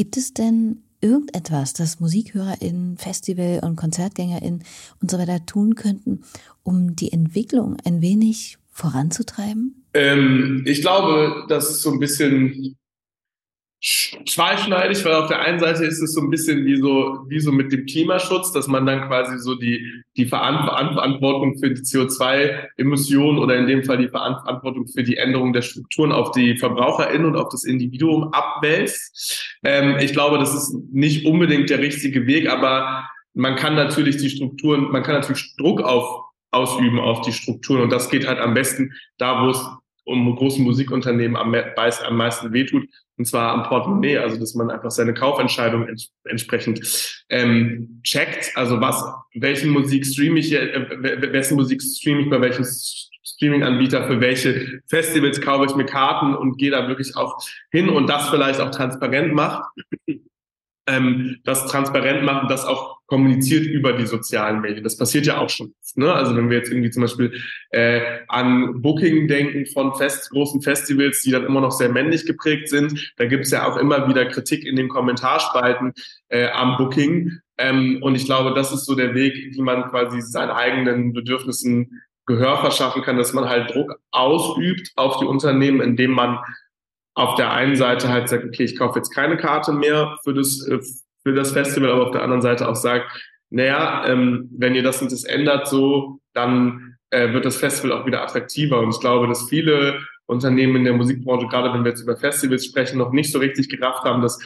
gibt 0.00 0.16
es 0.16 0.32
denn 0.32 0.78
irgendetwas, 1.02 1.74
das 1.74 2.00
MusikhörerInnen, 2.00 2.96
Festival- 2.96 3.60
und 3.62 3.76
KonzertgängerInnen 3.76 4.64
und 5.02 5.10
so 5.10 5.18
weiter 5.18 5.44
tun 5.44 5.74
könnten, 5.74 6.22
um 6.62 6.96
die 6.96 7.12
Entwicklung 7.12 7.76
ein 7.84 8.00
wenig 8.00 8.56
voranzutreiben? 8.70 9.84
Ähm, 9.92 10.62
ich 10.64 10.80
glaube, 10.80 11.44
das 11.50 11.68
ist 11.68 11.82
so 11.82 11.92
ein 11.92 11.98
bisschen 11.98 12.78
zweischneidig, 13.80 15.04
weil 15.04 15.14
auf 15.14 15.28
der 15.28 15.40
einen 15.40 15.58
Seite 15.58 15.84
ist 15.84 16.02
es 16.02 16.12
so 16.12 16.20
ein 16.20 16.28
bisschen 16.28 16.66
wie 16.66 16.76
so, 16.76 17.24
wie 17.28 17.40
so 17.40 17.50
mit 17.50 17.72
dem 17.72 17.86
Klimaschutz, 17.86 18.52
dass 18.52 18.66
man 18.66 18.84
dann 18.84 19.08
quasi 19.08 19.38
so 19.38 19.54
die, 19.54 20.02
die 20.16 20.26
Verantwortung 20.26 21.56
für 21.58 21.70
die 21.70 21.80
CO2-Emissionen 21.80 23.38
oder 23.38 23.56
in 23.56 23.66
dem 23.66 23.82
Fall 23.84 23.96
die 23.96 24.08
Verantwortung 24.08 24.86
für 24.86 25.02
die 25.02 25.16
Änderung 25.16 25.54
der 25.54 25.62
Strukturen 25.62 26.12
auf 26.12 26.32
die 26.32 26.58
VerbraucherInnen 26.58 27.26
und 27.26 27.36
auf 27.36 27.48
das 27.48 27.64
Individuum 27.64 28.32
abwälzt. 28.32 29.56
Ähm, 29.64 29.96
ich 29.98 30.12
glaube, 30.12 30.38
das 30.38 30.54
ist 30.54 30.76
nicht 30.92 31.24
unbedingt 31.24 31.70
der 31.70 31.78
richtige 31.78 32.26
Weg, 32.26 32.50
aber 32.50 33.08
man 33.32 33.56
kann 33.56 33.76
natürlich 33.76 34.18
die 34.18 34.28
Strukturen, 34.28 34.90
man 34.90 35.02
kann 35.02 35.14
natürlich 35.14 35.54
Druck 35.56 35.80
auf, 35.80 36.24
ausüben 36.50 36.98
auf 36.98 37.22
die 37.22 37.32
Strukturen 37.32 37.82
und 37.82 37.92
das 37.92 38.10
geht 38.10 38.26
halt 38.26 38.40
am 38.40 38.52
besten 38.52 38.92
da, 39.16 39.42
wo 39.42 39.50
es 39.50 39.64
um 40.04 40.34
großen 40.34 40.64
Musikunternehmen 40.64 41.36
am, 41.36 41.54
am 41.54 42.16
meisten 42.16 42.52
wehtut, 42.52 42.88
und 43.16 43.26
zwar 43.26 43.52
am 43.52 43.64
Portemonnaie, 43.64 44.16
also 44.16 44.38
dass 44.38 44.54
man 44.54 44.70
einfach 44.70 44.90
seine 44.90 45.12
Kaufentscheidung 45.12 45.86
ents 45.86 46.10
entsprechend 46.24 47.22
ähm, 47.28 48.00
checkt, 48.02 48.50
also 48.56 48.80
was, 48.80 49.04
welchen 49.34 49.70
Musik 49.70 50.06
streame 50.06 50.38
ich, 50.38 50.52
äh, 50.52 51.32
wessen 51.32 51.56
Musik 51.56 51.82
streame 51.82 52.22
ich 52.22 52.30
bei 52.30 52.40
welchem 52.40 52.64
Streaming-Anbieter, 53.22 54.06
für 54.06 54.20
welche 54.20 54.80
Festivals 54.86 55.40
kaufe 55.40 55.66
ich 55.66 55.74
mir 55.74 55.84
Karten 55.84 56.34
und 56.34 56.56
gehe 56.56 56.70
da 56.70 56.88
wirklich 56.88 57.16
auch 57.16 57.42
hin 57.70 57.88
und 57.88 58.06
das 58.06 58.28
vielleicht 58.30 58.60
auch 58.60 58.70
transparent 58.70 59.34
macht. 59.34 59.64
Ähm, 60.86 61.40
das 61.44 61.66
transparent 61.66 62.24
machen, 62.24 62.48
das 62.48 62.64
auch 62.64 62.99
kommuniziert 63.10 63.66
über 63.66 63.92
die 63.92 64.06
sozialen 64.06 64.60
Medien. 64.60 64.84
Das 64.84 64.96
passiert 64.96 65.26
ja 65.26 65.38
auch 65.38 65.50
schon. 65.50 65.74
Ne? 65.96 66.12
Also 66.12 66.36
wenn 66.36 66.48
wir 66.48 66.58
jetzt 66.58 66.70
irgendwie 66.70 66.90
zum 66.90 67.02
Beispiel 67.02 67.32
äh, 67.70 68.00
an 68.28 68.80
Booking 68.80 69.26
denken 69.26 69.66
von 69.66 69.94
Fest, 69.96 70.30
großen 70.30 70.62
Festivals, 70.62 71.20
die 71.22 71.32
dann 71.32 71.44
immer 71.44 71.60
noch 71.60 71.72
sehr 71.72 71.88
männlich 71.88 72.24
geprägt 72.24 72.68
sind, 72.68 73.12
da 73.16 73.26
gibt 73.26 73.46
es 73.46 73.50
ja 73.50 73.68
auch 73.68 73.76
immer 73.76 74.08
wieder 74.08 74.26
Kritik 74.26 74.64
in 74.64 74.76
den 74.76 74.88
Kommentarspalten 74.88 75.92
äh, 76.28 76.50
am 76.50 76.76
Booking. 76.76 77.40
Ähm, 77.58 77.98
und 78.00 78.14
ich 78.14 78.26
glaube, 78.26 78.54
das 78.54 78.72
ist 78.72 78.86
so 78.86 78.94
der 78.94 79.12
Weg, 79.14 79.34
wie 79.34 79.62
man 79.62 79.90
quasi 79.90 80.22
seinen 80.22 80.50
eigenen 80.50 81.12
Bedürfnissen 81.12 82.00
Gehör 82.26 82.58
verschaffen 82.58 83.02
kann, 83.02 83.16
dass 83.16 83.32
man 83.32 83.48
halt 83.48 83.74
Druck 83.74 83.98
ausübt 84.12 84.92
auf 84.94 85.18
die 85.18 85.24
Unternehmen, 85.24 85.80
indem 85.80 86.12
man 86.12 86.38
auf 87.14 87.34
der 87.34 87.50
einen 87.50 87.74
Seite 87.74 88.08
halt 88.08 88.28
sagt, 88.28 88.44
okay, 88.44 88.62
ich 88.62 88.78
kaufe 88.78 89.00
jetzt 89.00 89.10
keine 89.10 89.36
Karte 89.36 89.72
mehr 89.72 90.16
für 90.22 90.32
das, 90.32 90.64
äh, 90.68 90.78
für 91.22 91.34
das 91.34 91.52
Festival, 91.52 91.90
aber 91.90 92.06
auf 92.06 92.12
der 92.12 92.22
anderen 92.22 92.42
Seite 92.42 92.68
auch 92.68 92.76
sagt, 92.76 93.10
naja, 93.50 94.06
ähm, 94.06 94.48
wenn 94.56 94.74
ihr 94.74 94.82
das 94.82 95.02
und 95.02 95.12
das 95.12 95.24
ändert 95.24 95.68
so, 95.68 96.20
dann 96.32 96.96
äh, 97.10 97.32
wird 97.32 97.44
das 97.44 97.56
Festival 97.56 97.92
auch 97.92 98.06
wieder 98.06 98.22
attraktiver. 98.22 98.80
Und 98.80 98.90
ich 98.90 99.00
glaube, 99.00 99.26
dass 99.26 99.48
viele 99.48 100.00
Unternehmen 100.26 100.76
in 100.76 100.84
der 100.84 100.92
Musikbranche, 100.94 101.48
gerade 101.48 101.72
wenn 101.74 101.84
wir 101.84 101.90
jetzt 101.90 102.02
über 102.02 102.16
Festivals 102.16 102.64
sprechen, 102.64 102.98
noch 102.98 103.12
nicht 103.12 103.32
so 103.32 103.38
richtig 103.38 103.68
gerafft 103.68 104.04
haben, 104.04 104.22
dass 104.22 104.38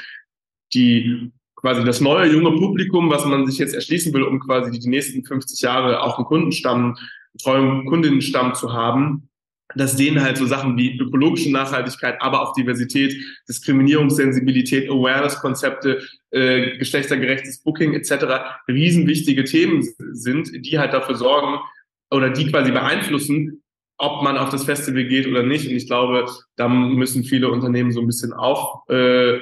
die 0.72 1.30
quasi 1.56 1.84
das 1.84 2.00
neue 2.00 2.32
junge 2.32 2.52
Publikum, 2.58 3.10
was 3.10 3.24
man 3.26 3.46
sich 3.46 3.58
jetzt 3.58 3.74
erschließen 3.74 4.12
will, 4.12 4.22
um 4.22 4.40
quasi 4.40 4.78
die 4.78 4.88
nächsten 4.88 5.24
50 5.24 5.60
Jahre 5.60 6.02
auch 6.02 6.18
einen 6.18 6.26
Kundenstamm, 6.26 6.84
einen 6.84 7.38
treuen 7.42 7.86
Kundinnenstamm 7.86 8.54
zu 8.54 8.72
haben, 8.72 9.28
dass 9.74 9.96
denen 9.96 10.22
halt 10.22 10.36
so 10.36 10.46
Sachen 10.46 10.76
wie 10.76 10.98
ökologische 10.98 11.50
Nachhaltigkeit, 11.50 12.20
aber 12.20 12.42
auch 12.42 12.54
Diversität, 12.54 13.16
Diskriminierungssensibilität, 13.48 14.90
Awareness-Konzepte, 14.90 16.02
äh, 16.30 16.76
geschlechtergerechtes 16.78 17.62
Booking 17.62 17.94
etc. 17.94 18.26
riesenwichtige 18.68 19.44
Themen 19.44 19.82
sind, 20.12 20.66
die 20.66 20.78
halt 20.78 20.92
dafür 20.92 21.14
sorgen 21.16 21.58
oder 22.10 22.30
die 22.30 22.50
quasi 22.50 22.70
beeinflussen, 22.70 23.62
ob 23.98 24.22
man 24.22 24.36
auf 24.36 24.50
das 24.50 24.64
Festival 24.64 25.04
geht 25.04 25.26
oder 25.26 25.42
nicht. 25.42 25.68
Und 25.68 25.74
ich 25.74 25.86
glaube, 25.86 26.26
da 26.56 26.68
müssen 26.68 27.24
viele 27.24 27.50
Unternehmen 27.50 27.92
so 27.92 28.00
ein 28.00 28.06
bisschen 28.06 28.32
auf, 28.32 28.88
äh, 28.88 29.38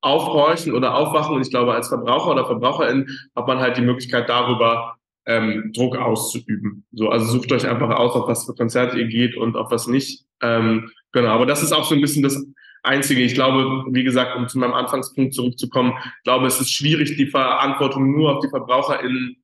aufhorchen 0.00 0.72
oder 0.72 0.94
aufwachen. 0.94 1.36
Und 1.36 1.42
ich 1.42 1.50
glaube, 1.50 1.74
als 1.74 1.88
Verbraucher 1.88 2.30
oder 2.30 2.46
Verbraucherin 2.46 3.08
hat 3.36 3.46
man 3.46 3.58
halt 3.58 3.76
die 3.76 3.82
Möglichkeit 3.82 4.28
darüber 4.28 4.96
ähm, 5.26 5.72
Druck 5.74 5.96
auszuüben. 5.96 6.84
So, 6.92 7.08
also 7.08 7.26
sucht 7.26 7.52
euch 7.52 7.68
einfach 7.68 7.90
aus, 7.90 8.14
auf 8.14 8.28
was 8.28 8.46
für 8.46 8.54
Konzerte 8.54 8.98
ihr 8.98 9.08
geht 9.08 9.36
und 9.36 9.56
auf 9.56 9.70
was 9.70 9.86
nicht. 9.86 10.24
Ähm, 10.42 10.90
genau, 11.12 11.30
aber 11.30 11.46
das 11.46 11.62
ist 11.62 11.72
auch 11.72 11.84
so 11.84 11.94
ein 11.94 12.00
bisschen 12.00 12.22
das 12.22 12.44
Einzige. 12.82 13.20
Ich 13.22 13.34
glaube, 13.34 13.84
wie 13.90 14.04
gesagt, 14.04 14.36
um 14.36 14.48
zu 14.48 14.58
meinem 14.58 14.72
Anfangspunkt 14.72 15.34
zurückzukommen, 15.34 15.92
ich 15.98 16.24
glaube, 16.24 16.46
es 16.46 16.60
ist 16.60 16.72
schwierig, 16.72 17.16
die 17.16 17.26
Verantwortung 17.26 18.10
nur 18.10 18.36
auf 18.36 18.40
die 18.40 18.48
VerbraucherInnen 18.48 19.36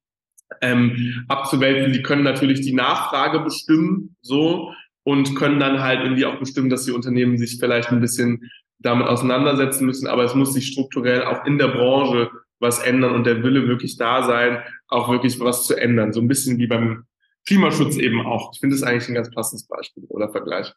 ähm, 0.62 1.24
abzuwälzen. 1.28 1.92
Die 1.92 2.02
können 2.02 2.22
natürlich 2.22 2.62
die 2.62 2.74
Nachfrage 2.74 3.40
bestimmen, 3.40 4.16
so, 4.22 4.72
und 5.04 5.36
können 5.36 5.60
dann 5.60 5.80
halt 5.80 6.02
irgendwie 6.02 6.26
auch 6.26 6.38
bestimmen, 6.38 6.70
dass 6.70 6.84
die 6.84 6.92
Unternehmen 6.92 7.38
sich 7.38 7.58
vielleicht 7.60 7.90
ein 7.90 8.00
bisschen 8.00 8.50
damit 8.78 9.06
auseinandersetzen 9.06 9.86
müssen. 9.86 10.08
Aber 10.08 10.24
es 10.24 10.34
muss 10.34 10.52
sich 10.52 10.66
strukturell 10.66 11.24
auch 11.24 11.44
in 11.44 11.58
der 11.58 11.68
Branche 11.68 12.30
was 12.58 12.78
ändern 12.78 13.14
und 13.14 13.24
der 13.24 13.42
Wille 13.42 13.66
wirklich 13.68 13.96
da 13.96 14.22
sein, 14.24 14.62
auch 14.88 15.08
wirklich 15.10 15.38
was 15.40 15.66
zu 15.66 15.74
ändern. 15.74 16.12
So 16.12 16.20
ein 16.20 16.28
bisschen 16.28 16.58
wie 16.58 16.66
beim 16.66 17.04
Klimaschutz 17.46 17.96
eben 17.96 18.26
auch. 18.26 18.52
Ich 18.54 18.60
finde 18.60 18.76
es 18.76 18.82
eigentlich 18.82 19.08
ein 19.08 19.14
ganz 19.14 19.30
passendes 19.30 19.66
Beispiel 19.66 20.04
oder 20.08 20.30
Vergleich. 20.30 20.72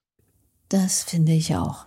Das 0.70 1.04
finde 1.04 1.32
ich 1.32 1.56
auch. 1.56 1.86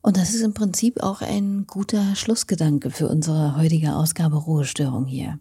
Und 0.00 0.16
das 0.16 0.34
ist 0.34 0.42
im 0.42 0.54
Prinzip 0.54 1.02
auch 1.02 1.20
ein 1.20 1.66
guter 1.66 2.14
Schlussgedanke 2.14 2.90
für 2.90 3.08
unsere 3.08 3.56
heutige 3.56 3.94
Ausgabe 3.94 4.36
Ruhestörung 4.36 5.06
hier. 5.06 5.40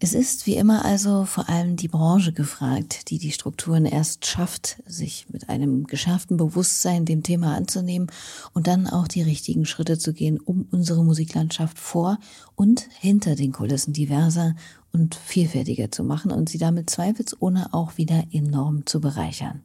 Es 0.00 0.12
ist 0.12 0.46
wie 0.46 0.56
immer 0.56 0.84
also 0.84 1.24
vor 1.24 1.48
allem 1.48 1.76
die 1.76 1.88
Branche 1.88 2.32
gefragt, 2.32 3.10
die 3.10 3.18
die 3.18 3.30
Strukturen 3.30 3.86
erst 3.86 4.26
schafft, 4.26 4.82
sich 4.86 5.26
mit 5.30 5.48
einem 5.48 5.86
geschärften 5.86 6.36
Bewusstsein 6.36 7.04
dem 7.04 7.22
Thema 7.22 7.54
anzunehmen 7.56 8.10
und 8.52 8.66
dann 8.66 8.86
auch 8.86 9.08
die 9.08 9.22
richtigen 9.22 9.64
Schritte 9.64 9.98
zu 9.98 10.12
gehen, 10.12 10.40
um 10.40 10.66
unsere 10.70 11.04
Musiklandschaft 11.04 11.78
vor 11.78 12.18
und 12.56 12.88
hinter 13.00 13.36
den 13.36 13.52
Kulissen 13.52 13.92
diverser 13.92 14.54
und 14.92 15.14
vielfältiger 15.14 15.90
zu 15.90 16.04
machen 16.04 16.32
und 16.32 16.48
sie 16.48 16.58
damit 16.58 16.90
zweifelsohne 16.90 17.72
auch 17.72 17.96
wieder 17.96 18.24
enorm 18.32 18.86
zu 18.86 19.00
bereichern. 19.00 19.62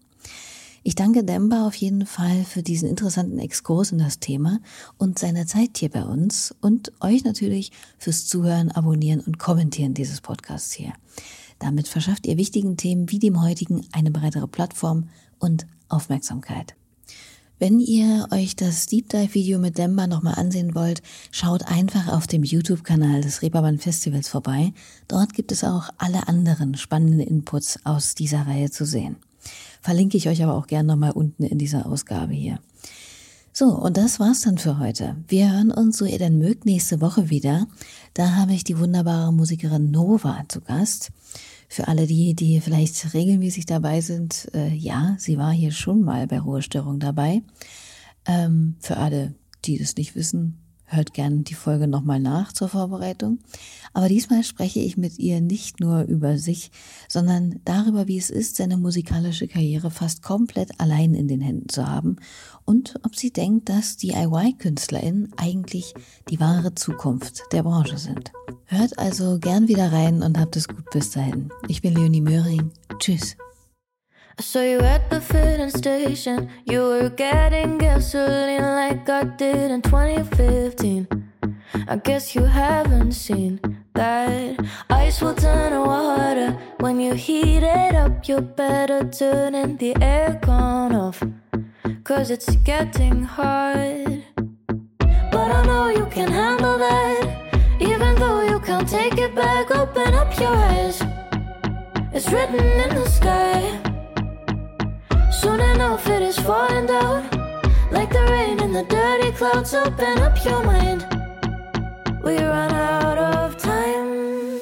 Ich 0.83 0.95
danke 0.95 1.25
Demba 1.25 1.67
auf 1.67 1.75
jeden 1.75 2.05
Fall 2.05 2.45
für 2.45 2.63
diesen 2.63 2.87
interessanten 2.87 3.37
Exkurs 3.37 3.91
in 3.91 3.97
das 3.97 4.19
Thema 4.19 4.59
und 4.97 5.19
seine 5.19 5.45
Zeit 5.45 5.77
hier 5.77 5.89
bei 5.89 6.03
uns 6.03 6.55
und 6.61 6.93
euch 7.01 7.25
natürlich 7.25 7.71
fürs 7.97 8.27
Zuhören, 8.27 8.71
Abonnieren 8.71 9.19
und 9.19 9.39
Kommentieren 9.39 9.93
dieses 9.93 10.21
Podcasts 10.21 10.71
hier. 10.71 10.93
Damit 11.59 11.89
verschafft 11.89 12.25
ihr 12.27 12.37
wichtigen 12.37 12.77
Themen 12.77 13.11
wie 13.11 13.19
dem 13.19 13.41
heutigen 13.41 13.85
eine 13.91 14.11
breitere 14.11 14.47
Plattform 14.47 15.09
und 15.37 15.67
Aufmerksamkeit. 15.89 16.75
Wenn 17.57 17.81
ihr 17.81 18.29
euch 18.31 18.55
das 18.55 18.85
Deep 18.85 19.09
Dive 19.09 19.33
Video 19.33 19.59
mit 19.59 19.77
Demba 19.77 20.07
nochmal 20.07 20.35
ansehen 20.35 20.75
wollt, 20.75 21.01
schaut 21.29 21.63
einfach 21.63 22.07
auf 22.07 22.25
dem 22.25 22.43
YouTube-Kanal 22.43 23.19
des 23.19 23.41
Reeperbahn 23.41 23.79
Festivals 23.79 24.29
vorbei. 24.29 24.71
Dort 25.09 25.33
gibt 25.33 25.51
es 25.51 25.65
auch 25.65 25.89
alle 25.97 26.29
anderen 26.29 26.75
spannenden 26.75 27.19
Inputs 27.19 27.77
aus 27.83 28.15
dieser 28.15 28.47
Reihe 28.47 28.71
zu 28.71 28.85
sehen. 28.85 29.17
Verlinke 29.81 30.17
ich 30.17 30.27
euch 30.27 30.43
aber 30.43 30.55
auch 30.55 30.67
gerne 30.67 30.87
nochmal 30.87 31.11
unten 31.11 31.43
in 31.43 31.57
dieser 31.57 31.85
Ausgabe 31.85 32.33
hier. 32.33 32.59
So, 33.51 33.65
und 33.65 33.97
das 33.97 34.19
war's 34.19 34.41
dann 34.41 34.57
für 34.57 34.79
heute. 34.79 35.17
Wir 35.27 35.51
hören 35.51 35.71
uns, 35.71 35.97
so 35.97 36.05
ihr 36.05 36.19
denn 36.19 36.37
mögt, 36.37 36.65
nächste 36.65 37.01
Woche 37.01 37.29
wieder. 37.29 37.67
Da 38.13 38.35
habe 38.35 38.53
ich 38.53 38.63
die 38.63 38.79
wunderbare 38.79 39.33
Musikerin 39.33 39.91
Nova 39.91 40.43
zu 40.47 40.61
Gast. 40.61 41.11
Für 41.67 41.87
alle 41.87 42.07
die, 42.07 42.35
die 42.35 42.61
vielleicht 42.61 43.13
regelmäßig 43.13 43.65
dabei 43.65 44.01
sind, 44.01 44.49
äh, 44.53 44.73
ja, 44.73 45.15
sie 45.19 45.37
war 45.37 45.51
hier 45.51 45.71
schon 45.71 46.01
mal 46.03 46.25
bei 46.27 46.39
Ruhestörung 46.39 46.99
dabei. 46.99 47.41
Ähm, 48.25 48.75
für 48.79 48.97
alle, 48.97 49.35
die 49.65 49.77
das 49.77 49.95
nicht 49.95 50.15
wissen, 50.15 50.57
Hört 50.91 51.13
gern 51.13 51.43
die 51.43 51.53
Folge 51.53 51.87
nochmal 51.87 52.19
nach 52.19 52.51
zur 52.51 52.67
Vorbereitung. 52.67 53.37
Aber 53.93 54.09
diesmal 54.09 54.43
spreche 54.43 54.79
ich 54.79 54.97
mit 54.97 55.19
ihr 55.19 55.39
nicht 55.39 55.79
nur 55.79 56.01
über 56.01 56.39
sich, 56.39 56.71
sondern 57.07 57.61
darüber, 57.63 58.07
wie 58.07 58.17
es 58.17 58.31
ist, 58.31 58.55
seine 58.55 58.75
musikalische 58.75 59.47
Karriere 59.47 59.91
fast 59.91 60.23
komplett 60.23 60.79
allein 60.79 61.13
in 61.13 61.27
den 61.27 61.41
Händen 61.41 61.69
zu 61.69 61.87
haben 61.87 62.15
und 62.65 62.99
ob 63.03 63.15
sie 63.15 63.31
denkt, 63.31 63.69
dass 63.69 63.97
DIY-KünstlerInnen 63.97 65.31
eigentlich 65.37 65.93
die 66.29 66.39
wahre 66.39 66.73
Zukunft 66.73 67.43
der 67.51 67.61
Branche 67.61 67.99
sind. 67.99 68.31
Hört 68.65 68.97
also 68.97 69.37
gern 69.39 69.67
wieder 69.67 69.91
rein 69.91 70.23
und 70.23 70.39
habt 70.39 70.55
es 70.55 70.67
gut 70.67 70.89
bis 70.91 71.11
dahin. 71.11 71.49
Ich 71.67 71.83
bin 71.83 71.93
Leonie 71.93 72.21
Möhring. 72.21 72.71
Tschüss. 72.97 73.37
Saw 74.41 74.61
you 74.61 74.79
at 74.79 75.09
the 75.09 75.19
filling 75.19 75.69
station. 75.69 76.49
You 76.65 76.81
were 76.81 77.09
getting 77.09 77.77
gasoline 77.77 78.63
like 78.63 79.07
I 79.09 79.25
did 79.25 79.69
in 79.69 79.81
2015. 79.81 81.07
I 81.87 81.95
guess 81.97 82.33
you 82.33 82.45
haven't 82.45 83.11
seen 83.11 83.59
that 83.93 84.57
ice 84.89 85.21
will 85.21 85.35
turn 85.35 85.73
to 85.73 85.81
water 85.81 86.57
when 86.79 86.99
you 87.01 87.13
heat 87.13 87.63
it 87.63 87.95
up. 87.95 88.27
You 88.27 88.39
better 88.39 89.03
turn 89.09 89.75
the 89.77 89.93
aircon 89.95 90.95
off, 90.95 91.21
cause 92.05 92.31
it's 92.31 92.55
getting 92.63 93.23
hard. 93.23 94.23
But 95.31 95.51
I 95.51 95.65
know 95.65 95.89
you 95.89 96.05
can 96.05 96.31
handle 96.31 96.77
that, 96.77 97.81
even 97.81 98.15
though 98.15 98.41
you 98.43 98.59
can't 98.61 98.87
take 98.87 99.17
it 99.17 99.35
back. 99.35 99.69
Open 99.69 100.13
up 100.13 100.39
your 100.39 100.55
eyes, 100.55 101.03
it's 102.13 102.31
written 102.31 102.63
in 102.63 102.95
the 102.95 103.05
sky. 103.05 103.88
Soon 105.31 105.59
enough 105.59 106.07
it 106.07 106.21
is 106.21 106.37
falling 106.39 106.85
down. 106.85 107.29
Like 107.91 108.11
the 108.11 108.25
rain 108.31 108.59
and 108.59 108.75
the 108.75 108.83
dirty 108.83 109.31
clouds 109.31 109.73
Open 109.73 110.19
up 110.19 110.43
your 110.43 110.63
mind. 110.63 111.05
We 112.23 112.37
run 112.37 112.71
out 112.71 113.17
of 113.17 113.57
time. 113.57 114.59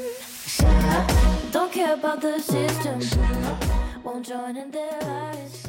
Don't 1.52 1.72
care 1.72 1.94
about 1.94 2.22
the 2.22 2.40
system. 2.40 3.00
Won't 4.04 4.26
join 4.26 4.58
in 4.58 4.72
their 4.72 5.00
lies 5.02 5.67